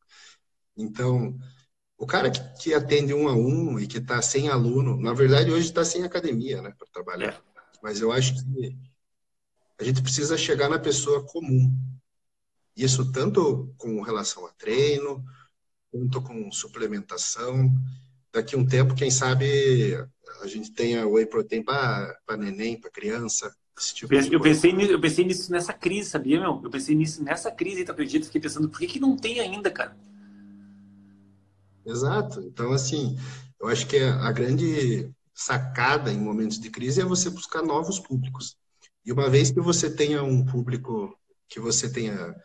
Então, 0.75 1.39
o 1.97 2.05
cara 2.05 2.29
que, 2.29 2.41
que 2.61 2.73
atende 2.73 3.13
um 3.13 3.29
a 3.29 3.33
um 3.33 3.79
e 3.79 3.87
que 3.87 3.99
está 3.99 4.21
sem 4.21 4.49
aluno, 4.49 4.99
na 4.99 5.13
verdade, 5.13 5.51
hoje 5.51 5.67
está 5.67 5.85
sem 5.85 6.03
academia, 6.03 6.61
né, 6.61 6.73
para 6.77 6.87
trabalhar. 6.91 7.31
É. 7.31 7.41
Mas 7.81 8.01
eu 8.01 8.11
acho 8.11 8.35
que 8.35 8.77
a 9.79 9.85
gente 9.85 10.01
precisa 10.01 10.37
chegar 10.37 10.67
na 10.67 10.79
pessoa 10.79 11.25
comum. 11.25 11.73
Isso 12.75 13.09
tanto 13.09 13.73
com 13.77 14.01
relação 14.01 14.45
a 14.45 14.51
treino, 14.51 15.23
junto 15.93 16.21
com 16.21 16.51
suplementação. 16.51 17.71
Daqui 18.31 18.55
um 18.55 18.65
tempo, 18.65 18.95
quem 18.95 19.09
sabe, 19.09 19.95
a 20.41 20.47
gente 20.47 20.71
tenha 20.71 21.07
whey 21.07 21.25
protein 21.25 21.63
para 21.63 22.37
neném, 22.37 22.79
para 22.79 22.91
criança. 22.91 23.53
Tipo 23.93 24.13
eu, 24.13 24.41
pensei, 24.41 24.71
eu 24.93 24.99
pensei 24.99 25.25
nisso 25.25 25.51
nessa 25.51 25.73
crise, 25.73 26.09
sabia, 26.09 26.39
meu? 26.39 26.61
Eu 26.63 26.69
pensei 26.69 26.95
nisso 26.95 27.23
nessa 27.23 27.49
crise, 27.49 27.85
tu 27.85 27.91
acredita? 27.91 28.25
Fiquei 28.25 28.41
pensando, 28.41 28.67
por 28.67 28.77
que, 28.77 28.87
que 28.87 28.99
não 28.99 29.15
tem 29.15 29.39
ainda, 29.39 29.71
cara? 29.71 29.97
Exato. 31.85 32.41
Então, 32.41 32.73
assim, 32.73 33.17
eu 33.59 33.67
acho 33.67 33.87
que 33.87 33.97
a 33.97 34.31
grande 34.31 35.09
sacada 35.33 36.11
em 36.11 36.19
momentos 36.19 36.59
de 36.59 36.69
crise 36.69 37.01
é 37.01 37.05
você 37.05 37.29
buscar 37.29 37.63
novos 37.63 37.99
públicos. 37.99 38.57
E 39.05 39.11
uma 39.11 39.29
vez 39.29 39.49
que 39.49 39.61
você 39.61 39.89
tenha 39.89 40.21
um 40.21 40.45
público 40.45 41.17
que 41.47 41.59
você 41.59 41.89
tenha 41.89 42.35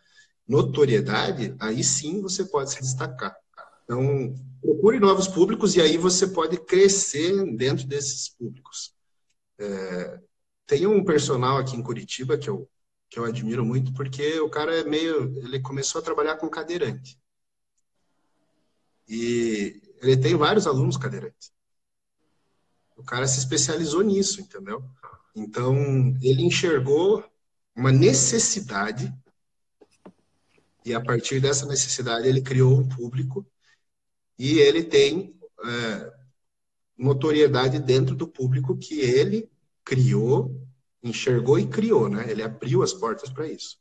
notoriedade, 0.47 1.55
aí 1.59 1.83
sim 1.83 2.21
você 2.21 2.45
pode 2.45 2.73
se 2.73 2.81
destacar. 2.81 3.35
Então, 3.85 4.35
procure 4.61 4.99
novos 4.99 5.29
públicos 5.29 5.77
e 5.77 5.81
aí 5.81 5.97
você 5.97 6.27
pode 6.27 6.59
crescer 6.59 7.45
dentro 7.57 7.87
desses 7.87 8.29
públicos. 8.29 8.95
É, 9.59 10.21
tem 10.67 10.87
um 10.87 11.05
personal 11.05 11.59
aqui 11.59 11.77
em 11.77 11.83
Curitiba 11.83 12.39
que 12.39 12.49
eu, 12.49 12.69
que 13.11 13.19
eu 13.19 13.25
admiro 13.25 13.65
muito, 13.65 13.93
porque 13.93 14.41
o 14.41 14.49
cara 14.49 14.81
é 14.81 14.85
meio. 14.85 15.37
Ele 15.39 15.61
começou 15.61 16.01
a 16.01 16.05
trabalhar 16.05 16.37
com 16.37 16.49
cadeirante. 16.49 17.19
E 19.07 19.83
ele 20.01 20.17
tem 20.17 20.35
vários 20.35 20.67
alunos 20.67 20.97
cadeirantes. 20.97 21.53
O 22.97 23.03
cara 23.03 23.27
se 23.27 23.39
especializou 23.39 24.03
nisso, 24.03 24.41
entendeu? 24.41 24.83
Então, 25.35 25.77
ele 26.23 26.43
enxergou 26.43 27.25
uma 27.75 27.91
necessidade 27.91 29.13
e 30.85 30.93
a 30.95 31.01
partir 31.01 31.41
dessa 31.41 31.67
necessidade, 31.67 32.29
ele 32.29 32.43
criou 32.43 32.79
um 32.79 32.89
público 32.89 33.47
e 34.39 34.59
ele 34.59 34.85
tem 34.85 35.39
é, 35.65 36.13
notoriedade 36.99 37.79
dentro 37.79 38.15
do 38.15 38.29
público 38.29 38.77
que 38.77 39.01
ele 39.01 39.51
criou, 39.85 40.69
enxergou 41.03 41.59
e 41.59 41.67
criou, 41.67 42.09
né? 42.09 42.31
Ele 42.31 42.43
abriu 42.43 42.83
as 42.83 42.93
portas 42.93 43.31
para 43.31 43.49
isso. 43.49 43.79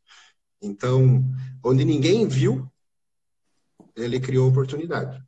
Então, 0.62 1.24
onde 1.64 1.84
ninguém 1.84 2.28
viu, 2.28 2.72
ele 3.96 4.20
criou 4.20 4.50
oportunidade. 4.50 5.22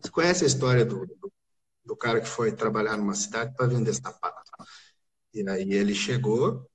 Você 0.00 0.10
conhece 0.10 0.44
a 0.44 0.46
história 0.46 0.84
do, 0.84 1.06
do, 1.06 1.32
do 1.84 1.96
cara 1.96 2.20
que 2.20 2.28
foi 2.28 2.52
trabalhar 2.52 2.96
numa 2.96 3.14
cidade 3.14 3.54
para 3.54 3.66
vender 3.66 3.94
sapato? 3.94 4.50
E 5.32 5.48
aí 5.48 5.72
ele 5.72 5.94
chegou 5.94 6.68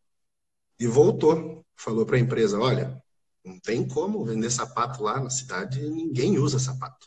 e 0.79 0.87
voltou, 0.87 1.65
falou 1.75 2.05
para 2.05 2.17
a 2.17 2.19
empresa: 2.19 2.59
olha, 2.59 3.01
não 3.45 3.59
tem 3.59 3.87
como 3.87 4.25
vender 4.25 4.49
sapato 4.49 5.03
lá 5.03 5.19
na 5.19 5.29
cidade, 5.29 5.87
ninguém 5.89 6.37
usa 6.39 6.57
sapato. 6.57 7.05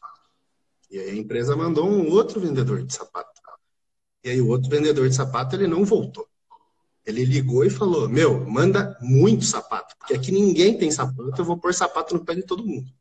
E 0.90 0.98
aí 0.98 1.11
a 1.11 1.16
empresa 1.16 1.57
mandou 1.57 1.88
um 1.88 2.09
outro 2.11 2.40
vendedor 2.40 2.83
de 2.83 2.94
sapato. 2.94 3.38
E 4.24 4.31
aí 4.31 4.40
o 4.40 4.48
outro 4.48 4.70
vendedor 4.70 5.09
de 5.09 5.14
sapato, 5.14 5.57
ele 5.57 5.66
não 5.66 5.85
voltou. 5.85 6.27
Ele 7.05 7.24
ligou 7.24 7.64
e 7.64 7.70
falou: 7.70 8.09
Meu, 8.09 8.44
manda 8.48 8.96
muito 9.01 9.44
sapato, 9.44 9.96
porque 9.98 10.14
aqui 10.14 10.31
ninguém 10.31 10.77
tem 10.77 10.90
sapato, 10.90 11.33
eu 11.38 11.44
vou 11.44 11.59
pôr 11.59 11.72
sapato 11.72 12.14
no 12.14 12.24
pé 12.24 12.35
de 12.35 12.42
todo 12.42 12.66
mundo. 12.66 12.92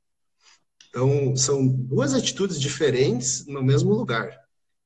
Então, 0.90 1.36
são 1.36 1.68
duas 1.68 2.14
atitudes 2.14 2.60
diferentes 2.60 3.46
no 3.46 3.62
mesmo 3.62 3.94
lugar. 3.94 4.30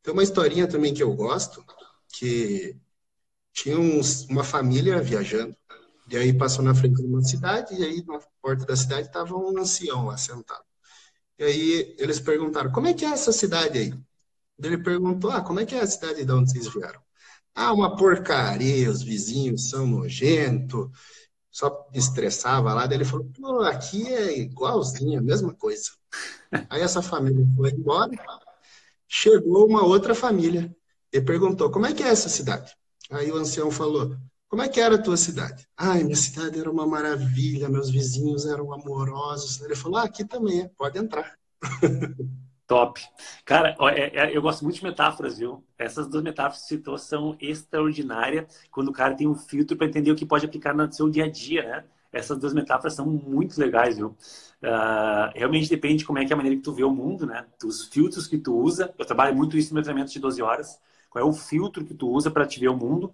Tem 0.01 0.11
uma 0.11 0.23
historinha 0.23 0.67
também 0.67 0.93
que 0.93 1.03
eu 1.03 1.13
gosto, 1.13 1.63
que 2.09 2.75
tinha 3.53 3.79
uns, 3.79 4.25
uma 4.25 4.43
família 4.43 4.99
viajando, 5.01 5.55
e 6.11 6.17
aí 6.17 6.33
passou 6.33 6.63
na 6.63 6.75
frente 6.75 6.97
de 6.97 7.07
uma 7.07 7.23
cidade, 7.23 7.73
e 7.73 7.83
aí 7.83 8.03
na 8.05 8.19
porta 8.41 8.65
da 8.65 8.75
cidade 8.75 9.07
estava 9.07 9.33
um 9.35 9.57
ancião 9.57 10.07
lá 10.07 10.17
sentado. 10.17 10.63
E 11.39 11.43
aí 11.43 11.95
eles 11.97 12.19
perguntaram, 12.19 12.71
como 12.71 12.87
é 12.87 12.93
que 12.93 13.05
é 13.05 13.09
essa 13.09 13.31
cidade 13.31 13.77
aí? 13.79 13.93
Ele 14.61 14.77
perguntou, 14.77 15.31
ah, 15.31 15.41
como 15.41 15.59
é 15.61 15.65
que 15.65 15.73
é 15.75 15.79
a 15.81 15.87
cidade 15.87 16.25
de 16.25 16.31
onde 16.31 16.51
vocês 16.51 16.67
vieram? 16.73 17.01
Ah, 17.55 17.73
uma 17.73 17.95
porcaria, 17.95 18.89
os 18.91 19.01
vizinhos 19.01 19.69
são 19.69 19.87
nojentos, 19.87 20.89
só 21.49 21.89
estressava 21.93 22.73
lá. 22.73 22.87
Daí 22.87 22.97
ele 22.97 23.05
falou, 23.05 23.25
pô, 23.33 23.61
aqui 23.61 24.07
é 24.07 24.39
igualzinho, 24.39 25.19
a 25.19 25.23
mesma 25.23 25.53
coisa. 25.53 25.91
Aí 26.69 26.81
essa 26.81 27.01
família 27.01 27.45
foi 27.55 27.71
embora, 27.71 28.11
chegou 29.07 29.67
uma 29.67 29.83
outra 29.85 30.13
família 30.15 30.75
e 31.11 31.21
perguntou, 31.21 31.71
como 31.71 31.85
é 31.85 31.93
que 31.93 32.03
é 32.03 32.07
essa 32.07 32.29
cidade? 32.29 32.75
Aí 33.09 33.31
o 33.31 33.37
ancião 33.37 33.71
falou, 33.71 34.17
como 34.51 34.63
é 34.63 34.67
que 34.67 34.81
era 34.81 34.95
a 34.95 35.01
tua 35.01 35.15
cidade? 35.15 35.65
Ai, 35.77 36.03
minha 36.03 36.13
cidade 36.13 36.59
era 36.59 36.69
uma 36.69 36.85
maravilha, 36.85 37.69
meus 37.69 37.89
vizinhos 37.89 38.45
eram 38.45 38.73
amorosos. 38.73 39.61
Ele 39.61 39.77
falou, 39.77 39.97
ah, 39.97 40.03
aqui 40.03 40.25
também 40.25 40.67
pode 40.77 40.99
entrar. 40.99 41.37
Top. 42.67 42.99
Cara, 43.45 43.77
é, 43.95 44.19
é, 44.19 44.35
eu 44.35 44.41
gosto 44.41 44.63
muito 44.63 44.75
de 44.75 44.83
metáforas, 44.83 45.37
viu? 45.37 45.63
Essas 45.77 46.05
duas 46.09 46.21
metáforas 46.21 46.63
que 46.63 46.67
citou 46.67 46.97
são 46.97 47.37
extraordinárias 47.39 48.45
quando 48.69 48.89
o 48.89 48.91
cara 48.91 49.15
tem 49.15 49.25
um 49.25 49.35
filtro 49.35 49.77
para 49.77 49.87
entender 49.87 50.11
o 50.11 50.17
que 50.17 50.25
pode 50.25 50.45
aplicar 50.45 50.75
no 50.75 50.91
seu 50.91 51.09
dia 51.09 51.23
a 51.23 51.31
dia, 51.31 51.63
né? 51.63 51.85
Essas 52.11 52.37
duas 52.37 52.53
metáforas 52.53 52.93
são 52.93 53.05
muito 53.05 53.57
legais, 53.57 53.95
viu? 53.95 54.17
Uh, 54.61 55.31
realmente 55.33 55.69
depende 55.69 55.99
de 55.99 56.05
como 56.05 56.19
é 56.19 56.25
que 56.25 56.33
é 56.33 56.35
a 56.35 56.37
maneira 56.37 56.57
que 56.57 56.63
tu 56.63 56.73
vê 56.73 56.83
o 56.83 56.91
mundo, 56.91 57.25
né? 57.25 57.45
Os 57.63 57.85
filtros 57.85 58.27
que 58.27 58.37
tu 58.37 58.53
usa. 58.53 58.93
Eu 58.99 59.05
trabalho 59.05 59.33
muito 59.33 59.57
isso 59.57 59.69
no 59.69 59.75
meu 59.75 59.83
treinamento 59.83 60.11
de 60.11 60.19
12 60.19 60.41
horas. 60.41 60.77
Qual 61.09 61.25
é 61.25 61.27
o 61.27 61.31
filtro 61.31 61.85
que 61.85 61.93
tu 61.93 62.09
usa 62.09 62.29
para 62.29 62.45
te 62.45 62.59
ver 62.59 62.67
o 62.67 62.75
mundo? 62.75 63.13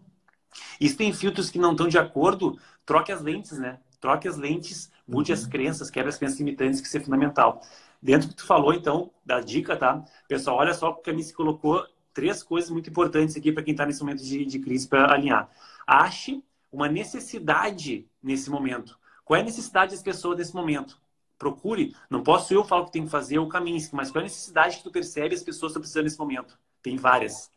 E 0.80 0.88
se 0.88 0.96
tem 0.96 1.14
filtros 1.14 1.50
que 1.50 1.60
não 1.60 1.72
estão 1.72 1.88
de 1.88 1.98
acordo, 1.98 2.60
troque 2.86 3.12
as 3.12 3.22
lentes, 3.22 3.58
né? 3.58 3.80
Troque 4.00 4.28
as 4.28 4.38
lentes, 4.38 4.92
mude 5.08 5.34
as 5.34 5.44
uhum. 5.44 5.50
crenças, 5.50 5.90
quebre 5.90 6.10
as 6.10 6.18
crenças 6.18 6.38
limitantes, 6.40 6.82
que 6.82 6.88
isso 6.88 6.98
é 6.98 7.00
fundamental. 7.00 7.62
Dentro 8.02 8.28
do 8.28 8.36
que 8.36 8.42
tu 8.42 8.46
falou, 8.46 8.74
então, 8.74 9.12
da 9.26 9.40
dica, 9.40 9.76
tá? 9.76 10.04
Pessoal, 10.28 10.58
olha 10.58 10.74
só 10.74 10.92
porque 10.92 11.10
a 11.10 11.14
Miss 11.14 11.32
colocou 11.32 11.86
três 12.14 12.44
coisas 12.44 12.70
muito 12.70 12.90
importantes 12.90 13.36
aqui 13.36 13.52
para 13.52 13.64
quem 13.64 13.74
está 13.74 13.86
nesse 13.86 14.02
momento 14.02 14.24
de, 14.24 14.46
de 14.46 14.60
crise 14.60 14.88
para 14.88 15.14
alinhar. 15.14 15.50
Ache 15.86 16.44
uma 16.72 16.88
necessidade 16.88 18.08
nesse 18.22 18.50
momento. 18.50 18.98
Qual 19.24 19.38
é 19.38 19.42
a 19.42 19.46
necessidade 19.46 19.92
das 19.92 20.02
pessoas 20.02 20.38
nesse 20.38 20.56
momento? 20.56 21.00
Procure. 21.38 21.96
Não 22.10 22.24
posso 22.24 22.54
eu 22.54 22.64
falar 22.64 22.82
o 22.82 22.86
que 22.86 22.92
tem 22.92 23.04
que 23.04 23.12
fazer 23.12 23.38
ou 23.40 23.48
caminho, 23.48 23.80
mas 23.92 24.10
qual 24.10 24.22
é 24.22 24.26
a 24.26 24.30
necessidade 24.30 24.78
que 24.78 24.84
tu 24.84 24.92
percebe 24.92 25.36
as 25.36 25.44
pessoas 25.44 25.72
estão 25.72 25.82
precisando 25.82 26.06
nesse 26.06 26.18
momento? 26.18 26.58
Tem 26.82 26.98
várias. 26.98 27.52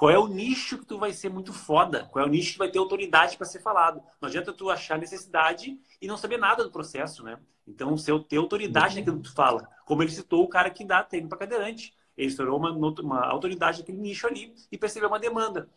Qual 0.00 0.10
é 0.10 0.18
o 0.18 0.26
nicho 0.26 0.78
que 0.78 0.86
tu 0.86 0.98
vai 0.98 1.12
ser 1.12 1.28
muito 1.28 1.52
foda? 1.52 2.08
Qual 2.10 2.24
é 2.24 2.26
o 2.26 2.30
nicho 2.30 2.52
que 2.52 2.58
vai 2.58 2.70
ter 2.70 2.78
autoridade 2.78 3.36
para 3.36 3.44
ser 3.44 3.60
falado? 3.60 4.02
Não 4.18 4.30
adianta 4.30 4.50
tu 4.50 4.70
achar 4.70 4.98
necessidade 4.98 5.78
e 6.00 6.06
não 6.06 6.16
saber 6.16 6.38
nada 6.38 6.64
do 6.64 6.70
processo, 6.70 7.22
né? 7.22 7.38
Então, 7.68 7.94
se 7.98 8.10
eu 8.10 8.18
ter 8.18 8.38
autoridade 8.38 8.96
naquilo 8.96 9.18
que 9.18 9.24
tu 9.24 9.34
fala, 9.34 9.68
como 9.84 10.02
ele 10.02 10.10
citou 10.10 10.42
o 10.42 10.48
cara 10.48 10.70
que 10.70 10.86
dá 10.86 11.04
treino 11.04 11.28
para 11.28 11.36
cadeirante, 11.36 11.92
ele 12.16 12.28
estourou 12.28 12.56
uma, 12.56 12.70
uma 12.70 13.26
autoridade 13.26 13.80
naquele 13.80 13.98
nicho 13.98 14.26
ali 14.26 14.54
e 14.72 14.78
percebeu 14.78 15.06
uma 15.06 15.18
demanda. 15.18 15.68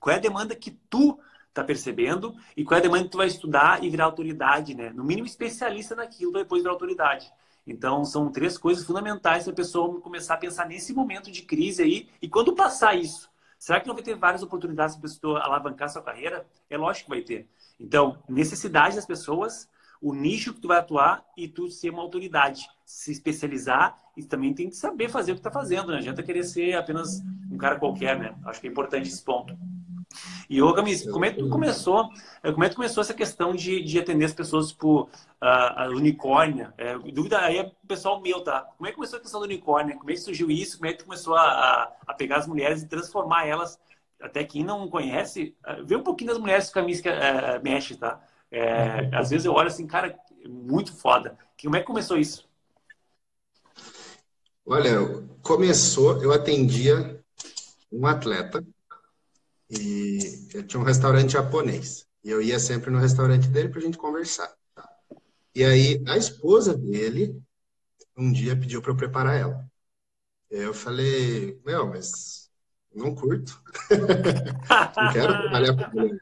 Qual 0.00 0.14
é 0.14 0.16
a 0.16 0.22
demanda 0.22 0.56
que 0.56 0.70
tu 0.88 1.20
está 1.50 1.62
percebendo 1.62 2.34
e 2.56 2.64
qual 2.64 2.76
é 2.76 2.80
a 2.80 2.84
demanda 2.84 3.04
que 3.04 3.10
tu 3.10 3.18
vai 3.18 3.26
estudar 3.26 3.84
e 3.84 3.90
virar 3.90 4.06
autoridade, 4.06 4.74
né? 4.74 4.88
No 4.94 5.04
mínimo 5.04 5.26
especialista 5.26 5.94
naquilo, 5.94 6.32
depois 6.32 6.62
virar 6.62 6.72
autoridade. 6.72 7.30
Então, 7.66 8.02
são 8.02 8.32
três 8.32 8.56
coisas 8.56 8.82
fundamentais 8.82 9.44
para 9.44 9.52
a 9.52 9.56
pessoa 9.56 10.00
começar 10.00 10.32
a 10.32 10.38
pensar 10.38 10.66
nesse 10.66 10.94
momento 10.94 11.30
de 11.30 11.42
crise 11.42 11.82
aí. 11.82 12.08
E 12.22 12.30
quando 12.30 12.54
passar 12.54 12.94
isso, 12.94 13.28
será 13.58 13.80
que 13.80 13.86
não 13.86 13.94
vai 13.94 14.04
ter 14.04 14.14
várias 14.14 14.42
oportunidades 14.42 14.96
para 14.96 15.06
a 15.06 15.10
pessoa 15.10 15.40
alavancar 15.40 15.88
sua 15.88 16.02
carreira? 16.02 16.46
É 16.70 16.76
lógico 16.76 17.10
que 17.10 17.16
vai 17.16 17.22
ter. 17.22 17.48
Então, 17.78 18.22
necessidade 18.28 18.96
das 18.96 19.06
pessoas, 19.06 19.68
o 20.00 20.14
nicho 20.14 20.54
que 20.54 20.60
tu 20.60 20.68
vai 20.68 20.78
atuar 20.78 21.24
e 21.36 21.48
tu 21.48 21.68
ser 21.68 21.90
uma 21.90 22.02
autoridade, 22.02 22.66
se 22.84 23.12
especializar 23.12 24.00
e 24.16 24.24
também 24.24 24.54
tem 24.54 24.68
que 24.68 24.76
saber 24.76 25.08
fazer 25.08 25.32
o 25.32 25.34
que 25.34 25.40
está 25.40 25.50
fazendo, 25.50 25.88
né? 25.88 25.92
Não 25.92 25.98
adianta 25.98 26.22
querer 26.22 26.42
ser 26.42 26.74
apenas 26.74 27.20
um 27.50 27.56
cara 27.56 27.78
qualquer, 27.78 28.18
né? 28.18 28.34
Acho 28.44 28.60
que 28.60 28.66
é 28.66 28.70
importante 28.70 29.08
esse 29.08 29.22
ponto. 29.22 29.56
E, 30.48 30.62
ô, 30.62 30.72
Gamis, 30.72 31.04
como 31.10 31.24
é 31.24 31.30
que 31.30 31.38
tu 31.38 31.48
começou, 31.48 32.08
é, 32.42 32.50
como 32.50 32.64
é 32.64 32.68
que 32.68 32.74
começou 32.74 33.02
essa 33.02 33.14
questão 33.14 33.54
de, 33.54 33.82
de 33.82 33.98
atender 33.98 34.24
as 34.24 34.32
pessoas, 34.32 34.68
tipo, 34.68 35.08
a, 35.40 35.84
a 35.84 35.88
unicórnia? 35.88 36.72
É, 36.78 36.98
dúvida 36.98 37.38
aí 37.38 37.58
é 37.58 37.72
pessoal 37.86 38.20
meu, 38.20 38.42
tá? 38.42 38.62
Como 38.76 38.86
é 38.86 38.90
que 38.90 38.96
começou 38.96 39.18
a 39.18 39.22
questão 39.22 39.40
do 39.40 39.44
unicórnio? 39.44 39.98
Como 39.98 40.10
é 40.10 40.14
que 40.14 40.20
surgiu 40.20 40.50
isso? 40.50 40.78
Como 40.78 40.88
é 40.90 40.92
que 40.92 41.00
tu 41.00 41.04
começou 41.04 41.34
a, 41.34 41.42
a, 41.42 41.92
a 42.06 42.14
pegar 42.14 42.38
as 42.38 42.46
mulheres 42.46 42.82
e 42.82 42.88
transformar 42.88 43.46
elas, 43.46 43.78
até 44.20 44.42
quem 44.42 44.64
não 44.64 44.88
conhece, 44.88 45.54
vê 45.84 45.94
um 45.94 46.02
pouquinho 46.02 46.30
das 46.30 46.38
mulheres 46.38 46.70
que 46.70 46.78
a 46.78 46.82
Gamis 46.82 47.04
é, 47.04 47.58
mexe, 47.60 47.96
tá? 47.96 48.20
É, 48.50 49.10
às 49.14 49.30
vezes 49.30 49.44
eu 49.44 49.52
olho 49.52 49.68
assim, 49.68 49.86
cara, 49.86 50.18
muito 50.48 50.96
foda. 50.96 51.36
Como 51.60 51.76
é 51.76 51.80
que 51.80 51.86
começou 51.86 52.16
isso? 52.16 52.48
Olha, 54.64 54.98
começou, 55.42 56.22
eu 56.22 56.32
atendia 56.32 57.22
um 57.90 58.06
atleta 58.06 58.64
e 59.70 60.48
ele 60.54 60.64
tinha 60.64 60.80
um 60.80 60.84
restaurante 60.84 61.32
japonês. 61.32 62.06
E 62.24 62.30
eu 62.30 62.42
ia 62.42 62.58
sempre 62.58 62.90
no 62.90 62.98
restaurante 62.98 63.48
dele 63.48 63.68
para 63.68 63.80
a 63.80 63.82
gente 63.82 63.98
conversar. 63.98 64.52
E 65.54 65.64
aí 65.64 66.02
a 66.06 66.16
esposa 66.16 66.76
dele 66.76 67.40
um 68.16 68.32
dia 68.32 68.56
pediu 68.56 68.82
para 68.82 68.90
eu 68.90 68.96
preparar 68.96 69.36
ela. 69.36 69.70
Eu 70.50 70.74
falei, 70.74 71.60
meu, 71.64 71.86
mas 71.86 72.50
não 72.94 73.14
curto. 73.14 73.62
não 74.96 75.12
quero 75.12 75.32
trabalhar 75.42 75.90
com 75.90 76.02
ele. 76.02 76.20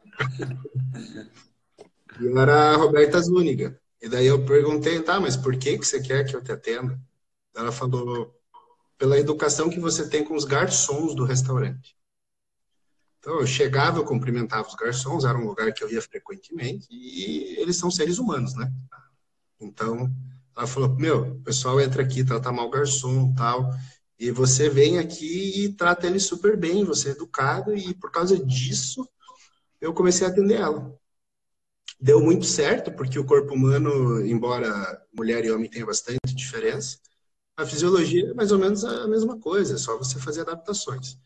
E 2.20 2.38
era 2.38 2.72
a 2.72 2.76
Roberta 2.76 3.20
Zúñiga. 3.20 3.80
E 4.00 4.08
daí 4.08 4.26
eu 4.26 4.44
perguntei, 4.44 5.02
tá, 5.02 5.18
mas 5.18 5.36
por 5.36 5.56
que, 5.56 5.78
que 5.78 5.84
você 5.84 6.00
quer 6.02 6.24
que 6.24 6.36
eu 6.36 6.42
te 6.42 6.52
atenda? 6.52 7.00
Ela 7.54 7.72
falou, 7.72 8.34
pela 8.98 9.18
educação 9.18 9.70
que 9.70 9.80
você 9.80 10.08
tem 10.08 10.24
com 10.24 10.34
os 10.34 10.44
garçons 10.44 11.14
do 11.14 11.24
restaurante. 11.24 11.96
Então, 13.26 13.40
eu 13.40 13.46
chegava, 13.46 13.98
eu 13.98 14.04
cumprimentava 14.04 14.68
os 14.68 14.76
garçons, 14.76 15.24
era 15.24 15.36
um 15.36 15.48
lugar 15.48 15.72
que 15.72 15.82
eu 15.82 15.90
ia 15.90 16.00
frequentemente, 16.00 16.86
e 16.92 17.56
eles 17.58 17.76
são 17.76 17.90
seres 17.90 18.18
humanos, 18.18 18.54
né? 18.54 18.72
Então, 19.60 20.08
ela 20.56 20.64
falou, 20.68 20.94
meu, 20.94 21.32
o 21.32 21.40
pessoal 21.40 21.80
entra 21.80 22.04
aqui, 22.04 22.24
trata 22.24 22.52
mal 22.52 22.68
o 22.68 22.70
garçom 22.70 23.34
tal, 23.34 23.68
e 24.16 24.30
você 24.30 24.70
vem 24.70 25.00
aqui 25.00 25.64
e 25.64 25.72
trata 25.72 26.06
ele 26.06 26.20
super 26.20 26.56
bem, 26.56 26.84
você 26.84 27.08
é 27.08 27.12
educado, 27.12 27.76
e 27.76 27.94
por 27.94 28.12
causa 28.12 28.38
disso, 28.38 29.04
eu 29.80 29.92
comecei 29.92 30.24
a 30.24 30.30
atender 30.30 30.60
ela. 30.60 30.96
Deu 32.00 32.20
muito 32.20 32.46
certo, 32.46 32.92
porque 32.92 33.18
o 33.18 33.26
corpo 33.26 33.54
humano, 33.54 34.24
embora 34.24 35.02
mulher 35.12 35.44
e 35.44 35.50
homem 35.50 35.68
tenha 35.68 35.84
bastante 35.84 36.32
diferença, 36.32 36.98
a 37.56 37.66
fisiologia 37.66 38.30
é 38.30 38.34
mais 38.34 38.52
ou 38.52 38.58
menos 38.60 38.84
a 38.84 39.08
mesma 39.08 39.36
coisa, 39.40 39.74
é 39.74 39.78
só 39.78 39.98
você 39.98 40.20
fazer 40.20 40.42
adaptações. 40.42 41.18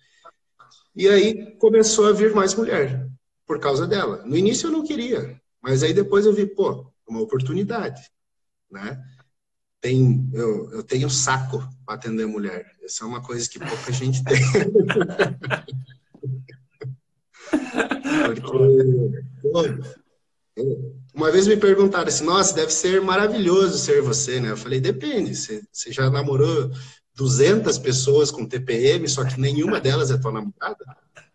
E 0.94 1.08
aí 1.08 1.56
começou 1.56 2.06
a 2.06 2.12
vir 2.12 2.34
mais 2.34 2.54
mulher 2.54 3.08
por 3.46 3.58
causa 3.58 3.86
dela. 3.86 4.22
No 4.24 4.36
início 4.36 4.66
eu 4.66 4.72
não 4.72 4.84
queria, 4.84 5.40
mas 5.60 5.82
aí 5.82 5.92
depois 5.92 6.26
eu 6.26 6.32
vi, 6.32 6.46
pô, 6.46 6.90
uma 7.06 7.20
oportunidade, 7.20 8.02
né? 8.70 9.02
Tem, 9.80 10.28
eu, 10.34 10.70
eu 10.72 10.82
tenho 10.82 11.08
saco 11.08 11.66
para 11.86 11.94
atender 11.94 12.26
mulher. 12.26 12.66
Essa 12.82 13.04
é 13.04 13.06
uma 13.06 13.22
coisa 13.22 13.48
que 13.48 13.58
pouca 13.58 13.92
gente 13.92 14.22
tem. 14.22 14.40
Porque, 18.26 18.50
uma 21.14 21.30
vez 21.30 21.46
me 21.46 21.56
perguntaram 21.56 22.08
assim, 22.08 22.24
nossa, 22.24 22.54
deve 22.54 22.70
ser 22.72 23.00
maravilhoso 23.00 23.78
ser 23.78 24.02
você, 24.02 24.40
né? 24.40 24.50
Eu 24.50 24.56
falei, 24.56 24.80
depende. 24.80 25.34
Você, 25.34 25.62
você 25.72 25.90
já 25.92 26.10
namorou 26.10 26.70
200 27.14 27.78
pessoas 27.78 28.30
com 28.30 28.46
TPM, 28.46 29.08
só 29.08 29.24
que 29.24 29.40
nenhuma 29.40 29.80
delas 29.80 30.10
é 30.10 30.18
tua 30.18 30.32
namorada? 30.32 30.84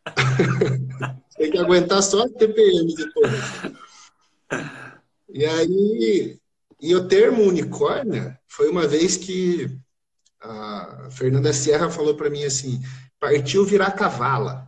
Tem 1.38 1.52
que 1.52 1.58
aguentar 1.58 2.02
só 2.02 2.24
a 2.24 2.30
TPM 2.30 2.96
depois. 2.96 3.34
E 5.30 5.46
aí, 5.46 6.40
e 6.82 6.96
o 6.96 7.08
termo 7.08 7.44
unicórnio 7.44 8.36
foi 8.48 8.70
uma 8.70 8.88
vez 8.88 9.18
que 9.18 9.70
a 10.42 11.10
Fernanda 11.12 11.52
Sierra 11.52 11.90
falou 11.90 12.16
para 12.16 12.30
mim 12.30 12.44
assim: 12.44 12.82
partiu 13.20 13.66
virar 13.66 13.92
cavala. 13.92 14.66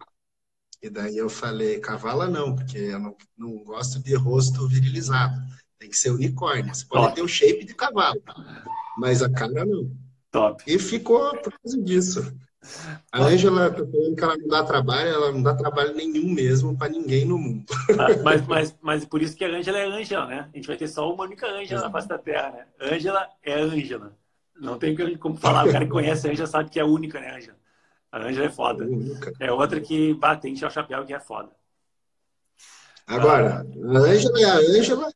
E 0.81 0.89
daí 0.89 1.17
eu 1.17 1.29
falei: 1.29 1.79
cavala 1.79 2.27
não, 2.27 2.55
porque 2.55 2.77
eu 2.77 2.99
não, 2.99 3.15
não 3.37 3.63
gosto 3.63 3.99
de 3.99 4.13
rosto 4.15 4.67
virilizado. 4.67 5.39
Tem 5.79 5.89
que 5.89 5.97
ser 5.97 6.09
unicórnio. 6.09 6.73
Você 6.73 6.85
pode 6.85 7.15
ter 7.15 7.21
o 7.21 7.27
shape 7.27 7.63
de 7.63 7.75
cavalo, 7.75 8.21
mas 8.97 9.21
a 9.21 9.29
cara 9.31 9.63
não. 9.65 9.95
Top. 10.37 10.63
E 10.67 10.77
ficou 10.77 11.35
por 11.37 11.51
causa 11.51 11.81
disso. 11.81 12.31
A 13.11 13.23
Ângela, 13.23 13.71
que 13.71 14.23
ela 14.23 14.37
não 14.37 14.47
dá 14.47 14.63
trabalho, 14.63 15.09
ela 15.09 15.31
não 15.31 15.41
dá 15.41 15.55
trabalho 15.55 15.95
nenhum 15.95 16.31
mesmo 16.31 16.77
para 16.77 16.89
ninguém 16.89 17.25
no 17.25 17.37
mundo. 17.37 17.65
Ah, 17.97 18.21
mas, 18.23 18.45
mas, 18.45 18.75
mas 18.81 19.05
por 19.05 19.21
isso 19.21 19.35
que 19.35 19.43
a 19.43 19.47
Ângela 19.47 19.79
é 19.79 19.85
Ângela, 19.85 20.25
né? 20.27 20.49
A 20.53 20.55
gente 20.55 20.67
vai 20.67 20.77
ter 20.77 20.87
só 20.87 21.11
uma 21.11 21.23
única 21.23 21.47
Ângela 21.47 21.81
na 21.81 21.89
face 21.89 22.07
da 22.07 22.17
Terra, 22.19 22.51
né? 22.51 22.65
Ângela 22.79 23.27
é 23.43 23.59
Ângela. 23.59 24.15
Não 24.59 24.77
tem 24.77 24.95
como 25.17 25.37
falar. 25.37 25.65
O 25.65 25.71
cara 25.71 25.85
que 25.85 25.91
conhece 25.91 26.27
a 26.27 26.31
Ângela 26.31 26.47
sabe 26.47 26.69
que 26.69 26.79
é 26.79 26.83
única, 26.83 27.19
né, 27.19 27.35
Ângela? 27.35 27.57
A 28.11 28.19
Ângela 28.19 28.45
é 28.45 28.51
foda. 28.51 28.87
É 29.39 29.51
outra 29.51 29.79
que 29.79 30.13
batente 30.13 30.63
ao 30.63 30.71
chapéu 30.71 31.05
que 31.05 31.13
é 31.13 31.19
foda. 31.19 31.49
Agora, 33.07 33.65
a 33.65 33.97
Ângela 33.97 34.39
é 34.39 34.43
a 34.43 34.57
Ângela, 34.57 35.11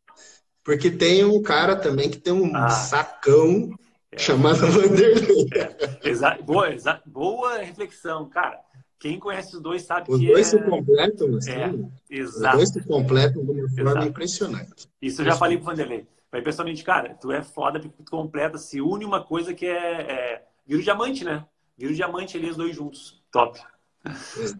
porque 0.63 0.89
tem 0.89 1.26
um 1.26 1.41
cara 1.41 1.76
também 1.76 2.09
que 2.09 2.17
tem 2.17 2.34
um 2.34 2.55
ah. 2.55 2.69
sacão 2.69 3.69
é. 4.12 4.18
chamado 4.18 4.68
Vanderlei. 4.68 5.47
É. 5.53 5.91
Exa 6.09 6.38
boa, 6.41 6.70
exa 6.74 7.01
boa 7.05 7.57
reflexão, 7.59 8.28
cara. 8.30 8.59
Quem 8.99 9.18
conhece 9.18 9.55
os 9.55 9.62
dois 9.62 9.82
sabe 9.84 10.12
os 10.12 10.20
que. 10.20 10.26
Os 10.26 10.32
dois 10.32 10.53
é... 10.53 10.57
se 10.57 10.64
completam, 10.64 11.36
assim. 11.36 11.51
É, 11.51 11.74
exato. 12.09 12.57
Os 12.57 12.57
dois 12.57 12.70
se 12.70 12.88
completam 12.88 13.43
de 13.43 13.51
uma 13.51 13.70
forma 13.70 13.91
exato. 13.91 14.07
impressionante. 14.07 14.89
Isso 15.01 15.22
eu 15.22 15.26
já 15.26 15.36
falei 15.36 15.57
pro 15.57 15.66
Vanderlei. 15.66 16.07
Falei 16.30 16.43
pessoalmente, 16.43 16.84
cara, 16.84 17.16
tu 17.16 17.32
é 17.32 17.41
foda 17.41 17.80
porque 17.80 18.03
tu 18.03 18.12
completa, 18.12 18.57
se 18.57 18.80
une 18.80 19.03
uma 19.03 19.24
coisa 19.24 19.53
que 19.53 19.66
é. 19.66 20.01
é... 20.01 20.43
Vira 20.66 20.80
o 20.80 20.84
diamante, 20.84 21.24
né? 21.26 21.45
Vira 21.78 21.91
o 21.91 21.95
diamante 21.95 22.38
ali, 22.38 22.49
os 22.49 22.57
dois 22.57 22.76
juntos. 22.76 23.22
Top. 23.32 23.59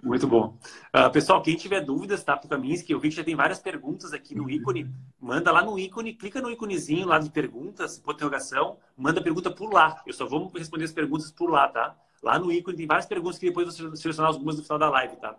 Muito 0.04 0.28
bom. 0.28 0.58
Uh, 0.96 1.12
pessoal, 1.12 1.42
quem 1.42 1.56
tiver 1.56 1.82
dúvidas, 1.82 2.24
tá, 2.24 2.38
pro 2.38 2.50
Kaminsky, 2.50 2.94
eu 2.94 3.00
vi 3.00 3.10
que 3.10 3.16
já 3.16 3.24
tem 3.24 3.36
várias 3.36 3.60
perguntas 3.60 4.14
aqui 4.14 4.36
no 4.36 4.50
ícone. 4.50 4.90
Manda 5.20 5.52
lá 5.52 5.64
no 5.64 5.80
ícone, 5.80 6.14
clica 6.14 6.42
no 6.42 6.52
íconezinho 6.52 7.08
lá 7.08 7.18
de 7.18 7.30
perguntas, 7.30 8.00
por 8.00 8.14
interrogação, 8.14 8.78
manda 8.96 9.20
a 9.20 9.24
pergunta 9.24 9.50
por 9.50 9.74
lá. 9.74 10.02
Eu 10.06 10.14
só 10.14 10.28
vou 10.28 10.52
responder 10.56 10.86
as 10.86 10.92
perguntas 10.92 11.32
por 11.32 11.50
lá, 11.50 11.68
tá? 11.68 11.96
Lá 12.22 12.38
no 12.38 12.52
ícone 12.52 12.78
tem 12.78 12.86
várias 12.86 13.08
perguntas 13.08 13.40
que 13.40 13.48
depois 13.48 13.80
eu 13.80 13.88
vou 13.88 13.98
selecionar 13.98 14.32
algumas 14.32 14.58
no 14.58 14.64
final 14.64 14.78
da 14.78 14.90
live, 14.90 15.16
tá? 15.18 15.36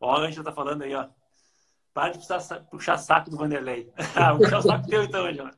Ó, 0.00 0.16
a 0.16 0.26
Angela 0.26 0.44
tá 0.44 0.52
falando 0.52 0.82
aí, 0.82 0.94
ó. 0.94 1.06
Para 1.94 2.12
de 2.12 2.18
puxar, 2.18 2.40
puxar 2.70 2.98
saco 2.98 3.30
do 3.30 3.36
Vanderlei. 3.36 3.90
Ah, 4.14 4.32
vou 4.32 4.42
puxar 4.42 4.58
o 4.58 4.62
saco 4.62 4.88
teu 4.88 5.04
então, 5.04 5.24
Angela. 5.24 5.52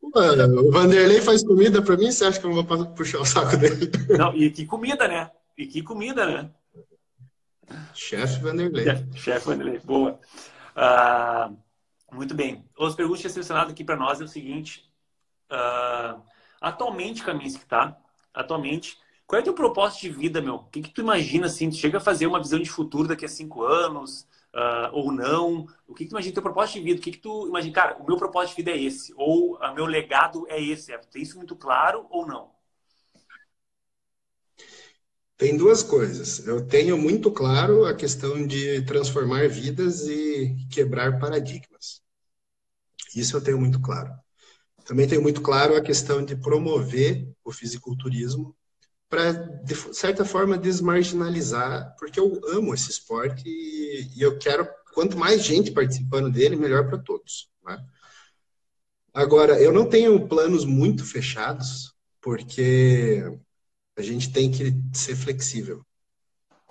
o 0.00 0.70
Vanderlei 0.70 1.20
faz 1.20 1.44
comida 1.44 1.82
para 1.82 1.96
mim, 1.96 2.10
você 2.10 2.24
acha 2.24 2.38
que 2.38 2.46
eu 2.46 2.52
vou 2.52 2.64
puxar 2.64 3.20
o 3.20 3.24
saco 3.26 3.56
dele? 3.56 3.90
Não, 4.16 4.32
e 4.34 4.48
que 4.50 4.64
comida, 4.64 5.08
né? 5.08 5.30
E 5.56 5.66
que 5.66 5.82
comida, 5.82 6.24
né? 6.24 6.50
Chefe 7.94 8.40
Vanderlei. 8.40 8.86
Chefe 9.16 9.46
Vanderlei, 9.46 9.78
boa. 9.80 10.18
Uh, 10.76 11.56
muito 12.12 12.34
bem. 12.34 12.64
As 12.78 12.94
perguntas 12.94 13.22
que 13.22 13.28
selecionado 13.28 13.70
aqui 13.70 13.84
para 13.84 13.96
nós 13.96 14.20
é 14.20 14.24
o 14.24 14.28
seguinte. 14.28 14.90
Uh, 15.50 16.22
atualmente, 16.60 17.22
Kaminsky, 17.22 17.66
tá? 17.66 17.96
Atualmente, 18.32 18.98
qual 19.26 19.38
é 19.38 19.42
o 19.42 19.44
teu 19.44 19.54
propósito 19.54 20.02
de 20.02 20.10
vida, 20.10 20.40
meu? 20.40 20.54
O 20.54 20.64
que, 20.64 20.82
que 20.82 20.90
tu 20.90 21.00
imagina, 21.02 21.46
assim? 21.46 21.68
Tu 21.68 21.76
chega 21.76 21.98
a 21.98 22.00
fazer 22.00 22.26
uma 22.26 22.40
visão 22.40 22.58
de 22.58 22.70
futuro 22.70 23.08
daqui 23.08 23.24
a 23.24 23.28
cinco 23.28 23.62
anos 23.62 24.22
uh, 24.54 24.90
ou 24.92 25.12
não? 25.12 25.66
O 25.86 25.94
que, 25.94 26.04
que 26.04 26.10
tu 26.10 26.12
imagina 26.12 26.34
teu 26.34 26.42
propósito 26.42 26.78
de 26.78 26.84
vida? 26.84 27.00
O 27.00 27.02
que, 27.02 27.10
que 27.10 27.18
tu 27.18 27.46
imagina? 27.48 27.74
Cara, 27.74 27.98
o 27.98 28.06
meu 28.06 28.16
propósito 28.16 28.56
de 28.56 28.62
vida 28.62 28.70
é 28.70 28.82
esse. 28.82 29.12
Ou 29.16 29.56
o 29.56 29.74
meu 29.74 29.86
legado 29.86 30.46
é 30.48 30.60
esse. 30.62 30.92
É, 30.92 30.98
tem 30.98 31.22
isso 31.22 31.36
muito 31.36 31.54
claro 31.56 32.06
ou 32.10 32.26
não? 32.26 32.50
Tem 35.38 35.56
duas 35.56 35.84
coisas. 35.84 36.44
Eu 36.44 36.66
tenho 36.66 36.98
muito 36.98 37.30
claro 37.30 37.84
a 37.86 37.94
questão 37.94 38.44
de 38.44 38.82
transformar 38.82 39.48
vidas 39.48 40.08
e 40.08 40.56
quebrar 40.68 41.20
paradigmas. 41.20 42.02
Isso 43.14 43.36
eu 43.36 43.40
tenho 43.40 43.58
muito 43.58 43.80
claro. 43.80 44.12
Também 44.84 45.06
tenho 45.06 45.22
muito 45.22 45.40
claro 45.40 45.76
a 45.76 45.80
questão 45.80 46.24
de 46.24 46.34
promover 46.34 47.30
o 47.44 47.52
fisiculturismo 47.52 48.56
para, 49.08 49.30
de 49.32 49.76
certa 49.94 50.24
forma, 50.24 50.58
desmarginalizar, 50.58 51.94
porque 51.98 52.18
eu 52.18 52.40
amo 52.48 52.74
esse 52.74 52.90
esporte 52.90 53.44
e, 53.46 54.20
eu 54.20 54.38
quero, 54.38 54.68
quanto 54.92 55.16
mais 55.16 55.44
gente 55.44 55.70
participando 55.70 56.32
dele, 56.32 56.56
melhor 56.56 56.88
para 56.88 56.98
todos. 56.98 57.48
Né? 57.64 57.78
Agora, 59.14 59.60
eu 59.60 59.72
não 59.72 59.88
tenho 59.88 60.26
planos 60.26 60.64
muito 60.64 61.04
fechados, 61.04 61.94
porque 62.20 63.22
a 63.98 64.02
gente 64.02 64.32
tem 64.32 64.50
que 64.50 64.72
ser 64.92 65.16
flexível. 65.16 65.84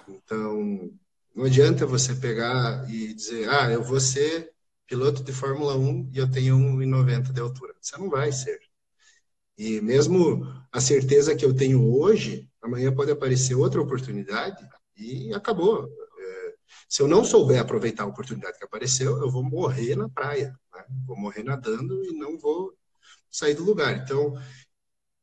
Então, 0.08 0.90
não 1.36 1.44
adianta 1.44 1.86
você 1.86 2.16
pegar 2.16 2.90
e 2.90 3.14
dizer, 3.14 3.50
ah, 3.50 3.70
eu 3.70 3.84
vou 3.84 4.00
ser 4.00 4.54
piloto 4.88 5.22
de 5.22 5.34
Fórmula 5.34 5.76
1 5.78 6.10
e 6.14 6.18
eu 6.18 6.32
tenho 6.32 6.56
1,90 6.58 7.34
de 7.34 7.42
altura. 7.42 7.76
Você 7.82 7.98
não 7.98 8.10
vai 8.10 8.32
ser. 8.32 8.58
E 9.58 9.82
mesmo 9.82 10.46
a 10.72 10.80
certeza 10.80 11.36
que 11.36 11.44
eu 11.44 11.54
tenho 11.54 11.94
hoje, 11.94 12.50
amanhã 12.62 12.96
pode 12.96 13.12
aparecer 13.12 13.56
outra 13.56 13.82
oportunidade 13.82 14.66
e 14.96 15.34
acabou. 15.34 15.86
É, 15.86 16.54
se 16.88 17.02
eu 17.02 17.10
não 17.10 17.26
souber 17.26 17.60
aproveitar 17.60 18.04
a 18.04 18.08
oportunidade 18.08 18.58
que 18.58 18.64
apareceu, 18.64 19.18
eu 19.18 19.30
vou 19.30 19.44
morrer 19.44 19.98
na 19.98 20.08
praia. 20.08 20.58
Né? 20.74 20.86
Vou 21.06 21.18
morrer 21.18 21.44
nadando 21.44 22.06
e 22.06 22.14
não 22.18 22.38
vou 22.38 22.74
sair 23.30 23.54
do 23.54 23.66
lugar. 23.66 23.98
Então, 23.98 24.34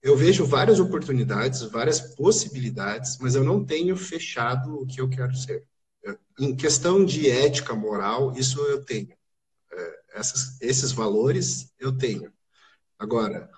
eu 0.04 0.14
vejo 0.14 0.44
várias 0.44 0.78
oportunidades, 0.78 1.62
várias 1.62 1.98
possibilidades, 1.98 3.16
mas 3.18 3.34
eu 3.34 3.42
não 3.42 3.64
tenho 3.64 3.96
fechado 3.96 4.82
o 4.82 4.86
que 4.86 5.00
eu 5.00 5.08
quero 5.08 5.34
ser. 5.34 5.66
Em 6.38 6.54
questão 6.54 7.02
de 7.02 7.30
ética, 7.30 7.74
moral, 7.74 8.34
isso 8.36 8.60
eu 8.66 8.84
tenho. 8.84 9.16
É, 9.72 10.00
essas, 10.16 10.60
esses 10.60 10.92
valores 10.92 11.72
eu 11.78 11.96
tenho. 11.96 12.30
Agora, 12.98 13.50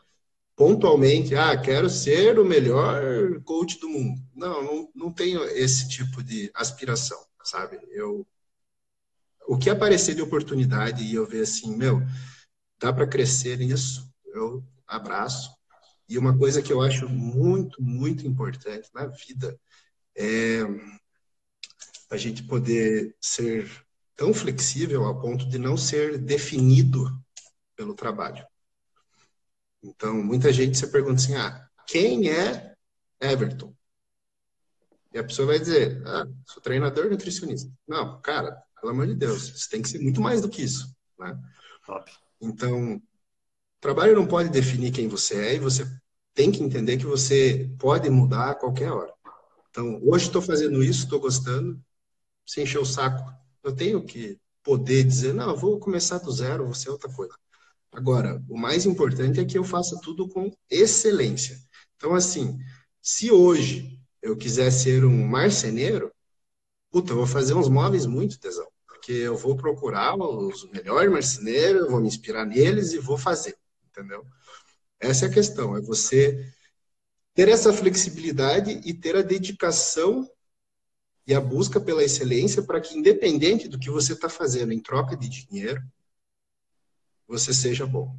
pontualmente, 0.55 1.35
ah, 1.35 1.61
quero 1.61 1.91
ser 1.91 2.39
o 2.39 2.45
melhor 2.45 3.03
coach 3.43 3.81
do 3.81 3.89
mundo. 3.89 4.23
Não, 4.33 4.63
não, 4.63 4.91
não 4.95 5.13
tenho 5.13 5.43
esse 5.47 5.89
tipo 5.89 6.23
de 6.23 6.49
aspiração, 6.55 7.19
sabe? 7.43 7.81
Eu, 7.91 8.25
o 9.49 9.59
que 9.59 9.69
aparecer 9.69 10.15
de 10.15 10.23
oportunidade 10.23 11.03
e 11.03 11.13
eu 11.17 11.27
ver 11.27 11.43
assim, 11.43 11.77
meu, 11.77 12.01
dá 12.79 12.93
para 12.93 13.09
crescer 13.09 13.59
nisso, 13.59 14.09
eu 14.27 14.65
abraço, 14.87 15.56
e 16.09 16.19
uma 16.19 16.37
coisa 16.37 16.63
que 16.63 16.73
eu 16.73 16.81
acho 16.81 17.09
muito, 17.09 17.83
muito 17.83 18.27
importante 18.27 18.89
na 18.95 19.07
vida 19.07 19.59
é 20.17 20.61
a 22.09 22.17
gente 22.17 22.45
poder 22.45 23.17
ser 23.21 23.69
tão 24.15 24.33
flexível 24.33 25.07
a 25.07 25.21
ponto 25.21 25.49
de 25.49 25.59
não 25.59 25.77
ser 25.77 26.19
definido 26.19 27.11
pelo 27.75 27.95
trabalho. 27.95 28.47
Então, 29.83 30.23
muita 30.23 30.53
gente 30.53 30.79
se 30.79 30.87
pergunta 30.91 31.21
assim: 31.21 31.35
ah, 31.35 31.69
quem 31.87 32.31
é 32.31 32.75
Everton? 33.21 33.75
E 35.13 35.19
a 35.19 35.25
pessoa 35.25 35.49
vai 35.49 35.59
dizer: 35.59 36.03
ah, 36.07 36.27
sou 36.47 36.63
treinador 36.63 37.11
nutricionista. 37.11 37.71
Não, 37.87 38.21
cara, 38.21 38.57
pelo 38.81 38.93
amor 38.93 39.07
de 39.07 39.15
Deus, 39.15 39.49
você 39.49 39.69
tem 39.69 39.83
que 39.83 39.89
ser 39.89 39.99
muito 39.99 40.21
mais 40.21 40.41
do 40.41 40.49
que 40.49 40.63
isso. 40.63 40.95
Né? 41.19 41.39
Top. 41.85 42.11
Então, 42.41 43.01
trabalho 43.87 44.17
não 44.17 44.27
pode 44.27 44.49
definir 44.49 44.91
quem 44.91 45.07
você 45.07 45.37
é 45.37 45.55
e 45.55 45.61
você 45.61 45.87
tem 46.35 46.51
que 46.51 46.61
entender 46.61 46.97
que 46.97 47.07
você 47.07 47.71
pode 47.79 48.11
mudar 48.11 48.51
a 48.51 48.55
qualquer 48.55 48.91
hora. 48.91 49.15
Então, 49.71 50.01
hoje 50.03 50.27
estou 50.27 50.43
fazendo 50.43 50.83
isso, 50.83 51.05
estou 51.05 51.21
gostando, 51.21 51.81
sem 52.45 52.65
encher 52.65 52.81
o 52.81 52.85
saco. 52.85 53.33
Eu 53.63 53.73
tenho 53.73 54.05
que 54.05 54.41
poder 54.61 55.05
dizer, 55.05 55.33
não, 55.33 55.51
eu 55.51 55.57
vou 55.57 55.79
começar 55.79 56.19
do 56.19 56.33
zero, 56.33 56.65
vou 56.65 56.75
ser 56.75 56.91
outra 56.91 57.09
coisa. 57.13 57.33
Agora, 57.93 58.43
o 58.49 58.59
mais 58.59 58.87
importante 58.87 59.39
é 59.39 59.45
que 59.45 59.57
eu 59.57 59.63
faça 59.63 59.97
tudo 60.03 60.29
com 60.29 60.53
excelência. 60.69 61.57
Então, 61.97 62.13
assim, 62.13 62.59
se 63.01 63.31
hoje 63.31 64.01
eu 64.21 64.37
quiser 64.37 64.73
ser 64.73 65.05
um 65.05 65.25
marceneiro, 65.29 66.11
puta, 66.91 67.13
eu 67.13 67.19
vou 67.19 67.27
fazer 67.27 67.55
uns 67.55 67.69
móveis 67.69 68.05
muito 68.05 68.37
tesão. 68.41 68.67
Porque 68.85 69.13
eu 69.13 69.37
vou 69.37 69.57
procurar 69.57 70.17
os 70.17 70.69
melhores 70.73 71.09
marceneiros, 71.09 71.83
eu 71.83 71.91
vou 71.93 72.01
me 72.01 72.09
inspirar 72.09 72.45
neles 72.45 72.93
e 72.93 72.99
vou 72.99 73.17
fazer, 73.17 73.57
entendeu? 73.97 74.27
Essa 75.01 75.27
é 75.27 75.29
a 75.29 75.33
questão, 75.33 75.77
é 75.77 75.81
você 75.81 76.53
ter 77.35 77.49
essa 77.49 77.73
flexibilidade 77.73 78.81
e 78.85 78.95
ter 78.95 79.17
a 79.17 79.23
dedicação 79.23 80.29
e 81.27 81.35
a 81.35 81.41
busca 81.41 81.81
pela 81.81 82.05
excelência 82.05 82.63
para 82.63 82.81
que, 82.81 82.97
independente 82.97 83.69
do 83.69 83.79
que 83.79 83.91
você 83.91 84.13
está 84.13 84.29
fazendo 84.29 84.73
em 84.73 84.81
troca 84.81 85.17
de 85.17 85.29
dinheiro, 85.29 85.83
você 87.27 87.53
seja 87.53 87.87
bom. 87.87 88.17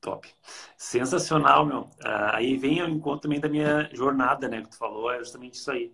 Top. 0.00 0.28
Sensacional, 0.76 1.66
meu. 1.66 1.80
Uh, 1.80 2.32
aí 2.32 2.56
vem 2.56 2.80
ao 2.80 2.88
encontro 2.88 3.22
também 3.22 3.40
da 3.40 3.48
minha 3.48 3.88
jornada, 3.92 4.48
né? 4.48 4.62
Que 4.62 4.68
tu 4.68 4.76
falou, 4.76 5.10
é 5.10 5.18
justamente 5.18 5.54
isso 5.54 5.70
aí. 5.70 5.92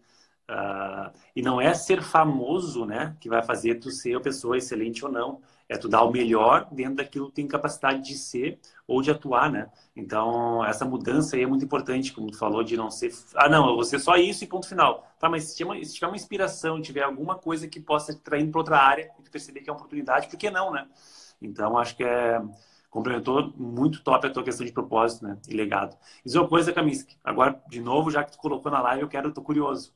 Uh, 0.51 1.17
e 1.35 1.43
não 1.43 1.61
é 1.61 1.73
ser 1.75 2.03
famoso, 2.03 2.85
né? 2.85 3.17
Que 3.21 3.29
vai 3.29 3.43
fazer 3.43 3.77
tu 3.77 3.91
ser 3.91 4.17
uma 4.17 4.23
pessoa 4.23 4.59
excelente 4.59 5.05
ou 5.05 5.11
não. 5.11 5.41
É 5.71 5.79
tu 5.79 5.89
dar 5.89 6.03
o 6.03 6.11
melhor 6.11 6.67
dentro 6.73 6.97
daquilo 6.97 7.29
que 7.29 7.35
tem 7.35 7.47
capacidade 7.47 8.03
de 8.03 8.17
ser 8.19 8.59
ou 8.89 9.01
de 9.01 9.11
atuar, 9.11 9.49
né? 9.51 9.71
Então, 9.95 10.65
essa 10.65 10.85
mudança 10.85 11.37
aí 11.37 11.43
é 11.43 11.47
muito 11.47 11.65
importante, 11.65 12.13
como 12.13 12.31
tu 12.31 12.39
falou, 12.39 12.65
de 12.65 12.77
não 12.77 12.91
ser... 12.91 13.13
Ah, 13.37 13.49
não, 13.49 13.69
eu 13.69 13.75
vou 13.77 13.85
ser 13.85 14.01
só 14.01 14.17
isso 14.17 14.43
e 14.43 14.49
ponto 14.49 14.69
final. 14.69 15.07
Tá, 15.21 15.29
mas 15.29 15.45
se 15.45 15.63
uma, 15.63 15.77
se 15.85 15.95
tiver 15.95 16.09
uma 16.09 16.17
inspiração, 16.17 16.83
tiver 16.83 17.03
alguma 17.05 17.37
coisa 17.37 17.69
que 17.69 17.79
possa 17.79 18.13
te 18.13 18.21
trair 18.21 18.51
para 18.51 18.59
outra 18.61 18.79
área 18.79 19.11
e 19.21 19.23
tu 19.23 19.31
perceber 19.31 19.61
que 19.61 19.71
é 19.71 19.73
uma 19.73 19.79
oportunidade, 19.79 20.29
por 20.29 20.37
que 20.37 20.51
não, 20.51 20.73
né? 20.73 20.89
Então, 21.41 21.79
acho 21.79 21.97
que 21.97 22.05
é 22.05 22.43
complementou 22.91 23.53
muito 23.57 24.03
top 24.03 24.27
a 24.27 24.31
tua 24.31 24.43
questão 24.43 24.67
de 24.67 24.73
propósito, 24.73 25.25
né? 25.25 25.39
E 25.49 25.55
legado. 25.55 25.97
Diz 26.25 26.35
uma 26.35 26.49
coisa, 26.49 26.73
Kaminsky. 26.73 27.17
Agora, 27.23 27.63
de 27.69 27.81
novo, 27.81 28.11
já 28.11 28.25
que 28.25 28.33
tu 28.33 28.39
colocou 28.39 28.71
na 28.71 28.83
live, 28.83 29.03
eu 29.03 29.09
quero, 29.09 29.33
tô 29.33 29.43
curioso. 29.43 29.93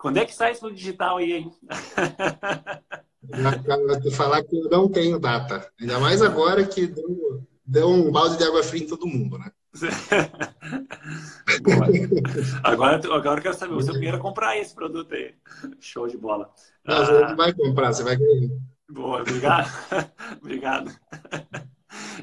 Quando 0.00 0.16
é 0.16 0.24
que 0.24 0.34
sai 0.34 0.52
isso 0.52 0.64
no 0.64 0.72
digital 0.72 1.18
aí, 1.18 1.34
hein? 1.34 1.52
te 4.02 4.10
falar 4.16 4.42
que 4.42 4.56
eu 4.56 4.70
não 4.70 4.88
tenho 4.88 5.18
data. 5.18 5.70
Ainda 5.78 6.00
mais 6.00 6.22
agora 6.22 6.64
que 6.64 6.86
deu, 6.86 7.46
deu 7.66 7.90
um 7.90 8.10
balde 8.10 8.38
de 8.38 8.44
água 8.44 8.62
fria 8.62 8.84
em 8.84 8.86
todo 8.86 9.06
mundo, 9.06 9.38
né? 9.38 9.52
agora, 12.64 12.96
agora 13.14 13.38
eu 13.38 13.42
quero 13.42 13.54
saber, 13.54 13.74
você 13.74 13.88
é 13.88 13.90
o 13.90 13.94
primeiro 13.94 14.16
a 14.16 14.20
comprar 14.20 14.56
esse 14.56 14.74
produto 14.74 15.14
aí. 15.14 15.34
Show 15.78 16.08
de 16.08 16.16
bola. 16.16 16.50
Não, 16.82 16.96
ah, 16.96 17.04
você 17.04 17.20
não 17.20 17.36
vai 17.36 17.52
comprar, 17.52 17.92
você 17.92 18.02
vai 18.02 18.16
ganhar. 18.16 18.48
Boa, 18.88 19.20
obrigado. 19.20 19.68
obrigado. 20.40 20.90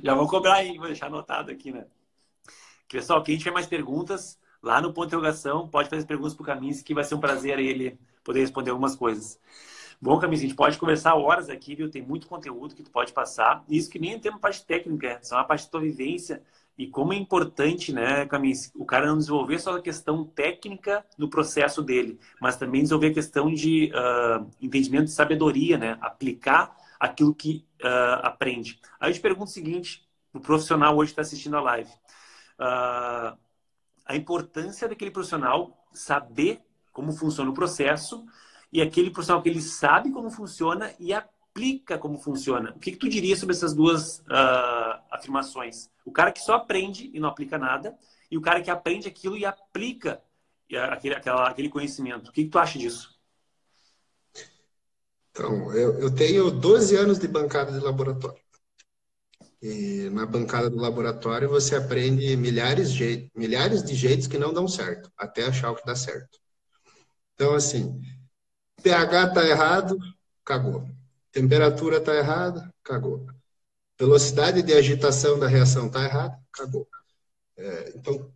Já 0.01 0.15
vou 0.15 0.27
cobrar 0.27 0.55
aí, 0.55 0.79
vou 0.79 0.87
deixar 0.87 1.05
anotado 1.07 1.51
aqui, 1.51 1.71
né? 1.71 1.85
Pessoal, 2.89 3.21
quem 3.21 3.37
tiver 3.37 3.51
mais 3.51 3.67
perguntas, 3.67 4.39
lá 4.67 4.81
no 4.81 4.91
ponto 4.91 5.07
de 5.09 5.15
interrogação, 5.15 5.67
pode 5.67 5.89
fazer 5.89 6.05
perguntas 6.05 6.33
para 6.33 6.43
o 6.43 6.45
Camis, 6.45 6.81
que 6.81 6.93
vai 6.93 7.03
ser 7.05 7.15
um 7.15 7.19
prazer 7.19 7.57
ele 7.57 7.97
poder 8.23 8.41
responder 8.41 8.71
algumas 8.71 8.95
coisas. 8.95 9.39
Bom, 9.99 10.19
Camis, 10.19 10.39
a 10.39 10.43
gente 10.43 10.55
pode 10.55 10.77
conversar 10.77 11.15
horas 11.15 11.49
aqui, 11.49 11.73
viu? 11.73 11.89
Tem 11.89 12.01
muito 12.01 12.27
conteúdo 12.27 12.75
que 12.75 12.83
tu 12.83 12.91
pode 12.91 13.13
passar. 13.13 13.63
Isso 13.69 13.89
que 13.89 13.97
nem 13.97 14.19
tem 14.19 14.29
uma 14.29 14.39
parte 14.39 14.65
técnica, 14.65 15.07
é 15.07 15.19
só 15.23 15.35
uma 15.35 15.45
parte 15.45 15.65
da 15.65 15.71
tua 15.71 15.81
vivência. 15.81 16.43
E 16.77 16.85
como 16.85 17.13
é 17.13 17.15
importante, 17.15 17.91
né, 17.91 18.25
Camis, 18.27 18.71
o 18.75 18.85
cara 18.85 19.07
não 19.07 19.17
desenvolver 19.17 19.57
só 19.57 19.77
a 19.77 19.81
questão 19.81 20.25
técnica 20.25 21.03
no 21.17 21.29
processo 21.29 21.81
dele, 21.81 22.19
mas 22.39 22.57
também 22.57 22.81
desenvolver 22.83 23.07
a 23.07 23.13
questão 23.13 23.51
de 23.51 23.89
uh, 23.95 24.47
entendimento 24.61 25.05
de 25.05 25.11
sabedoria, 25.11 25.77
né? 25.77 25.97
Aplicar 26.01 26.75
aquilo 26.99 27.33
que 27.33 27.65
uh, 27.81 28.19
aprende. 28.21 28.79
Aí 28.99 29.09
eu 29.09 29.13
te 29.15 29.21
pergunto 29.21 29.49
o 29.49 29.53
seguinte, 29.53 30.05
o 30.33 30.39
profissional 30.39 30.95
hoje 30.95 31.11
está 31.11 31.21
assistindo 31.21 31.57
a 31.57 31.61
live. 31.61 31.89
Uh, 32.59 33.46
a 34.07 34.15
importância 34.15 34.87
daquele 34.87 35.11
profissional 35.11 35.85
saber 35.93 36.61
como 36.91 37.11
funciona 37.11 37.49
o 37.49 37.53
processo 37.53 38.25
e 38.71 38.81
aquele 38.81 39.11
profissional 39.11 39.41
que 39.41 39.49
ele 39.49 39.61
sabe 39.61 40.11
como 40.11 40.31
funciona 40.31 40.93
e 40.99 41.13
aplica 41.13 41.97
como 41.97 42.17
funciona. 42.17 42.71
O 42.71 42.79
que, 42.79 42.91
que 42.91 42.97
tu 42.97 43.09
diria 43.09 43.35
sobre 43.35 43.55
essas 43.55 43.73
duas 43.73 44.19
uh, 44.19 45.01
afirmações? 45.11 45.89
O 46.05 46.11
cara 46.11 46.31
que 46.31 46.39
só 46.39 46.55
aprende 46.55 47.11
e 47.13 47.19
não 47.19 47.29
aplica 47.29 47.57
nada 47.57 47.97
e 48.31 48.37
o 48.37 48.41
cara 48.41 48.61
que 48.61 48.71
aprende 48.71 49.07
aquilo 49.07 49.37
e 49.37 49.45
aplica 49.45 50.21
aquele, 50.91 51.15
aquela, 51.15 51.47
aquele 51.49 51.69
conhecimento. 51.69 52.29
O 52.29 52.31
que, 52.31 52.43
que 52.43 52.49
tu 52.49 52.59
acha 52.59 52.77
disso? 52.77 53.17
Então, 55.31 55.71
eu, 55.73 55.99
eu 55.99 56.13
tenho 56.13 56.49
12 56.49 56.95
anos 56.95 57.19
de 57.19 57.27
bancada 57.27 57.71
de 57.71 57.79
laboratório. 57.79 58.41
E 59.61 60.09
na 60.11 60.25
bancada 60.25 60.69
do 60.69 60.77
laboratório 60.77 61.49
você 61.49 61.75
aprende 61.75 62.35
milhares 62.37 62.93
de, 62.93 63.29
milhares 63.35 63.83
de 63.83 63.95
jeitos 63.95 64.27
que 64.27 64.37
não 64.37 64.53
dão 64.53 64.67
certo, 64.67 65.11
até 65.17 65.45
achar 65.45 65.71
o 65.71 65.75
que 65.75 65.85
dá 65.85 65.95
certo. 65.95 66.39
Então, 67.33 67.55
assim, 67.55 67.99
pH 68.83 69.27
está 69.27 69.47
errado, 69.47 69.97
cagou. 70.45 70.87
Temperatura 71.31 71.97
está 71.97 72.15
errada, 72.15 72.71
cagou. 72.83 73.25
Velocidade 73.99 74.61
de 74.61 74.73
agitação 74.73 75.39
da 75.39 75.47
reação 75.47 75.87
está 75.87 76.03
errada, 76.03 76.39
cagou. 76.51 76.87
É, 77.57 77.93
então, 77.95 78.31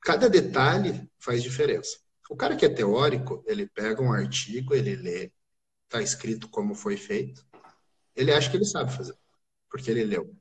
cada 0.00 0.28
detalhe 0.28 1.10
faz 1.18 1.42
diferença. 1.42 1.98
O 2.30 2.36
cara 2.36 2.56
que 2.56 2.64
é 2.64 2.68
teórico, 2.68 3.42
ele 3.46 3.66
pega 3.66 4.00
um 4.00 4.12
artigo, 4.12 4.74
ele 4.74 4.94
lê, 4.94 5.32
está 5.84 6.00
escrito 6.00 6.48
como 6.48 6.76
foi 6.76 6.96
feito, 6.96 7.44
ele 8.14 8.32
acha 8.32 8.48
que 8.48 8.56
ele 8.56 8.64
sabe 8.64 8.96
fazer, 8.96 9.16
porque 9.68 9.90
ele 9.90 10.04
leu. 10.04 10.39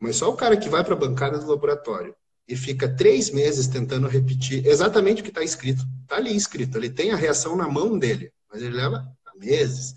Mas 0.00 0.16
só 0.16 0.30
o 0.30 0.36
cara 0.36 0.56
que 0.56 0.68
vai 0.68 0.84
para 0.84 0.94
a 0.94 0.98
bancada 0.98 1.38
do 1.38 1.48
laboratório 1.48 2.14
e 2.46 2.56
fica 2.56 2.88
três 2.88 3.30
meses 3.30 3.66
tentando 3.66 4.08
repetir 4.08 4.64
exatamente 4.66 5.20
o 5.20 5.24
que 5.24 5.30
está 5.30 5.42
escrito. 5.42 5.84
Está 6.02 6.16
ali 6.16 6.34
escrito, 6.34 6.78
ele 6.78 6.88
tem 6.88 7.10
a 7.10 7.16
reação 7.16 7.56
na 7.56 7.68
mão 7.68 7.98
dele, 7.98 8.32
mas 8.50 8.62
ele 8.62 8.76
leva 8.76 9.06
meses, 9.36 9.94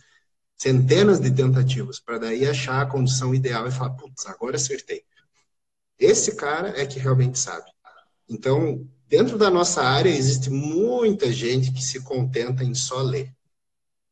centenas 0.56 1.20
de 1.20 1.32
tentativas 1.32 2.00
para 2.00 2.20
daí 2.20 2.48
achar 2.48 2.82
a 2.82 2.86
condição 2.86 3.34
ideal 3.34 3.68
e 3.68 3.72
falar, 3.72 3.92
putz, 3.92 4.26
agora 4.28 4.56
acertei. 4.56 5.04
Esse 5.98 6.36
cara 6.36 6.80
é 6.80 6.86
que 6.86 7.00
realmente 7.00 7.40
sabe. 7.40 7.72
Então, 8.30 8.88
dentro 9.08 9.38
da 9.38 9.50
nossa 9.50 9.82
área 9.82 10.10
existe 10.10 10.50
muita 10.50 11.32
gente 11.32 11.72
que 11.72 11.82
se 11.82 12.02
contenta 12.02 12.64
em 12.64 12.76
só 12.76 13.02
ler. 13.02 13.34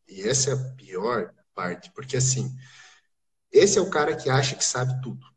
E 0.08 0.22
essa 0.22 0.52
é 0.52 0.54
a 0.54 0.74
pior 0.76 1.32
parte, 1.54 1.92
porque 1.92 2.18
assim, 2.18 2.52
esse 3.52 3.78
é 3.78 3.82
o 3.82 3.90
cara 3.90 4.16
que 4.16 4.30
acha 4.30 4.56
que 4.56 4.66
sabe 4.66 5.00
tudo 5.02 5.30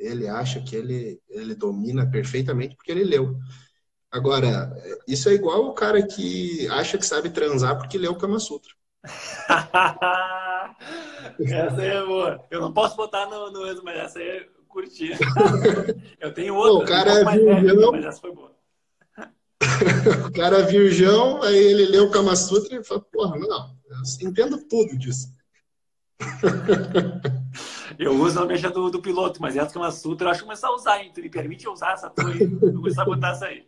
ele 0.00 0.26
acha 0.26 0.60
que 0.60 0.74
ele, 0.74 1.20
ele 1.28 1.54
domina 1.54 2.10
perfeitamente 2.10 2.74
porque 2.74 2.90
ele 2.90 3.04
leu. 3.04 3.36
Agora, 4.10 4.72
isso 5.06 5.28
é 5.28 5.34
igual 5.34 5.66
o 5.66 5.74
cara 5.74 6.04
que 6.04 6.66
acha 6.68 6.98
que 6.98 7.06
sabe 7.06 7.30
transar 7.30 7.78
porque 7.78 7.96
leu 7.96 8.12
o 8.12 8.18
Kama 8.18 8.40
Sutra. 8.40 8.72
essa 11.38 11.82
é 11.82 12.04
boa. 12.04 12.44
Eu 12.50 12.60
não 12.60 12.72
posso 12.72 12.96
botar 12.96 13.26
no, 13.26 13.52
no 13.52 13.84
mas 13.84 13.96
essa 13.96 14.18
aí 14.18 14.28
é 14.28 14.48
curti. 14.68 15.12
Eu 16.18 16.34
tenho 16.34 16.54
outra. 16.54 16.72
Pô, 16.72 16.82
o 16.82 16.86
cara 16.86 17.10
é 17.12 17.24
virgão. 17.24 17.92
Mas 17.92 18.04
essa 18.04 18.20
foi 18.20 18.34
boa. 18.34 18.50
o 20.26 20.32
cara 20.32 20.60
é 20.60 20.62
virgão, 20.62 21.42
aí 21.42 21.56
ele 21.56 21.86
leu 21.86 22.06
o 22.06 22.10
Kama 22.10 22.34
Sutra 22.34 22.76
e 22.76 22.84
fala, 22.84 23.00
porra, 23.00 23.38
não, 23.38 23.76
eu 23.90 24.28
entendo 24.28 24.58
tudo 24.68 24.96
disso. 24.98 25.28
Eu 27.98 28.12
uso 28.12 28.40
a 28.40 28.46
mecha 28.46 28.70
do, 28.70 28.88
do 28.90 29.02
piloto, 29.02 29.42
mas 29.42 29.56
essa 29.56 29.74
Kama 29.74 29.90
Sutra 29.90 30.28
eu 30.28 30.30
acho 30.30 30.40
que 30.40 30.46
começar 30.46 30.68
a 30.68 30.74
usar, 30.74 31.02
hein? 31.02 31.10
Tu 31.14 31.20
me 31.20 31.28
permite 31.28 31.68
usar 31.68 31.92
essa 31.92 32.08
tua 32.08 32.30
aí? 32.30 32.46
Vou 32.46 32.72
começar 32.72 33.02
a 33.02 33.04
botar 33.04 33.32
essa 33.32 33.44
aí. 33.44 33.66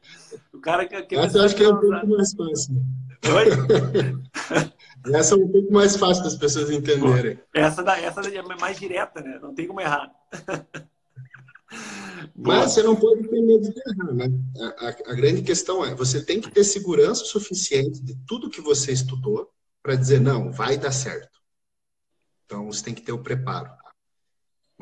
O 0.54 0.58
cara 0.58 0.86
que. 0.86 1.02
que 1.02 1.16
essa 1.16 1.36
eu 1.36 1.44
acho 1.44 1.54
que 1.54 1.62
é 1.62 1.68
um 1.68 1.78
pouco 1.78 2.06
mais 2.08 2.32
fácil. 2.32 2.82
Oi? 3.26 5.12
essa 5.14 5.34
é 5.34 5.36
um 5.36 5.48
pouco 5.48 5.70
mais 5.70 5.96
fácil 5.96 6.24
das 6.24 6.36
pessoas 6.36 6.70
entenderem. 6.70 7.38
Essa, 7.54 7.82
da, 7.82 7.98
essa 7.98 8.20
é 8.22 8.42
mais 8.58 8.78
direta, 8.78 9.20
né? 9.20 9.38
Não 9.42 9.54
tem 9.54 9.66
como 9.66 9.82
errar. 9.82 10.10
Mas 12.34 12.72
você 12.72 12.82
não 12.82 12.96
pode 12.96 13.28
ter 13.28 13.40
medo 13.42 13.70
de 13.70 13.80
errar, 13.86 14.14
né? 14.14 14.26
A, 14.58 14.86
a, 14.86 14.88
a, 14.88 15.14
grande 15.14 15.42
questão 15.42 15.84
é, 15.84 15.94
você 15.94 16.24
tem 16.24 16.40
que 16.40 16.50
ter 16.50 16.64
segurança 16.64 17.24
suficiente 17.24 18.02
de 18.02 18.14
tudo 18.26 18.48
que 18.48 18.62
você 18.62 18.92
estudou 18.92 19.50
para 19.82 19.94
dizer, 19.94 20.20
não, 20.20 20.50
vai 20.50 20.78
dar 20.78 20.92
certo. 20.92 21.41
Então, 22.52 22.66
você 22.66 22.84
tem 22.84 22.94
que 22.94 23.02
ter 23.02 23.12
o 23.12 23.22
preparo 23.22 23.70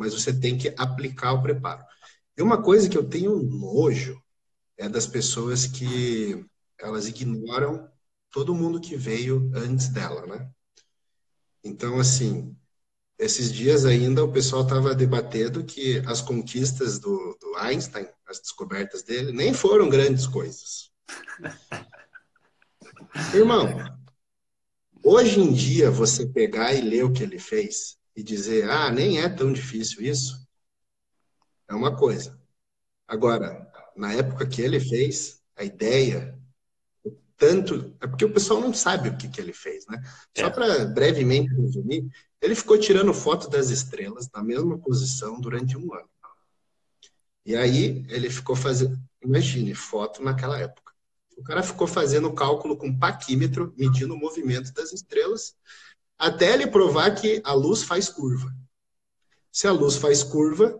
mas 0.00 0.14
você 0.14 0.32
tem 0.32 0.56
que 0.56 0.74
aplicar 0.78 1.34
o 1.34 1.42
preparo. 1.42 1.84
E 2.34 2.40
uma 2.40 2.62
coisa 2.62 2.88
que 2.88 2.96
eu 2.96 3.06
tenho 3.06 3.42
nojo 3.42 4.18
é 4.78 4.88
das 4.88 5.06
pessoas 5.06 5.66
que 5.66 6.42
elas 6.78 7.06
ignoram 7.06 7.86
todo 8.30 8.54
mundo 8.54 8.80
que 8.80 8.96
veio 8.96 9.52
antes 9.54 9.88
dela, 9.88 10.26
né? 10.26 10.50
Então, 11.62 12.00
assim, 12.00 12.56
esses 13.18 13.52
dias 13.52 13.84
ainda 13.84 14.24
o 14.24 14.32
pessoal 14.32 14.62
estava 14.62 14.94
debatendo 14.94 15.64
que 15.64 15.98
as 16.06 16.22
conquistas 16.22 16.98
do, 16.98 17.36
do, 17.38 17.56
Einstein, 17.56 18.08
as 18.26 18.40
descobertas 18.40 19.02
dele, 19.02 19.32
nem 19.32 19.52
foram 19.52 19.90
grandes 19.90 20.26
coisas. 20.26 20.90
Irmão, 23.34 23.66
hoje 25.02 25.40
em 25.40 25.52
dia 25.52 25.90
você 25.90 26.26
pegar 26.26 26.74
e 26.74 26.80
ler 26.80 27.04
o 27.04 27.12
que 27.12 27.22
ele 27.22 27.38
fez, 27.38 27.98
e 28.16 28.22
dizer, 28.22 28.68
ah, 28.68 28.90
nem 28.90 29.20
é 29.20 29.28
tão 29.28 29.52
difícil 29.52 30.02
isso, 30.02 30.46
é 31.68 31.74
uma 31.74 31.96
coisa. 31.96 32.38
Agora, 33.06 33.70
na 33.96 34.12
época 34.12 34.46
que 34.46 34.60
ele 34.60 34.80
fez, 34.80 35.40
a 35.56 35.64
ideia, 35.64 36.38
tanto. 37.36 37.96
É 38.00 38.06
porque 38.06 38.24
o 38.24 38.32
pessoal 38.32 38.60
não 38.60 38.72
sabe 38.72 39.08
o 39.08 39.16
que, 39.16 39.28
que 39.28 39.40
ele 39.40 39.52
fez, 39.52 39.86
né? 39.86 40.00
Só 40.36 40.46
é. 40.46 40.50
para 40.50 40.84
brevemente 40.84 41.52
resumir, 41.54 42.08
ele 42.40 42.54
ficou 42.54 42.78
tirando 42.78 43.12
foto 43.14 43.48
das 43.48 43.70
estrelas 43.70 44.28
na 44.32 44.42
mesma 44.42 44.78
posição 44.78 45.40
durante 45.40 45.76
um 45.76 45.92
ano. 45.94 46.08
E 47.44 47.56
aí 47.56 48.04
ele 48.08 48.28
ficou 48.28 48.54
fazendo. 48.54 48.98
Imagine, 49.22 49.74
foto 49.74 50.22
naquela 50.22 50.58
época. 50.58 50.89
O 51.40 51.42
cara 51.42 51.62
ficou 51.62 51.86
fazendo 51.86 52.32
cálculo 52.34 52.76
com 52.76 52.96
paquímetro, 52.96 53.74
medindo 53.76 54.14
o 54.14 54.18
movimento 54.18 54.72
das 54.74 54.92
estrelas 54.92 55.54
até 56.18 56.52
ele 56.52 56.66
provar 56.66 57.14
que 57.14 57.40
a 57.42 57.54
luz 57.54 57.82
faz 57.82 58.10
curva. 58.10 58.54
Se 59.50 59.66
a 59.66 59.72
luz 59.72 59.96
faz 59.96 60.22
curva, 60.22 60.78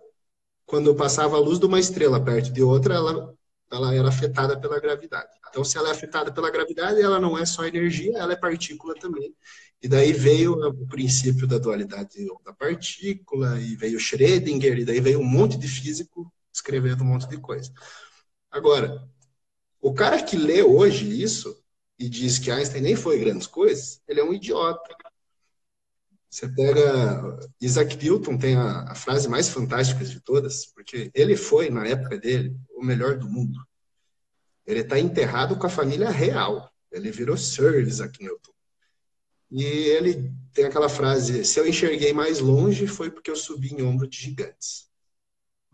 quando 0.67 0.95
passava 0.95 1.37
a 1.37 1.41
luz 1.41 1.59
de 1.59 1.65
uma 1.65 1.81
estrela 1.81 2.23
perto 2.23 2.53
de 2.53 2.63
outra, 2.63 2.95
ela, 2.95 3.35
ela 3.73 3.95
era 3.95 4.07
afetada 4.07 4.61
pela 4.61 4.79
gravidade. 4.79 5.31
Então, 5.49 5.65
se 5.65 5.79
ela 5.79 5.89
é 5.89 5.93
afetada 5.93 6.31
pela 6.31 6.51
gravidade, 6.51 7.01
ela 7.01 7.19
não 7.19 7.39
é 7.39 7.47
só 7.47 7.65
energia, 7.65 8.19
ela 8.19 8.35
é 8.35 8.37
partícula 8.37 8.95
também. 8.95 9.35
E 9.83 9.89
daí 9.89 10.13
veio 10.13 10.53
o 10.53 10.87
princípio 10.87 11.47
da 11.47 11.57
dualidade 11.57 12.19
da 12.45 12.53
partícula, 12.53 13.59
e 13.59 13.75
veio 13.77 13.99
Schrödinger, 13.99 14.79
e 14.79 14.85
daí 14.85 15.01
veio 15.01 15.21
um 15.21 15.25
monte 15.25 15.57
de 15.57 15.67
físico 15.67 16.31
escrevendo 16.53 17.03
um 17.03 17.07
monte 17.07 17.27
de 17.27 17.39
coisa. 17.39 17.73
Agora, 18.51 19.09
o 19.81 19.95
cara 19.95 20.23
que 20.23 20.37
lê 20.37 20.63
hoje 20.63 21.23
isso 21.23 21.63
e 21.99 22.09
diz 22.09 22.39
que 22.39 22.51
Einstein 22.51 22.83
nem 22.83 22.97
foi 22.97 23.19
grandes 23.19 23.47
coisas, 23.47 24.01
ele 24.09 24.21
é 24.21 24.25
um 24.25 24.33
idiota. 24.33 24.95
Você 26.29 26.49
pega 26.49 27.39
Isaac 27.61 27.97
Newton 27.97 28.39
tem 28.39 28.57
a, 28.57 28.83
a, 28.93 28.95
frase 28.95 29.29
mais 29.29 29.49
fantástica 29.49 30.05
de 30.05 30.21
todas, 30.21 30.67
porque 30.67 31.11
ele 31.13 31.37
foi 31.37 31.71
na 31.71 31.87
época 31.87 32.19
dele 32.19 32.57
o 32.71 32.85
melhor 32.85 33.19
do 33.19 33.29
mundo. 33.29 33.59
Ele 34.65 34.81
está 34.81 34.99
enterrado 34.99 35.57
com 35.57 35.67
a 35.67 35.71
família 35.71 36.09
real. 36.09 36.71
Ele 36.93 37.11
virou 37.11 37.37
Sir 37.37 37.81
Isaac 37.81 38.23
Newton. 38.23 38.53
E 39.51 39.65
ele 39.65 40.33
tem 40.53 40.67
aquela 40.67 40.89
frase: 40.89 41.45
se 41.45 41.59
eu 41.59 41.67
enxerguei 41.67 42.13
mais 42.13 42.39
longe 42.39 42.87
foi 42.87 43.11
porque 43.11 43.31
eu 43.31 43.37
subi 43.37 43.75
em 43.75 43.83
ombro 43.83 44.07
de 44.07 44.17
gigantes. 44.17 44.89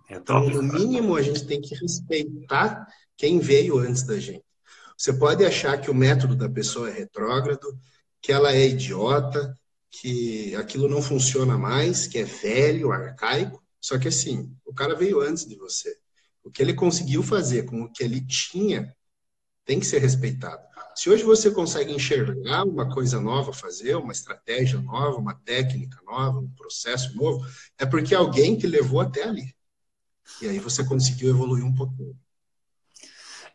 É 0.08 0.16
então, 0.16 0.48
no 0.48 0.62
mínimo, 0.62 1.16
a 1.16 1.22
gente 1.22 1.46
tem 1.46 1.60
que 1.60 1.74
respeitar 1.74 2.86
quem 3.16 3.38
veio 3.38 3.78
antes 3.78 4.02
da 4.02 4.18
gente. 4.18 4.44
Você 4.96 5.12
pode 5.12 5.44
achar 5.44 5.80
que 5.80 5.90
o 5.90 5.94
método 5.94 6.34
da 6.34 6.48
pessoa 6.48 6.88
é 6.88 6.92
retrógrado, 6.92 7.78
que 8.20 8.32
ela 8.32 8.52
é 8.52 8.66
idiota, 8.66 9.54
que 9.90 10.54
aquilo 10.56 10.88
não 10.88 11.02
funciona 11.02 11.56
mais, 11.56 12.06
que 12.06 12.18
é 12.18 12.24
velho, 12.24 12.92
arcaico. 12.92 13.62
Só 13.80 13.98
que 13.98 14.08
assim, 14.08 14.54
o 14.64 14.74
cara 14.74 14.94
veio 14.94 15.20
antes 15.20 15.46
de 15.46 15.56
você. 15.56 15.96
O 16.42 16.50
que 16.50 16.62
ele 16.62 16.74
conseguiu 16.74 17.22
fazer 17.22 17.64
com 17.64 17.82
o 17.82 17.92
que 17.92 18.02
ele 18.02 18.20
tinha 18.24 18.94
tem 19.64 19.80
que 19.80 19.86
ser 19.86 19.98
respeitado. 19.98 20.62
Se 20.94 21.10
hoje 21.10 21.24
você 21.24 21.50
consegue 21.50 21.92
enxergar 21.92 22.64
uma 22.64 22.88
coisa 22.88 23.20
nova 23.20 23.52
fazer, 23.52 23.96
uma 23.96 24.12
estratégia 24.12 24.80
nova, 24.80 25.18
uma 25.18 25.34
técnica 25.34 26.00
nova, 26.06 26.38
um 26.38 26.50
processo 26.50 27.14
novo, 27.16 27.44
é 27.76 27.84
porque 27.84 28.14
alguém 28.14 28.56
te 28.56 28.66
levou 28.66 29.00
até 29.00 29.24
ali. 29.24 29.54
E 30.40 30.48
aí 30.48 30.58
você 30.58 30.84
conseguiu 30.84 31.30
evoluir 31.30 31.64
um 31.64 31.74
pouquinho. 31.74 32.18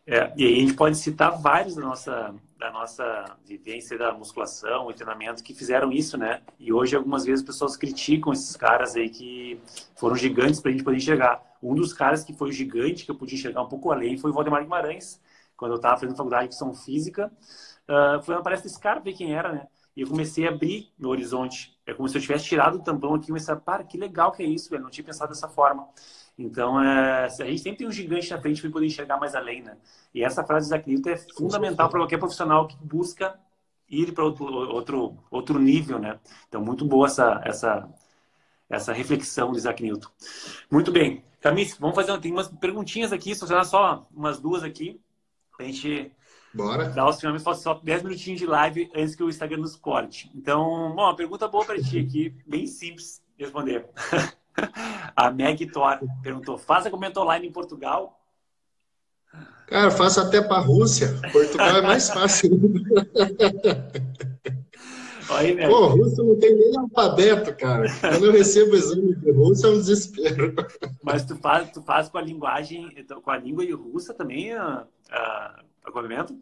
É, 0.06 0.32
e 0.36 0.44
aí 0.44 0.54
a 0.56 0.60
gente 0.60 0.74
pode 0.74 0.96
citar 0.96 1.40
vários 1.40 1.76
da 1.76 1.82
nossa, 1.82 2.34
da 2.58 2.72
nossa 2.72 3.36
vivência 3.44 3.96
da 3.96 4.12
musculação 4.12 4.92
treinamento 4.92 5.42
que 5.44 5.54
fizeram 5.54 5.92
isso, 5.92 6.18
né? 6.18 6.42
E 6.58 6.72
hoje 6.72 6.96
algumas 6.96 7.24
vezes 7.24 7.40
as 7.40 7.46
pessoas 7.46 7.76
criticam 7.76 8.32
esses 8.32 8.56
caras 8.56 8.96
aí 8.96 9.08
que 9.08 9.60
foram 9.96 10.16
gigantes 10.16 10.60
para 10.60 10.70
a 10.70 10.72
gente 10.72 10.84
poder 10.84 10.96
enxergar. 10.96 11.40
Um 11.62 11.74
dos 11.74 11.92
caras 11.92 12.24
que 12.24 12.32
foi 12.32 12.50
gigante, 12.50 13.04
que 13.04 13.10
eu 13.10 13.14
podia 13.14 13.36
enxergar 13.38 13.62
um 13.62 13.68
pouco 13.68 13.92
além, 13.92 14.18
foi 14.18 14.30
o 14.30 14.34
Valdemar 14.34 14.62
Guimarães, 14.62 15.20
quando 15.56 15.72
eu 15.72 15.76
estava 15.76 15.96
fazendo 15.98 16.16
faculdade 16.16 16.48
de 16.48 16.56
São 16.56 16.74
Física. 16.74 17.32
Uh, 17.88 18.20
foi 18.22 18.34
uma 18.34 18.42
palestra 18.42 18.68
desse 18.68 18.80
cara, 18.80 19.00
ver 19.00 19.12
quem 19.12 19.34
era, 19.34 19.52
né? 19.52 19.68
E 19.96 20.00
eu 20.00 20.08
comecei 20.08 20.46
a 20.46 20.50
abrir 20.50 20.92
meu 20.98 21.10
horizonte. 21.10 21.78
É 21.86 21.94
como 21.94 22.08
se 22.08 22.16
eu 22.16 22.22
tivesse 22.22 22.46
tirado 22.46 22.76
o 22.76 22.82
tampão 22.82 23.14
aqui 23.14 23.26
e 23.26 23.28
comecei 23.28 23.52
a, 23.54 23.56
para, 23.56 23.84
que 23.84 23.98
legal 23.98 24.32
que 24.32 24.42
é 24.42 24.46
isso, 24.46 24.70
velho. 24.70 24.82
Não 24.82 24.90
tinha 24.90 25.04
pensado 25.04 25.32
dessa 25.32 25.48
forma. 25.48 25.86
Então, 26.38 26.82
é, 26.82 27.24
a 27.24 27.28
gente 27.28 27.60
sempre 27.60 27.78
tem 27.78 27.86
um 27.86 27.92
gigante 27.92 28.30
na 28.30 28.40
frente 28.40 28.60
para 28.60 28.70
poder 28.70 28.86
enxergar 28.86 29.18
mais 29.18 29.34
além, 29.34 29.62
né? 29.62 29.76
E 30.14 30.24
essa 30.24 30.44
frase 30.44 30.70
da 30.70 30.78
Newton 30.78 31.10
é 31.10 31.16
fundamental 31.16 31.88
para 31.88 32.00
qualquer 32.00 32.18
profissional 32.18 32.66
que 32.66 32.76
busca 32.76 33.38
ir 33.88 34.12
para 34.12 34.24
outro, 34.24 34.46
outro, 34.46 35.18
outro 35.30 35.58
nível, 35.58 35.98
né? 35.98 36.18
Então, 36.48 36.62
muito 36.62 36.84
boa 36.86 37.06
essa, 37.06 37.40
essa, 37.44 37.88
essa 38.68 38.92
reflexão 38.92 39.52
de 39.52 39.58
Isaac 39.58 39.82
Newton. 39.82 40.08
Muito 40.70 40.90
bem. 40.90 41.22
Camis, 41.40 41.76
vamos 41.76 41.96
fazer 41.96 42.16
tem 42.18 42.32
umas 42.32 42.48
perguntinhas 42.48 43.12
aqui, 43.12 43.34
só 43.34 43.64
só 43.64 44.06
umas 44.14 44.40
duas 44.40 44.62
aqui, 44.62 45.00
para 45.56 45.66
a 45.66 45.68
gente 45.68 46.12
Bora. 46.54 46.88
dar 46.90 47.08
os 47.08 47.18
finalmente 47.18 47.42
só 47.42 47.74
10 47.74 48.02
minutinhos 48.04 48.40
de 48.40 48.46
live 48.46 48.90
antes 48.94 49.14
que 49.14 49.22
o 49.22 49.28
Instagram 49.28 49.58
nos 49.58 49.76
corte. 49.76 50.30
Então, 50.34 50.94
bom, 50.94 51.02
uma 51.02 51.16
pergunta 51.16 51.48
boa 51.48 51.64
para 51.64 51.80
ti 51.80 51.98
aqui, 51.98 52.34
bem 52.46 52.66
simples 52.66 53.22
de 53.36 53.44
responder. 53.44 53.88
A 55.16 55.30
Meg 55.30 55.66
Thor 55.66 55.98
perguntou: 56.22 56.58
faz 56.58 56.86
acompanhamento 56.86 57.20
online 57.20 57.48
em 57.48 57.52
Portugal? 57.52 58.18
Cara, 59.66 59.90
faço 59.90 60.20
até 60.20 60.42
para 60.42 60.58
a 60.58 60.60
Rússia. 60.60 61.18
Portugal 61.32 61.76
é 61.76 61.82
mais 61.82 62.10
fácil. 62.10 62.50
Aí, 65.30 65.54
né? 65.54 65.66
Pô, 65.66 65.86
russo 65.86 66.22
não 66.22 66.38
tem 66.38 66.54
nem 66.54 66.76
alfabeto, 66.76 67.54
cara. 67.56 67.86
Quando 68.00 68.26
eu 68.26 68.32
recebo 68.32 68.76
exame 68.76 69.14
de 69.14 69.30
russo 69.30 69.66
é 69.66 69.70
um 69.70 69.78
desespero. 69.78 70.54
Mas 71.02 71.24
tu 71.24 71.36
faz, 71.36 71.70
tu 71.70 71.82
faz 71.82 72.08
com 72.08 72.18
a 72.18 72.22
linguagem, 72.22 72.94
com 73.22 73.30
a 73.30 73.38
língua 73.38 73.64
russa 73.74 74.12
também 74.12 74.52
a, 74.52 74.86
a, 75.10 75.62
acompanhamento? 75.84 76.38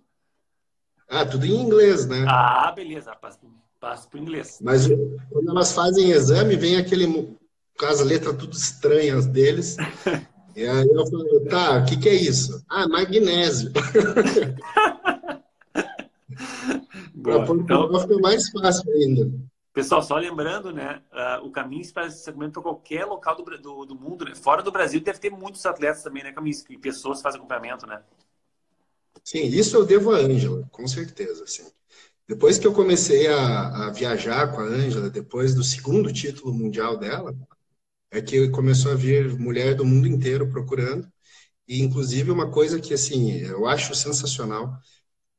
Ah, 1.08 1.24
tudo 1.24 1.46
em 1.46 1.54
inglês, 1.60 2.06
né? 2.06 2.24
Ah, 2.28 2.72
beleza. 2.74 3.14
Passa, 3.14 3.38
passa 3.78 4.08
para 4.08 4.18
o 4.18 4.22
inglês. 4.22 4.58
Mas 4.60 4.88
quando 5.30 5.50
elas 5.50 5.72
fazem 5.72 6.10
exame, 6.10 6.56
vem 6.56 6.76
aquele 6.76 7.38
com 7.80 7.86
as 7.86 8.00
letras 8.00 8.36
tudo 8.36 8.54
estranhas 8.54 9.26
deles. 9.26 9.76
E 10.56 10.66
aí 10.66 10.86
eu 10.88 11.06
falei, 11.06 11.44
tá, 11.48 11.78
o 11.78 11.84
que, 11.86 11.96
que 11.96 12.08
é 12.08 12.14
isso? 12.14 12.62
Ah, 12.68 12.86
magnésio. 12.88 13.70
Portugal 17.22 17.86
então, 17.86 18.00
fica 18.00 18.18
mais 18.18 18.50
fácil 18.50 18.92
ainda. 18.92 19.30
Pessoal, 19.72 20.02
só 20.02 20.16
lembrando, 20.16 20.72
né? 20.72 21.00
Uh, 21.12 21.46
o 21.46 21.52
caminho 21.52 21.88
para 21.94 22.08
esse 22.08 22.24
segmento 22.24 22.54
para 22.54 22.62
qualquer 22.62 23.04
local 23.04 23.36
do, 23.36 23.44
do, 23.58 23.86
do, 23.86 23.94
mundo, 23.94 24.24
né? 24.24 24.34
Fora 24.34 24.60
do 24.60 24.72
Brasil, 24.72 25.00
deve 25.00 25.20
ter 25.20 25.30
muitos 25.30 25.64
atletas 25.64 26.02
também, 26.02 26.24
né, 26.24 26.32
Caminho? 26.32 26.56
E 26.68 26.76
pessoas 26.76 27.18
que 27.18 27.22
fazem 27.22 27.38
acompanhamento, 27.38 27.86
né? 27.86 28.02
Sim, 29.22 29.44
isso 29.44 29.76
eu 29.76 29.86
devo 29.86 30.10
à 30.10 30.16
Ângela, 30.16 30.68
com 30.72 30.86
certeza, 30.88 31.46
sim. 31.46 31.70
Depois 32.28 32.58
que 32.58 32.66
eu 32.66 32.72
comecei 32.72 33.28
a, 33.28 33.86
a 33.86 33.90
viajar 33.90 34.52
com 34.52 34.60
a 34.60 34.64
Ângela, 34.64 35.08
depois 35.08 35.54
do 35.54 35.62
segundo 35.62 36.12
título 36.12 36.52
mundial 36.52 36.96
dela, 36.98 37.34
é 38.10 38.20
que 38.20 38.48
começou 38.50 38.92
a 38.92 38.96
vir 38.96 39.38
mulher 39.38 39.74
do 39.74 39.84
mundo 39.84 40.08
inteiro 40.08 40.48
procurando. 40.50 41.10
E, 41.68 41.80
inclusive, 41.80 42.30
uma 42.30 42.50
coisa 42.50 42.80
que, 42.80 42.92
assim, 42.94 43.32
eu 43.38 43.66
acho 43.66 43.94
sensacional, 43.94 44.76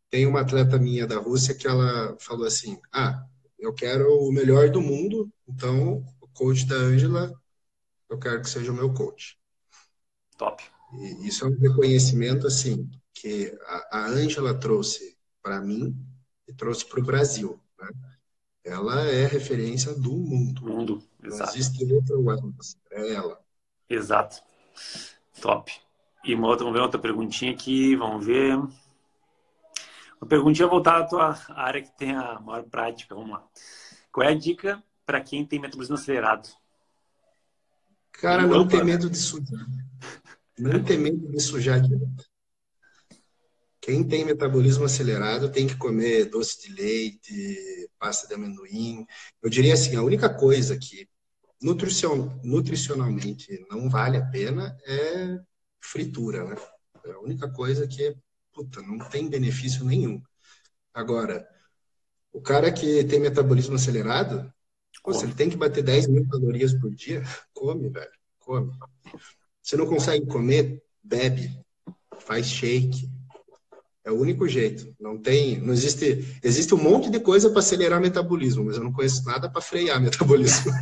tem 0.09 0.25
uma 0.25 0.41
atleta 0.41 0.77
minha 0.77 1.07
da 1.07 1.17
Rússia 1.17 1.55
que 1.55 1.67
ela 1.67 2.15
falou 2.19 2.45
assim, 2.45 2.79
ah, 2.91 3.25
eu 3.59 3.73
quero 3.73 4.07
o 4.27 4.31
melhor 4.31 4.69
do 4.69 4.81
mundo, 4.81 5.31
então 5.47 6.03
o 6.21 6.27
coach 6.29 6.65
da 6.65 6.75
Ângela, 6.75 7.33
eu 8.09 8.19
quero 8.19 8.41
que 8.41 8.49
seja 8.49 8.71
o 8.71 8.75
meu 8.75 8.93
coach. 8.93 9.37
Top. 10.37 10.63
E 10.93 11.27
isso 11.27 11.45
é 11.45 11.47
um 11.47 11.57
reconhecimento, 11.57 12.47
assim, 12.47 12.89
que 13.13 13.57
a 13.91 14.07
Ângela 14.07 14.53
trouxe 14.53 15.17
para 15.41 15.61
mim 15.61 15.95
e 16.47 16.53
trouxe 16.53 16.85
para 16.85 16.99
o 16.99 17.03
Brasil, 17.03 17.59
né? 17.79 17.89
Ela 18.63 19.01
é 19.01 19.25
referência 19.25 19.93
do 19.93 20.11
mundo. 20.11 20.65
Mundo, 20.65 21.03
exato. 21.23 21.51
Não 21.51 21.59
existe 21.59 21.93
outra 21.93 22.17
Wellness, 22.17 22.77
é 22.91 23.13
ela. 23.13 23.39
Exato. 23.89 24.41
Top. 25.41 25.71
E 26.23 26.35
uma 26.35 26.47
outra, 26.47 26.63
vamos 26.63 26.79
ver 26.79 26.83
outra 26.83 26.99
perguntinha 26.99 27.51
aqui, 27.51 27.95
vamos 27.95 28.25
ver. 28.25 28.55
Uma 28.55 30.27
perguntinha 30.27 30.67
voltada 30.67 31.03
à 31.03 31.07
tua 31.07 31.39
área 31.49 31.81
que 31.81 31.97
tem 31.97 32.15
a 32.15 32.39
maior 32.39 32.63
prática, 32.63 33.15
vamos 33.15 33.31
lá. 33.31 33.43
Qual 34.11 34.27
é 34.27 34.31
a 34.31 34.37
dica 34.37 34.81
para 35.05 35.21
quem 35.21 35.45
tem 35.45 35.59
metabolismo 35.59 35.95
acelerado? 35.95 36.47
Cara, 38.11 38.45
não 38.45 38.67
ter 38.67 38.83
medo 38.83 39.09
de 39.09 39.17
sujar. 39.17 39.65
Não 40.59 40.83
ter 40.83 40.97
medo 40.97 41.27
de 41.31 41.39
sujar 41.39 41.81
direto. 41.81 42.30
Quem 43.81 44.07
tem 44.07 44.23
metabolismo 44.23 44.85
acelerado 44.85 45.51
tem 45.51 45.65
que 45.65 45.75
comer 45.75 46.25
doce 46.25 46.61
de 46.61 46.73
leite, 46.73 47.89
pasta 47.97 48.27
de 48.27 48.35
amendoim. 48.35 49.05
Eu 49.41 49.49
diria 49.49 49.73
assim, 49.73 49.95
a 49.95 50.03
única 50.03 50.29
coisa 50.29 50.77
que 50.77 51.09
nutricion, 51.59 52.39
nutricionalmente 52.43 53.65
não 53.69 53.89
vale 53.89 54.17
a 54.17 54.25
pena 54.25 54.77
é 54.85 55.39
fritura, 55.81 56.43
né? 56.43 56.55
É 57.05 57.11
a 57.11 57.19
única 57.19 57.51
coisa 57.51 57.87
que, 57.87 58.15
puta, 58.53 58.81
não 58.83 58.99
tem 59.09 59.27
benefício 59.27 59.83
nenhum. 59.83 60.21
Agora, 60.93 61.47
o 62.31 62.39
cara 62.39 62.71
que 62.71 63.03
tem 63.05 63.19
metabolismo 63.19 63.75
acelerado, 63.75 64.53
pô, 65.03 65.11
se 65.11 65.25
ele 65.25 65.33
tem 65.33 65.49
que 65.49 65.57
bater 65.57 65.83
10 65.83 66.07
mil 66.07 66.27
calorias 66.27 66.73
por 66.75 66.91
dia, 66.93 67.23
come, 67.51 67.89
velho, 67.89 68.11
come. 68.39 68.71
Se 69.63 69.75
não 69.75 69.87
consegue 69.87 70.27
comer, 70.27 70.83
bebe, 71.03 71.51
faz 72.19 72.45
shake, 72.45 73.09
é 74.03 74.11
o 74.11 74.19
único 74.19 74.47
jeito. 74.47 74.93
Não 74.99 75.17
tem, 75.17 75.59
não 75.59 75.73
existe, 75.73 76.39
existe 76.43 76.73
um 76.73 76.81
monte 76.81 77.09
de 77.09 77.19
coisa 77.19 77.49
para 77.49 77.59
acelerar 77.59 77.99
o 77.99 78.01
metabolismo, 78.01 78.65
mas 78.65 78.77
eu 78.77 78.83
não 78.83 78.91
conheço 78.91 79.25
nada 79.25 79.49
para 79.49 79.61
frear 79.61 79.99
o 79.99 80.01
metabolismo. 80.01 80.71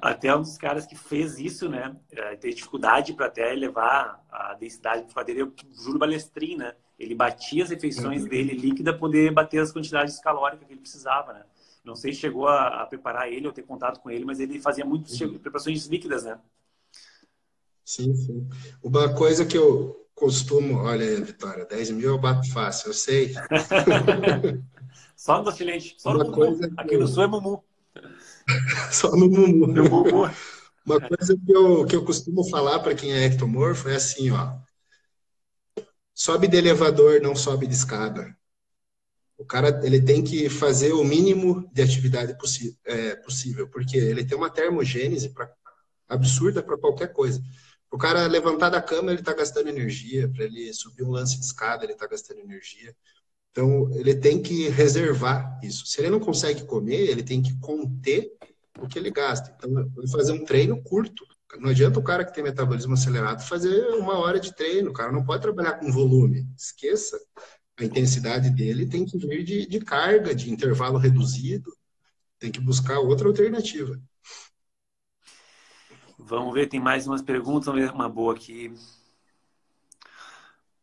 até 0.00 0.34
um 0.34 0.40
dos 0.40 0.56
caras 0.56 0.86
que 0.86 0.96
fez 0.96 1.38
isso, 1.38 1.68
né, 1.68 1.94
é, 2.10 2.36
tem 2.36 2.54
dificuldade 2.54 3.12
para 3.12 3.26
até 3.26 3.52
levar 3.52 4.24
a 4.30 4.54
densidade 4.54 5.12
para 5.12 5.22
dele, 5.22 5.40
é 5.42 5.44
o 5.44 5.52
Júlio 5.72 5.98
Balestrin, 5.98 6.56
né? 6.56 6.74
Ele 6.98 7.14
batia 7.14 7.64
as 7.64 7.70
refeições 7.70 8.22
uhum. 8.22 8.28
dele 8.28 8.54
líquida 8.54 8.92
para 8.92 9.00
poder 9.00 9.32
bater 9.32 9.60
as 9.60 9.72
quantidades 9.72 10.18
calóricas 10.20 10.66
que 10.66 10.72
ele 10.72 10.80
precisava, 10.80 11.32
né? 11.32 11.44
Não 11.82 11.96
sei 11.96 12.12
se 12.12 12.20
chegou 12.20 12.46
a, 12.46 12.82
a, 12.82 12.86
preparar 12.86 13.32
ele 13.32 13.46
ou 13.46 13.52
ter 13.52 13.62
contato 13.62 14.00
com 14.00 14.10
ele, 14.10 14.24
mas 14.24 14.38
ele 14.38 14.60
fazia 14.60 14.84
muitas 14.84 15.18
uhum. 15.20 15.38
preparações 15.38 15.86
líquidas, 15.86 16.24
né? 16.24 16.38
Sim, 17.84 18.14
sim. 18.14 18.48
Uma 18.82 19.14
coisa 19.14 19.44
que 19.44 19.56
eu, 19.56 19.99
costumo, 20.20 20.76
olha, 20.76 21.18
Vitória, 21.22 21.64
10 21.64 21.92
mil 21.92 22.10
eu 22.10 22.18
bato 22.18 22.52
fácil, 22.52 22.90
eu 22.90 22.92
sei. 22.92 23.32
só 25.16 25.38
no 25.38 25.44
docilente, 25.44 25.96
só 25.98 26.10
Uma 26.10 26.24
no 26.24 26.32
coisa 26.32 26.70
Aqui 26.76 26.98
no 26.98 27.08
Sul 27.08 27.22
é 27.22 27.26
Mumu. 27.26 27.64
só 28.92 29.10
no 29.12 29.30
Mumu. 29.30 29.66
No 29.66 29.88
Mumu. 29.88 30.30
Uma 30.84 31.00
coisa 31.00 31.36
que 31.36 31.52
eu, 31.52 31.86
que 31.86 31.96
eu 31.96 32.04
costumo 32.04 32.48
falar 32.48 32.80
para 32.80 32.94
quem 32.94 33.12
é 33.12 33.24
ectomorfo 33.24 33.88
é 33.88 33.96
assim, 33.96 34.30
ó. 34.30 34.58
Sobe 36.14 36.48
de 36.48 36.56
elevador, 36.56 37.20
não 37.20 37.34
sobe 37.34 37.66
de 37.66 37.74
escada. 37.74 38.36
O 39.38 39.44
cara 39.44 39.80
ele 39.84 40.00
tem 40.02 40.22
que 40.22 40.50
fazer 40.50 40.92
o 40.92 41.04
mínimo 41.04 41.70
de 41.72 41.80
atividade 41.80 42.36
possi 42.36 42.78
é, 42.84 43.16
possível, 43.16 43.68
porque 43.68 43.96
ele 43.96 44.24
tem 44.24 44.36
uma 44.36 44.50
termogênese 44.50 45.30
pra, 45.30 45.50
absurda 46.08 46.62
para 46.62 46.76
qualquer 46.76 47.12
coisa. 47.12 47.40
O 47.90 47.98
cara 47.98 48.26
levantar 48.26 48.70
da 48.70 48.80
cama, 48.80 49.10
ele 49.10 49.20
está 49.20 49.32
gastando 49.34 49.68
energia. 49.68 50.28
Para 50.28 50.44
ele 50.44 50.72
subir 50.72 51.02
um 51.02 51.10
lance 51.10 51.38
de 51.38 51.44
escada, 51.44 51.84
ele 51.84 51.92
está 51.92 52.06
gastando 52.06 52.40
energia. 52.40 52.94
Então, 53.50 53.90
ele 53.94 54.14
tem 54.14 54.40
que 54.40 54.68
reservar 54.68 55.58
isso. 55.62 55.86
Se 55.86 56.00
ele 56.00 56.10
não 56.10 56.20
consegue 56.20 56.64
comer, 56.64 57.08
ele 57.08 57.22
tem 57.22 57.42
que 57.42 57.58
conter 57.58 58.30
o 58.78 58.86
que 58.86 58.98
ele 58.98 59.10
gasta. 59.10 59.54
Então, 59.56 59.90
fazer 60.12 60.32
um 60.32 60.44
treino 60.44 60.80
curto. 60.82 61.24
Não 61.58 61.70
adianta 61.70 61.98
o 61.98 62.02
cara 62.02 62.24
que 62.24 62.32
tem 62.32 62.44
metabolismo 62.44 62.94
acelerado 62.94 63.42
fazer 63.42 63.88
uma 63.96 64.18
hora 64.18 64.38
de 64.38 64.54
treino. 64.54 64.90
O 64.90 64.92
cara 64.92 65.10
não 65.10 65.24
pode 65.24 65.42
trabalhar 65.42 65.72
com 65.74 65.90
volume. 65.90 66.46
Esqueça. 66.56 67.20
A 67.76 67.84
intensidade 67.84 68.50
dele 68.50 68.86
tem 68.86 69.04
que 69.04 69.18
vir 69.18 69.42
de, 69.42 69.66
de 69.66 69.80
carga, 69.80 70.34
de 70.34 70.50
intervalo 70.50 70.96
reduzido. 70.96 71.72
Tem 72.38 72.52
que 72.52 72.60
buscar 72.60 73.00
outra 73.00 73.26
alternativa. 73.26 74.00
Vamos 76.22 76.52
ver, 76.54 76.68
tem 76.68 76.78
mais 76.78 77.06
umas 77.06 77.22
perguntas. 77.22 77.66
Vamos 77.66 77.80
ver 77.82 77.92
uma 77.92 78.08
boa 78.08 78.34
aqui. 78.34 78.72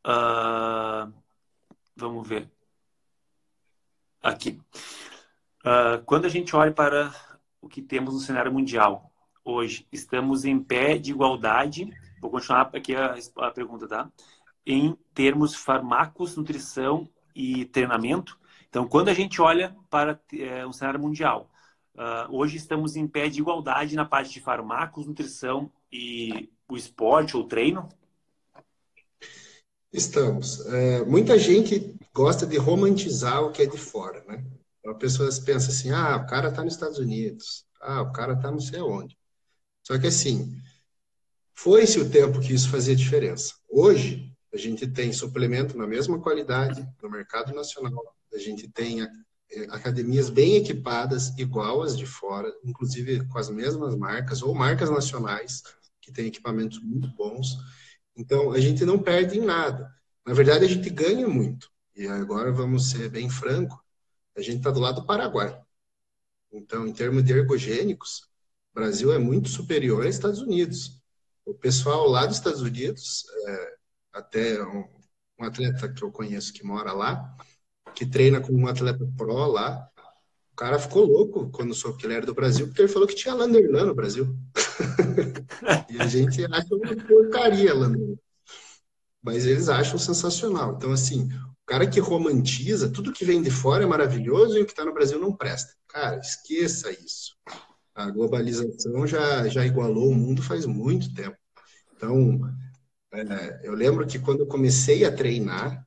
Uh, 0.06 1.14
vamos 1.96 2.28
ver. 2.28 2.50
Aqui. 4.22 4.60
Uh, 5.60 6.04
quando 6.06 6.26
a 6.26 6.30
gente 6.30 6.56
olha 6.56 6.72
para 6.72 7.14
o 7.62 7.70
que 7.70 7.82
temos 7.82 8.14
no 8.14 8.20
cenário 8.20 8.52
mundial 8.52 9.12
hoje, 9.44 9.88
estamos 9.92 10.44
em 10.44 10.60
pé 10.60 10.98
de 10.98 11.12
igualdade. 11.12 11.90
Vou 12.20 12.32
continuar 12.32 12.70
aqui 12.74 12.96
a, 12.96 13.16
a 13.38 13.52
pergunta, 13.52 13.88
tá? 13.88 14.12
Em 14.66 14.98
termos 15.14 15.56
farmacos, 15.56 16.36
nutrição 16.36 17.08
e 17.36 17.66
treinamento. 17.66 18.40
Então, 18.70 18.88
quando 18.88 19.10
a 19.10 19.14
gente 19.14 19.42
olha 19.42 19.76
para 19.90 20.20
é, 20.34 20.66
um 20.66 20.74
cenário 20.74 21.00
mundial, 21.00 21.50
uh, 21.98 22.34
hoje 22.36 22.58
estamos 22.58 22.96
em 22.96 23.08
pé 23.08 23.28
de 23.28 23.40
igualdade 23.40 23.96
na 23.96 24.06
parte 24.06 24.32
de 24.32 24.40
farmacos, 24.40 25.06
nutrição 25.06 25.72
e 25.92 26.50
o 26.70 26.78
esporte 26.78 27.36
ou 27.36 27.44
treino? 27.44 27.90
Estamos. 29.92 30.66
É, 30.68 31.04
muita 31.06 31.40
gente 31.40 31.96
gosta 32.14 32.46
de 32.46 32.58
romantizar 32.58 33.42
o 33.44 33.52
que 33.52 33.64
é 33.64 33.66
de 33.66 33.78
fora, 33.78 34.24
né? 34.26 34.46
Então, 34.80 34.92
a 34.92 34.96
pessoa 34.96 35.30
pensa 35.46 35.70
assim, 35.70 35.92
ah, 35.92 36.18
o 36.18 36.28
cara 36.28 36.50
está 36.50 36.64
nos 36.64 36.74
Estados 36.74 37.00
Unidos, 37.00 37.66
ah, 37.82 38.02
o 38.02 38.12
cara 38.12 38.34
está 38.34 38.52
não 38.52 38.60
sei 38.60 38.82
onde. 38.82 39.18
Só 39.84 39.98
que 39.98 40.08
assim, 40.08 40.56
foi-se 41.54 42.00
o 42.00 42.10
tempo 42.10 42.40
que 42.40 42.54
isso 42.54 42.70
fazia 42.70 42.96
diferença. 42.96 43.56
Hoje, 43.70 44.32
a 44.54 44.58
gente 44.58 44.88
tem 44.88 45.12
suplemento 45.14 45.78
na 45.78 45.88
mesma 45.88 46.20
qualidade 46.20 46.88
no 47.02 47.10
mercado 47.10 47.54
nacional, 47.54 48.16
a 48.34 48.38
gente 48.38 48.68
tem 48.70 49.08
academias 49.70 50.30
bem 50.30 50.56
equipadas, 50.56 51.38
igual 51.38 51.82
as 51.82 51.98
de 51.98 52.06
fora, 52.06 52.54
inclusive 52.64 53.26
com 53.28 53.38
as 53.38 53.50
mesmas 53.50 53.96
marcas, 53.96 54.42
ou 54.42 54.54
marcas 54.54 54.90
nacionais, 54.90 55.64
que 56.02 56.12
têm 56.12 56.28
equipamentos 56.28 56.80
muito 56.80 57.08
bons. 57.10 57.58
Então, 58.16 58.52
a 58.52 58.60
gente 58.60 58.84
não 58.86 59.00
perde 59.00 59.38
em 59.38 59.46
nada. 59.46 59.90
Na 60.26 60.34
verdade, 60.34 60.66
a 60.66 60.68
gente 60.68 60.90
ganha 60.90 61.28
muito. 61.28 61.72
E 61.96 62.08
agora, 62.08 62.52
vamos 62.52 62.90
ser 62.90 63.10
bem 63.10 63.30
franco, 63.30 63.84
a 64.36 64.42
gente 64.42 64.58
está 64.58 64.70
do 64.70 64.80
lado 64.80 65.02
do 65.02 65.08
Paraguai. 65.08 65.60
Então, 66.52 66.88
em 66.88 66.94
termos 66.94 67.24
de 67.24 67.34
ergogênicos, 67.34 68.30
o 68.72 68.76
Brasil 68.76 69.12
é 69.12 69.18
muito 69.18 69.50
superior 69.50 70.06
aos 70.06 70.16
Estados 70.16 70.42
Unidos. 70.42 71.02
O 71.46 71.54
pessoal 71.54 72.08
lá 72.08 72.26
dos 72.26 72.38
Estados 72.38 72.62
Unidos, 72.62 73.26
é, 73.48 73.76
até 74.14 74.64
um, 74.64 74.86
um, 75.40 75.46
atleta 75.46 75.92
que 75.92 76.04
eu 76.04 76.12
conheço 76.12 76.54
que 76.54 76.64
mora 76.64 76.92
lá, 76.94 77.36
que 77.98 78.06
treina 78.06 78.40
com 78.40 78.54
um 78.54 78.68
atleta 78.68 79.12
pro 79.18 79.48
lá, 79.48 79.90
o 80.54 80.56
cara 80.56 80.78
ficou 80.78 81.04
louco 81.04 81.50
quando 81.50 81.74
soube 81.74 81.98
que 81.98 82.06
ele 82.06 82.14
era 82.14 82.28
do 82.28 82.34
Brasil, 82.34 82.68
porque 82.68 82.84
ele 82.84 82.88
falou 82.88 83.08
que 83.08 83.16
tinha 83.16 83.34
Landerlan 83.34 83.86
no 83.86 83.96
Brasil. 83.96 84.38
e 85.90 86.00
a 86.00 86.06
gente 86.06 86.46
acha 86.46 86.76
uma 86.76 86.96
porcaria 86.96 87.74
Landerlan. 87.74 88.16
Mas 89.20 89.48
eles 89.48 89.68
acham 89.68 89.98
sensacional. 89.98 90.76
Então, 90.78 90.92
assim, 90.92 91.24
o 91.24 91.66
cara 91.66 91.88
que 91.88 92.00
romantiza, 92.00 92.88
tudo 92.88 93.12
que 93.12 93.26
vem 93.26 93.42
de 93.42 93.50
fora 93.50 93.84
é 93.84 93.88
maravilhoso 93.88 94.60
e 94.60 94.62
o 94.62 94.66
que 94.68 94.74
está 94.74 94.86
no 94.86 94.94
Brasil 94.94 95.20
não 95.20 95.36
presta. 95.36 95.74
Cara, 95.88 96.20
esqueça 96.20 96.92
isso. 96.92 97.36
A 97.96 98.12
globalização 98.12 99.08
já, 99.08 99.48
já 99.48 99.66
igualou 99.66 100.12
o 100.12 100.16
mundo 100.16 100.44
faz 100.44 100.68
muito 100.68 101.12
tempo. 101.16 101.36
Então, 101.96 102.42
é, 103.12 103.62
eu 103.64 103.74
lembro 103.74 104.06
que 104.06 104.20
quando 104.20 104.42
eu 104.42 104.48
comecei 104.48 105.04
a 105.04 105.12
treinar, 105.12 105.87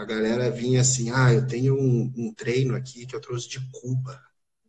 a 0.00 0.04
galera 0.04 0.50
vinha 0.50 0.80
assim: 0.80 1.10
ah, 1.10 1.32
eu 1.32 1.46
tenho 1.46 1.74
um, 1.74 2.12
um 2.16 2.32
treino 2.32 2.74
aqui 2.74 3.04
que 3.04 3.14
eu 3.14 3.20
trouxe 3.20 3.50
de 3.50 3.60
Cuba. 3.70 4.18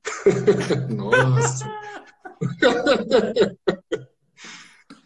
Nossa! 0.94 1.66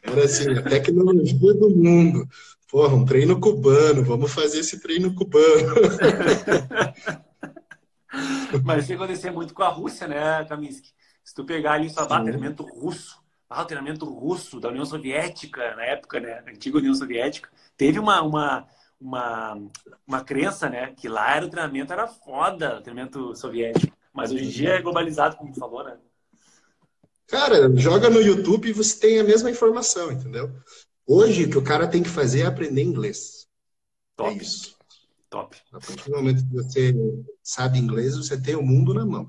Era 0.02 0.24
assim, 0.24 0.52
a 0.52 0.64
tecnologia 0.64 1.54
do 1.54 1.70
mundo. 1.70 2.28
Porra, 2.68 2.96
um 2.96 3.06
treino 3.06 3.40
cubano, 3.40 4.04
vamos 4.04 4.34
fazer 4.34 4.60
esse 4.60 4.82
treino 4.82 5.14
cubano. 5.14 5.76
Mas 8.64 8.86
isso 8.86 8.94
acontecer 8.94 9.30
muito 9.30 9.54
com 9.54 9.62
a 9.62 9.70
Rússia, 9.70 10.08
né, 10.08 10.44
Kaminsky? 10.46 10.90
Se 11.24 11.36
tu 11.36 11.46
pegar 11.46 11.74
ali 11.74 11.90
só 11.90 12.02
ah, 12.02 12.22
treinamento 12.22 12.64
russo, 12.64 13.22
ah, 13.50 13.64
treinamento 13.64 14.06
russo 14.06 14.60
da 14.60 14.70
União 14.70 14.86
Soviética, 14.86 15.76
na 15.76 15.84
época, 15.84 16.20
né, 16.20 16.44
antiga 16.48 16.80
União 16.80 16.96
Soviética, 16.96 17.50
teve 17.78 18.00
uma, 18.00 18.22
uma, 18.22 18.68
uma, 19.06 19.62
uma 20.08 20.24
crença, 20.24 20.68
né, 20.68 20.94
que 20.98 21.08
lá 21.08 21.36
era 21.36 21.46
o 21.46 21.50
treinamento 21.50 21.94
era 21.94 22.08
foda, 22.08 22.80
o 22.80 22.82
treinamento 22.82 23.36
soviético. 23.36 23.96
Mas 24.12 24.32
hoje 24.32 24.46
em 24.46 24.50
dia 24.50 24.70
é 24.72 24.82
globalizado, 24.82 25.36
como 25.36 25.52
tu 25.52 25.60
falou, 25.60 25.84
né? 25.84 25.98
Cara, 27.28 27.76
joga 27.76 28.10
no 28.10 28.22
YouTube 28.22 28.70
e 28.70 28.74
você 28.74 29.00
tem 29.00 29.20
a 29.20 29.24
mesma 29.24 29.52
informação, 29.52 30.12
entendeu? 30.12 30.52
Hoje, 31.06 31.46
o 31.46 31.50
que 31.50 31.58
o 31.58 31.64
cara 31.64 31.88
tem 31.88 32.02
que 32.02 32.10
fazer 32.10 32.42
é 32.42 32.46
aprender 32.46 32.82
inglês. 32.82 33.48
Top. 34.16 34.32
É 34.32 34.42
isso. 34.42 34.76
Top. 35.30 35.58
A 35.72 35.80
partir 35.80 36.10
do 36.10 36.16
momento 36.16 36.48
que 36.48 36.54
você 36.54 36.96
sabe 37.44 37.78
inglês, 37.78 38.16
você 38.16 38.42
tem 38.42 38.56
o 38.56 38.64
mundo 38.64 38.94
na 38.94 39.06
mão. 39.06 39.28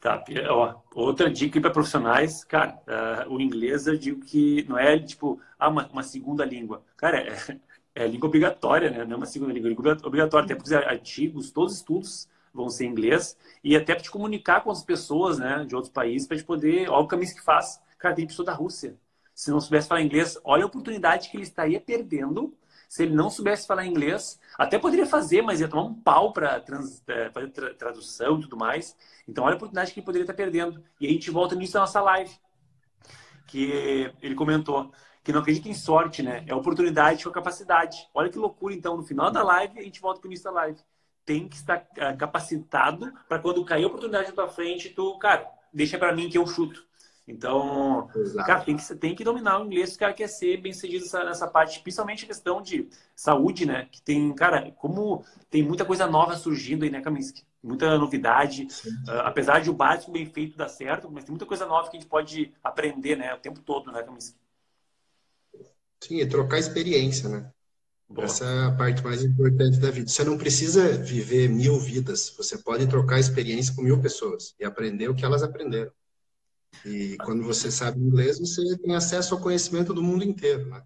Tá, 0.00 0.22
ó, 0.50 0.82
outra 0.94 1.30
dica 1.30 1.60
para 1.60 1.70
profissionais, 1.70 2.44
cara, 2.44 2.78
uh, 3.26 3.32
o 3.32 3.40
inglês 3.40 3.86
eu 3.86 3.96
digo 3.96 4.20
que 4.20 4.64
não 4.68 4.78
é 4.78 4.98
tipo, 4.98 5.40
ah, 5.58 5.68
uma, 5.68 5.88
uma 5.88 6.02
segunda 6.02 6.44
língua. 6.44 6.84
Cara, 6.96 7.20
é, 7.20 7.60
é 7.94 8.06
língua 8.06 8.28
obrigatória, 8.28 8.90
né? 8.90 9.04
Não 9.04 9.14
é 9.14 9.16
uma 9.16 9.26
segunda 9.26 9.52
língua, 9.52 9.68
é 9.68 9.70
língua 9.70 9.96
obrigatória, 10.04 10.44
até 10.44 10.54
porque 10.54 10.68
os 10.68 10.72
artigos, 10.72 11.50
todos 11.50 11.72
os 11.72 11.78
estudos 11.78 12.28
vão 12.52 12.68
ser 12.68 12.86
em 12.86 12.90
inglês, 12.90 13.36
e 13.62 13.76
até 13.76 13.94
para 13.94 14.02
te 14.02 14.10
comunicar 14.10 14.62
com 14.62 14.70
as 14.70 14.82
pessoas, 14.82 15.38
né, 15.38 15.64
de 15.66 15.74
outros 15.74 15.92
países, 15.92 16.26
para 16.26 16.36
te 16.36 16.44
poder, 16.44 16.88
olha 16.88 17.04
o 17.04 17.08
caminho 17.08 17.34
que 17.34 17.42
faz. 17.42 17.80
Cara, 17.98 18.14
tem 18.14 18.26
pessoa 18.26 18.46
da 18.46 18.52
Rússia. 18.52 18.96
Se 19.34 19.50
não 19.50 19.60
soubesse 19.60 19.88
falar 19.88 20.02
inglês, 20.02 20.38
olha 20.44 20.62
a 20.62 20.66
oportunidade 20.66 21.28
que 21.28 21.36
ele 21.36 21.42
estaria 21.42 21.80
perdendo 21.80 22.56
se 22.88 23.02
ele 23.02 23.14
não 23.14 23.28
soubesse 23.28 23.66
falar 23.66 23.84
inglês. 23.86 24.38
Até 24.56 24.78
poderia 24.78 25.06
fazer, 25.06 25.42
mas 25.42 25.60
ia 25.60 25.66
tomar 25.66 25.82
um 25.82 25.94
pau 25.94 26.32
para 26.32 26.62
é, 27.08 27.30
fazer 27.30 27.50
tra 27.50 27.74
tradução 27.74 28.38
e 28.38 28.42
tudo 28.42 28.56
mais. 28.56 28.96
Então, 29.26 29.42
olha 29.42 29.54
a 29.54 29.56
oportunidade 29.56 29.92
que 29.92 29.98
ele 29.98 30.06
poderia 30.06 30.22
estar 30.22 30.34
perdendo. 30.34 30.80
E 31.00 31.06
a 31.08 31.10
gente 31.10 31.28
volta 31.28 31.56
nisso 31.56 31.72
da 31.72 31.80
nossa 31.80 32.00
live, 32.00 32.30
que 33.48 34.12
ele 34.22 34.36
comentou 34.36 34.92
que 35.24 35.32
não 35.32 35.40
acredita 35.40 35.68
em 35.68 35.74
sorte, 35.74 36.22
né? 36.22 36.44
É 36.46 36.54
oportunidade 36.54 37.24
com 37.24 37.30
capacidade. 37.30 38.08
Olha 38.14 38.30
que 38.30 38.38
loucura, 38.38 38.74
então, 38.74 38.96
no 38.96 39.02
final 39.02 39.30
da 39.30 39.42
live, 39.42 39.80
a 39.80 39.82
gente 39.82 40.00
volta 40.00 40.20
para 40.20 40.28
o 40.28 40.30
início 40.30 40.44
da 40.44 40.52
live 40.52 40.78
tem 41.24 41.48
que 41.48 41.56
estar 41.56 41.86
ah, 41.98 42.12
capacitado 42.14 43.12
para 43.28 43.38
quando 43.38 43.64
cair 43.64 43.84
a 43.84 43.86
oportunidade 43.86 44.28
na 44.28 44.34
tua 44.34 44.48
frente, 44.48 44.90
tu, 44.90 45.18
cara, 45.18 45.50
deixa 45.72 45.98
para 45.98 46.14
mim 46.14 46.28
que 46.28 46.38
eu 46.38 46.46
chuto. 46.46 46.84
Então, 47.26 48.10
Exato. 48.14 48.46
cara, 48.46 48.60
tem 48.60 48.76
que, 48.76 48.94
tem 48.96 49.14
que 49.14 49.24
dominar 49.24 49.58
o 49.58 49.64
inglês 49.64 49.90
se 49.90 49.96
o 49.96 49.98
cara 49.98 50.12
quer 50.12 50.28
ser 50.28 50.58
bem 50.58 50.74
sucedido 50.74 51.04
nessa, 51.04 51.24
nessa 51.24 51.48
parte, 51.48 51.80
principalmente 51.80 52.24
a 52.24 52.26
questão 52.26 52.60
de 52.60 52.86
saúde, 53.16 53.64
né? 53.64 53.88
Que 53.90 54.02
tem, 54.02 54.30
cara, 54.34 54.70
como 54.72 55.24
tem 55.48 55.62
muita 55.62 55.86
coisa 55.86 56.06
nova 56.06 56.36
surgindo 56.36 56.84
aí, 56.84 56.90
né, 56.90 57.00
Kaminsky? 57.00 57.42
Muita 57.62 57.96
novidade. 57.96 58.68
Uh, 59.08 59.20
apesar 59.24 59.62
de 59.62 59.70
o 59.70 59.72
básico 59.72 60.12
bem 60.12 60.26
feito 60.26 60.58
dar 60.58 60.68
certo, 60.68 61.10
mas 61.10 61.24
tem 61.24 61.32
muita 61.32 61.46
coisa 61.46 61.64
nova 61.64 61.88
que 61.88 61.96
a 61.96 62.00
gente 62.00 62.10
pode 62.10 62.52
aprender, 62.62 63.16
né? 63.16 63.32
O 63.32 63.38
tempo 63.38 63.60
todo, 63.60 63.90
né, 63.90 64.02
Kaminsky? 64.02 64.38
Sim, 66.06 66.18
e 66.18 66.26
trocar 66.26 66.58
experiência, 66.58 67.28
né? 67.30 67.50
Boa. 68.06 68.26
Essa 68.26 68.44
é 68.44 68.64
a 68.66 68.72
parte 68.72 69.02
mais 69.02 69.24
importante 69.24 69.78
da 69.78 69.90
vida. 69.90 70.08
Você 70.08 70.22
não 70.22 70.36
precisa 70.36 70.98
viver 70.98 71.48
mil 71.48 71.78
vidas, 71.80 72.34
você 72.36 72.58
pode 72.58 72.86
trocar 72.86 73.18
experiência 73.18 73.74
com 73.74 73.80
mil 73.80 74.00
pessoas 74.00 74.54
e 74.60 74.64
aprender 74.64 75.08
o 75.08 75.14
que 75.14 75.24
elas 75.24 75.42
aprenderam. 75.42 75.90
E 76.84 77.16
quando 77.24 77.42
você 77.42 77.70
sabe 77.70 77.98
inglês, 78.00 78.38
você 78.38 78.76
tem 78.78 78.94
acesso 78.94 79.34
ao 79.34 79.40
conhecimento 79.40 79.94
do 79.94 80.02
mundo 80.02 80.24
inteiro, 80.24 80.68
né? 80.68 80.82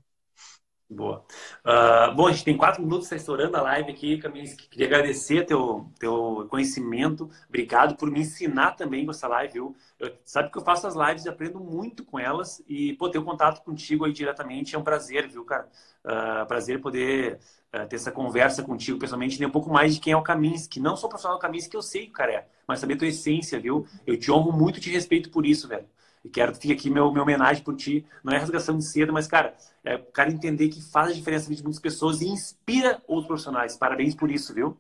Boa. 0.91 1.23
Uh, 1.67 2.15
bom, 2.15 2.29
a 2.29 2.33
gente 2.33 2.45
tem 2.45 2.57
quatro 2.57 2.83
minutos, 2.83 3.05
está 3.05 3.17
estourando 3.17 3.55
a 3.59 3.61
live 3.61 3.91
aqui, 3.91 4.17
Camille. 4.17 4.57
Queria 4.57 4.87
agradecer 4.87 5.45
teu, 5.45 5.87
teu 6.01 6.47
conhecimento. 6.49 7.29
Obrigado 7.47 7.95
por 7.95 8.11
me 8.11 8.21
ensinar 8.21 8.73
também 8.73 9.05
com 9.05 9.11
essa 9.11 9.29
live, 9.29 9.53
viu? 9.53 9.77
Eu, 9.99 10.17
sabe 10.25 10.51
que 10.51 10.57
eu 10.57 10.63
faço 10.63 10.87
as 10.87 10.95
lives 10.95 11.27
e 11.27 11.29
aprendo 11.29 11.61
muito 11.61 12.05
com 12.05 12.19
elas. 12.19 12.63
E, 12.67 12.95
pô, 12.95 13.11
ter 13.11 13.19
um 13.19 13.25
contato 13.25 13.63
contigo 13.63 14.07
aí 14.07 14.15
diretamente 14.15 14.75
é 14.75 14.79
um 14.79 14.83
prazer, 14.83 15.29
viu, 15.29 15.45
cara? 15.45 15.69
Uh, 16.03 16.47
prazer 16.47 16.81
poder 16.81 17.39
uh, 17.75 17.87
ter 17.87 17.97
essa 17.97 18.11
conversa 18.11 18.63
contigo, 18.63 18.99
pessoalmente, 18.99 19.35
entender 19.35 19.49
um 19.49 19.53
pouco 19.53 19.71
mais 19.71 19.95
de 19.95 20.01
quem 20.01 20.15
é 20.15 20.17
o 20.17 20.23
Kaminsky. 20.23 20.81
Não 20.81 20.95
o 20.95 21.09
profissional 21.09 21.37
do 21.37 21.43
Kaminsky, 21.43 21.77
eu 21.77 21.83
sei 21.83 22.07
cara 22.07 22.33
é, 22.33 22.47
mas 22.67 22.81
saber 22.81 22.95
a 22.95 22.99
tua 22.99 23.09
essência, 23.09 23.61
viu? 23.61 23.87
Eu 24.07 24.19
te 24.19 24.33
honro 24.33 24.53
muito 24.53 24.79
e 24.79 24.81
te 24.81 24.91
respeito 24.91 25.29
por 25.31 25.45
isso, 25.45 25.69
velho. 25.69 25.87
E 26.25 26.29
quero 26.29 26.53
que 26.53 26.59
fique 26.59 26.73
aqui 26.73 26.91
meu, 26.91 27.11
meu 27.13 27.23
homenagem 27.23 27.63
por 27.63 27.77
ti. 27.77 28.05
Não 28.23 28.33
é 28.33 28.39
rasgação 28.39 28.77
de 28.77 28.85
seda, 28.85 29.13
mas, 29.13 29.27
cara, 29.27 29.55
é 29.89 29.97
o 29.97 30.05
cara 30.13 30.31
entender 30.31 30.69
que 30.69 30.83
faz 30.83 31.11
a 31.11 31.15
diferença 31.15 31.55
de 31.55 31.63
muitas 31.63 31.81
pessoas 31.81 32.21
e 32.21 32.27
inspira 32.27 33.03
outros 33.07 33.27
profissionais. 33.27 33.75
Parabéns 33.75 34.15
por 34.15 34.31
isso, 34.31 34.53
viu? 34.53 34.79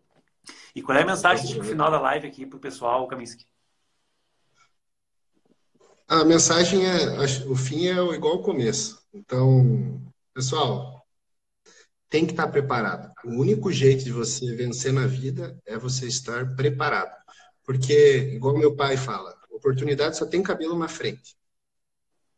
E 0.74 0.82
qual 0.82 0.98
é 0.98 1.02
a 1.02 1.06
mensagem 1.06 1.56
no 1.56 1.64
final 1.64 1.90
da 1.90 1.98
live 1.98 2.28
aqui 2.28 2.44
pro 2.44 2.58
pessoal, 2.58 3.08
Kaminsky? 3.08 3.46
A 6.06 6.24
mensagem 6.24 6.86
é, 6.86 7.18
o 7.46 7.56
fim 7.56 7.86
é 7.86 8.14
igual 8.14 8.34
ao 8.34 8.42
começo. 8.42 9.02
Então, 9.14 9.98
pessoal, 10.34 11.06
tem 12.10 12.26
que 12.26 12.32
estar 12.32 12.48
preparado. 12.48 13.10
O 13.24 13.30
único 13.30 13.72
jeito 13.72 14.04
de 14.04 14.12
você 14.12 14.54
vencer 14.54 14.92
na 14.92 15.06
vida 15.06 15.58
é 15.64 15.78
você 15.78 16.06
estar 16.06 16.54
preparado. 16.54 17.16
Porque, 17.64 18.30
igual 18.34 18.58
meu 18.58 18.76
pai 18.76 18.98
fala, 18.98 19.34
oportunidade 19.50 20.18
só 20.18 20.26
tem 20.26 20.42
cabelo 20.42 20.78
na 20.78 20.88
frente. 20.88 21.34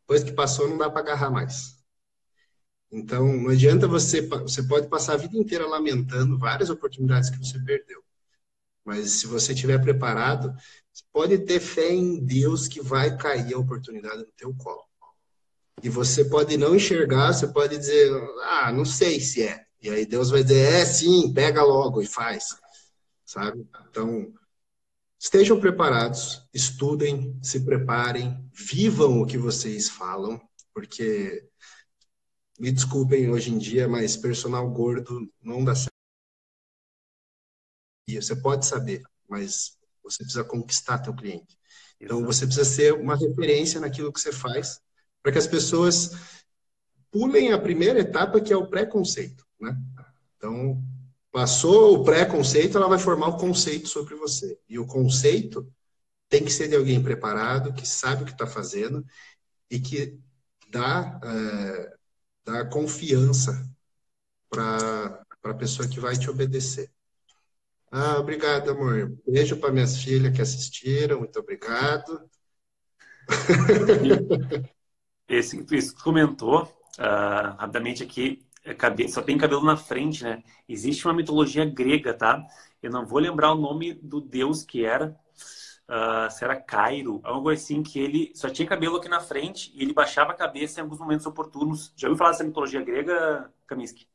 Depois 0.01 0.23
que 0.23 0.31
passou, 0.31 0.69
não 0.69 0.77
dá 0.77 0.89
para 0.89 1.01
agarrar 1.01 1.29
mais. 1.29 1.80
Então, 2.91 3.25
não 3.25 3.49
adianta 3.49 3.87
você. 3.87 4.21
Você 4.21 4.63
pode 4.63 4.87
passar 4.87 5.13
a 5.13 5.17
vida 5.17 5.37
inteira 5.37 5.65
lamentando 5.67 6.37
várias 6.37 6.69
oportunidades 6.69 7.29
que 7.29 7.37
você 7.37 7.59
perdeu. 7.59 8.03
Mas 8.83 9.11
se 9.11 9.27
você 9.27 9.53
estiver 9.53 9.79
preparado, 9.81 10.53
você 10.91 11.03
pode 11.13 11.37
ter 11.39 11.59
fé 11.59 11.93
em 11.93 12.19
Deus 12.19 12.67
que 12.67 12.81
vai 12.81 13.15
cair 13.15 13.53
a 13.53 13.59
oportunidade 13.59 14.17
no 14.17 14.31
teu 14.35 14.53
colo. 14.55 14.83
E 15.83 15.89
você 15.89 16.25
pode 16.25 16.57
não 16.57 16.75
enxergar, 16.75 17.33
você 17.33 17.47
pode 17.47 17.77
dizer, 17.77 18.11
ah, 18.43 18.71
não 18.71 18.85
sei 18.85 19.19
se 19.19 19.43
é. 19.43 19.65
E 19.81 19.89
aí 19.89 20.05
Deus 20.05 20.29
vai 20.29 20.43
dizer, 20.43 20.59
é 20.59 20.85
sim, 20.85 21.33
pega 21.33 21.63
logo 21.63 22.01
e 22.01 22.05
faz. 22.05 22.49
Sabe? 23.25 23.65
Então, 23.89 24.31
Estejam 25.21 25.59
preparados, 25.59 26.41
estudem, 26.51 27.37
se 27.43 27.59
preparem, 27.59 28.43
vivam 28.51 29.21
o 29.21 29.25
que 29.27 29.37
vocês 29.37 29.87
falam, 29.87 30.41
porque 30.73 31.47
me 32.61 32.71
desculpem 32.71 33.29
hoje 33.29 33.51
em 33.51 33.57
dia, 33.57 33.87
mas 33.87 34.15
personal 34.15 34.69
gordo 34.69 35.27
não 35.41 35.63
dá 35.63 35.73
certo. 35.73 35.89
E 38.07 38.15
você 38.15 38.35
pode 38.35 38.65
saber, 38.65 39.01
mas 39.27 39.77
você 40.03 40.23
precisa 40.23 40.43
conquistar 40.43 40.99
teu 40.99 41.13
cliente. 41.13 41.57
Então 41.99 42.23
você 42.23 42.45
precisa 42.45 42.65
ser 42.65 42.93
uma 42.93 43.15
referência 43.15 43.79
naquilo 43.79 44.13
que 44.13 44.19
você 44.19 44.31
faz, 44.31 44.79
para 45.21 45.31
que 45.31 45.37
as 45.37 45.47
pessoas 45.47 46.11
pulem 47.09 47.51
a 47.51 47.59
primeira 47.59 47.99
etapa 47.99 48.39
que 48.39 48.53
é 48.53 48.57
o 48.57 48.67
preconceito, 48.67 49.45
né? 49.59 49.75
Então 50.37 50.81
Passou 51.31 51.95
o 51.95 52.03
pré-conceito, 52.03 52.77
ela 52.77 52.89
vai 52.89 52.99
formar 52.99 53.29
o 53.29 53.37
conceito 53.37 53.87
sobre 53.87 54.15
você. 54.15 54.59
E 54.67 54.77
o 54.77 54.85
conceito 54.85 55.65
tem 56.27 56.43
que 56.43 56.51
ser 56.51 56.67
de 56.67 56.75
alguém 56.75 57.01
preparado, 57.01 57.73
que 57.73 57.87
sabe 57.87 58.23
o 58.23 58.25
que 58.25 58.33
está 58.33 58.45
fazendo 58.45 59.05
e 59.69 59.79
que 59.79 60.19
dá, 60.69 61.19
é, 61.23 61.97
dá 62.45 62.65
confiança 62.65 63.67
para 64.49 65.23
a 65.43 65.53
pessoa 65.53 65.87
que 65.87 65.99
vai 65.99 66.17
te 66.17 66.29
obedecer. 66.29 66.91
Ah, 67.91 68.17
obrigado, 68.19 68.71
amor. 68.71 69.17
Beijo 69.27 69.57
para 69.57 69.71
minhas 69.71 69.97
filhas 69.97 70.33
que 70.33 70.41
assistiram. 70.41 71.19
Muito 71.19 71.37
obrigado. 71.39 72.29
Esse 75.27 75.63
comentou 76.03 76.63
uh, 76.63 77.55
rapidamente 77.57 78.03
aqui, 78.03 78.45
é, 78.63 79.07
só 79.07 79.21
tem 79.21 79.37
cabelo 79.37 79.63
na 79.63 79.75
frente, 79.75 80.23
né? 80.23 80.43
Existe 80.67 81.05
uma 81.05 81.13
mitologia 81.13 81.65
grega, 81.65 82.13
tá? 82.13 82.45
Eu 82.81 82.91
não 82.91 83.05
vou 83.05 83.19
lembrar 83.19 83.53
o 83.53 83.59
nome 83.59 83.93
do 83.93 84.21
deus 84.21 84.63
que 84.63 84.85
era. 84.85 85.17
Uh, 85.91 86.31
se 86.31 86.43
era 86.45 86.55
Cairo, 86.55 87.19
algo 87.21 87.49
assim, 87.49 87.83
que 87.83 87.99
ele 87.99 88.31
só 88.33 88.49
tinha 88.49 88.65
cabelo 88.65 88.95
aqui 88.95 89.09
na 89.09 89.19
frente 89.19 89.73
e 89.75 89.83
ele 89.83 89.93
baixava 89.93 90.31
a 90.31 90.35
cabeça 90.35 90.79
em 90.79 90.83
alguns 90.83 90.99
momentos 90.99 91.25
oportunos. 91.25 91.91
Já 91.97 92.07
ouviu 92.07 92.17
falar 92.17 92.31
dessa 92.31 92.45
mitologia 92.45 92.81
grega, 92.81 93.51
Kaminsky? 93.67 94.07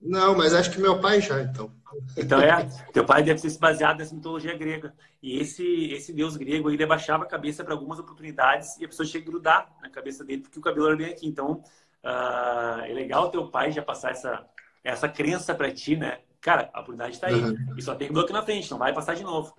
Não, 0.00 0.36
mas 0.36 0.54
acho 0.54 0.70
que 0.70 0.80
meu 0.80 1.00
pai 1.00 1.20
já, 1.20 1.42
então. 1.42 1.72
Então 2.16 2.40
é, 2.40 2.68
teu 2.92 3.04
pai 3.04 3.24
deve 3.24 3.40
ser 3.40 3.58
baseado 3.58 3.98
nessa 3.98 4.14
mitologia 4.14 4.56
grega. 4.56 4.94
E 5.20 5.40
esse 5.40 5.64
esse 5.92 6.12
deus 6.12 6.36
grego, 6.36 6.70
ele 6.70 6.84
abaixava 6.84 7.24
a 7.24 7.26
cabeça 7.26 7.64
para 7.64 7.74
algumas 7.74 7.98
oportunidades 7.98 8.76
e 8.78 8.84
a 8.84 8.88
pessoa 8.88 9.08
tinha 9.08 9.20
que 9.20 9.28
grudar 9.28 9.74
na 9.82 9.90
cabeça 9.90 10.24
dele 10.24 10.42
porque 10.42 10.58
o 10.58 10.62
cabelo 10.62 10.86
era 10.86 10.96
bem 10.96 11.06
aqui. 11.06 11.26
Então, 11.26 11.64
Uh, 12.06 12.84
é 12.84 12.92
legal 12.92 13.32
teu 13.32 13.48
pai 13.48 13.72
já 13.72 13.82
passar 13.82 14.12
essa, 14.12 14.46
essa 14.84 15.08
crença 15.08 15.52
para 15.52 15.72
ti, 15.72 15.96
né? 15.96 16.20
Cara, 16.40 16.70
a 16.72 16.80
oportunidade 16.80 17.16
está 17.16 17.26
aí. 17.26 17.34
Uhum. 17.34 17.74
E 17.76 17.82
só 17.82 17.96
tem 17.96 18.12
bloco 18.12 18.32
na 18.32 18.42
frente, 18.42 18.70
não 18.70 18.78
vai 18.78 18.92
passar 18.92 19.14
de 19.14 19.24
novo. 19.24 19.52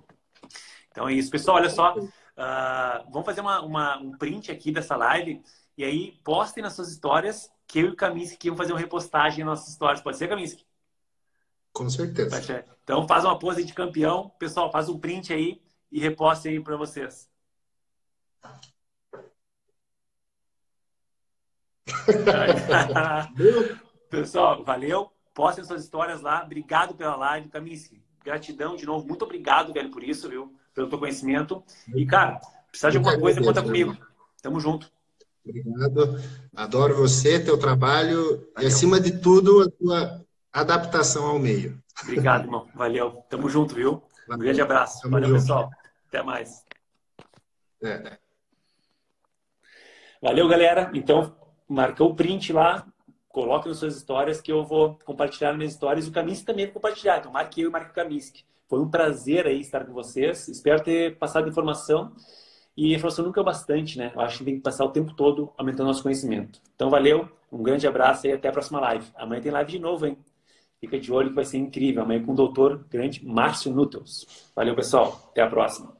Então 0.98 1.08
é 1.08 1.14
isso, 1.14 1.30
pessoal. 1.30 1.58
Olha 1.58 1.70
só. 1.70 1.96
Uh, 1.96 3.12
vamos 3.12 3.24
fazer 3.24 3.42
uma, 3.42 3.62
uma, 3.62 4.00
um 4.00 4.18
print 4.18 4.52
aqui 4.52 4.72
dessa 4.72 4.96
live. 4.96 5.44
E 5.78 5.84
aí, 5.84 6.14
postem 6.24 6.64
nas 6.64 6.74
suas 6.74 6.90
histórias 6.90 7.52
que 7.68 7.78
eu 7.78 7.86
e 7.86 7.90
o 7.90 7.96
Kaminsky 7.96 8.50
vamos 8.50 8.58
fazer 8.58 8.74
uma 8.74 8.80
repostagem 8.80 9.46
nas 9.46 9.60
nossas 9.60 9.74
histórias. 9.74 10.02
Pode 10.02 10.18
ser, 10.18 10.28
Kaminsky? 10.28 10.66
Com 11.72 11.88
certeza. 11.88 12.36
Então 12.84 13.08
faz 13.08 13.26
uma 13.26 13.38
pose 13.38 13.64
de 13.64 13.76
campeão. 13.76 14.32
Pessoal, 14.40 14.72
faz 14.72 14.90
um 14.90 14.98
print 14.98 15.32
aí 15.32 15.62
e 15.92 16.00
reposte 16.00 16.50
aí 16.50 16.60
para 16.60 16.76
vocês. 16.76 17.30
Pessoal, 24.10 24.64
valeu. 24.64 25.12
Postem 25.36 25.64
suas 25.64 25.84
histórias 25.84 26.22
lá. 26.22 26.44
Obrigado 26.44 26.96
pela 26.96 27.16
live, 27.16 27.50
Kaminsky. 27.50 28.04
Gratidão 28.24 28.76
de 28.76 28.88
novo. 28.88 29.06
Muito 29.06 29.24
obrigado, 29.24 29.72
velho, 29.72 29.92
por 29.92 30.04
isso, 30.04 30.28
viu? 30.28 30.58
Pelo 30.78 30.90
teu 30.90 31.00
conhecimento. 31.00 31.64
E, 31.96 32.06
cara, 32.06 32.40
precisar 32.70 32.92
de 32.92 32.98
alguma 32.98 33.20
coisa, 33.20 33.42
conta 33.42 33.64
comigo. 33.64 33.98
Tamo 34.44 34.60
junto. 34.60 34.92
Obrigado. 35.44 36.22
Adoro 36.56 36.96
você, 36.96 37.40
teu 37.40 37.58
trabalho 37.58 38.24
valeu. 38.24 38.54
e, 38.60 38.66
acima 38.68 39.02
de 39.02 39.20
tudo, 39.20 39.64
a 39.64 39.72
tua 39.72 40.26
adaptação 40.54 41.26
ao 41.26 41.40
meio. 41.40 41.82
Obrigado, 42.04 42.44
irmão. 42.44 42.68
Valeu. 42.76 43.24
Tamo 43.28 43.50
junto, 43.50 43.74
viu? 43.74 44.04
Um 44.30 44.38
grande 44.38 44.62
abraço. 44.62 45.02
Tamo 45.02 45.14
valeu, 45.14 45.30
junto. 45.30 45.42
pessoal. 45.42 45.72
Até 46.10 46.22
mais. 46.22 46.64
É. 47.84 48.20
Valeu, 50.22 50.48
galera. 50.48 50.92
Então, 50.94 51.36
marcou 51.68 52.12
o 52.12 52.16
print 52.16 52.54
lá, 52.54 52.86
coloque 53.30 53.68
nas 53.68 53.78
suas 53.78 53.96
histórias 53.96 54.40
que 54.40 54.52
eu 54.52 54.64
vou 54.64 55.00
compartilhar 55.04 55.50
nas 55.50 55.58
minhas 55.58 55.74
histórias 55.74 56.08
o 56.08 56.12
Kaminsky 56.12 56.46
também 56.46 56.66
vai 56.66 56.74
compartilhar. 56.76 57.18
Então, 57.18 57.32
marque 57.32 57.62
eu 57.62 57.70
e 57.70 57.72
marque 57.72 57.90
o 57.90 57.96
Kaminsky. 57.96 58.46
Foi 58.68 58.80
um 58.80 58.90
prazer 58.90 59.46
aí 59.48 59.60
estar 59.60 59.86
com 59.86 59.94
vocês. 59.94 60.48
Espero 60.48 60.84
ter 60.84 61.18
passado 61.18 61.48
informação. 61.48 62.14
E 62.76 62.94
informação 62.94 63.26
nunca 63.26 63.42
é 63.42 63.44
bastante, 63.44 63.98
né? 63.98 64.12
Eu 64.14 64.22
acho 64.22 64.40
que 64.40 64.46
tem 64.46 64.56
que 64.56 64.62
passar 64.62 64.86
o 64.86 64.90
tempo 64.90 65.14
todo 65.14 65.52
aumentando 65.58 65.88
nosso 65.88 66.04
conhecimento. 66.04 66.62
Então, 66.76 66.90
valeu, 66.90 67.28
um 67.52 67.64
grande 67.64 67.88
abraço 67.88 68.28
e 68.28 68.32
até 68.32 68.50
a 68.50 68.52
próxima 68.52 68.80
live. 68.80 69.08
Amanhã 69.16 69.42
tem 69.42 69.52
live 69.52 69.72
de 69.72 69.80
novo, 69.80 70.06
hein? 70.06 70.18
Fica 70.80 71.00
de 71.00 71.12
olho 71.12 71.30
que 71.30 71.36
vai 71.36 71.46
ser 71.46 71.58
incrível. 71.58 72.04
Amanhã 72.04 72.24
com 72.24 72.34
o 72.34 72.36
doutor 72.36 72.86
grande 72.90 73.26
Márcio 73.26 73.74
Nutels. 73.74 74.52
Valeu, 74.56 74.76
pessoal. 74.76 75.30
Até 75.32 75.42
a 75.42 75.48
próxima. 75.48 75.97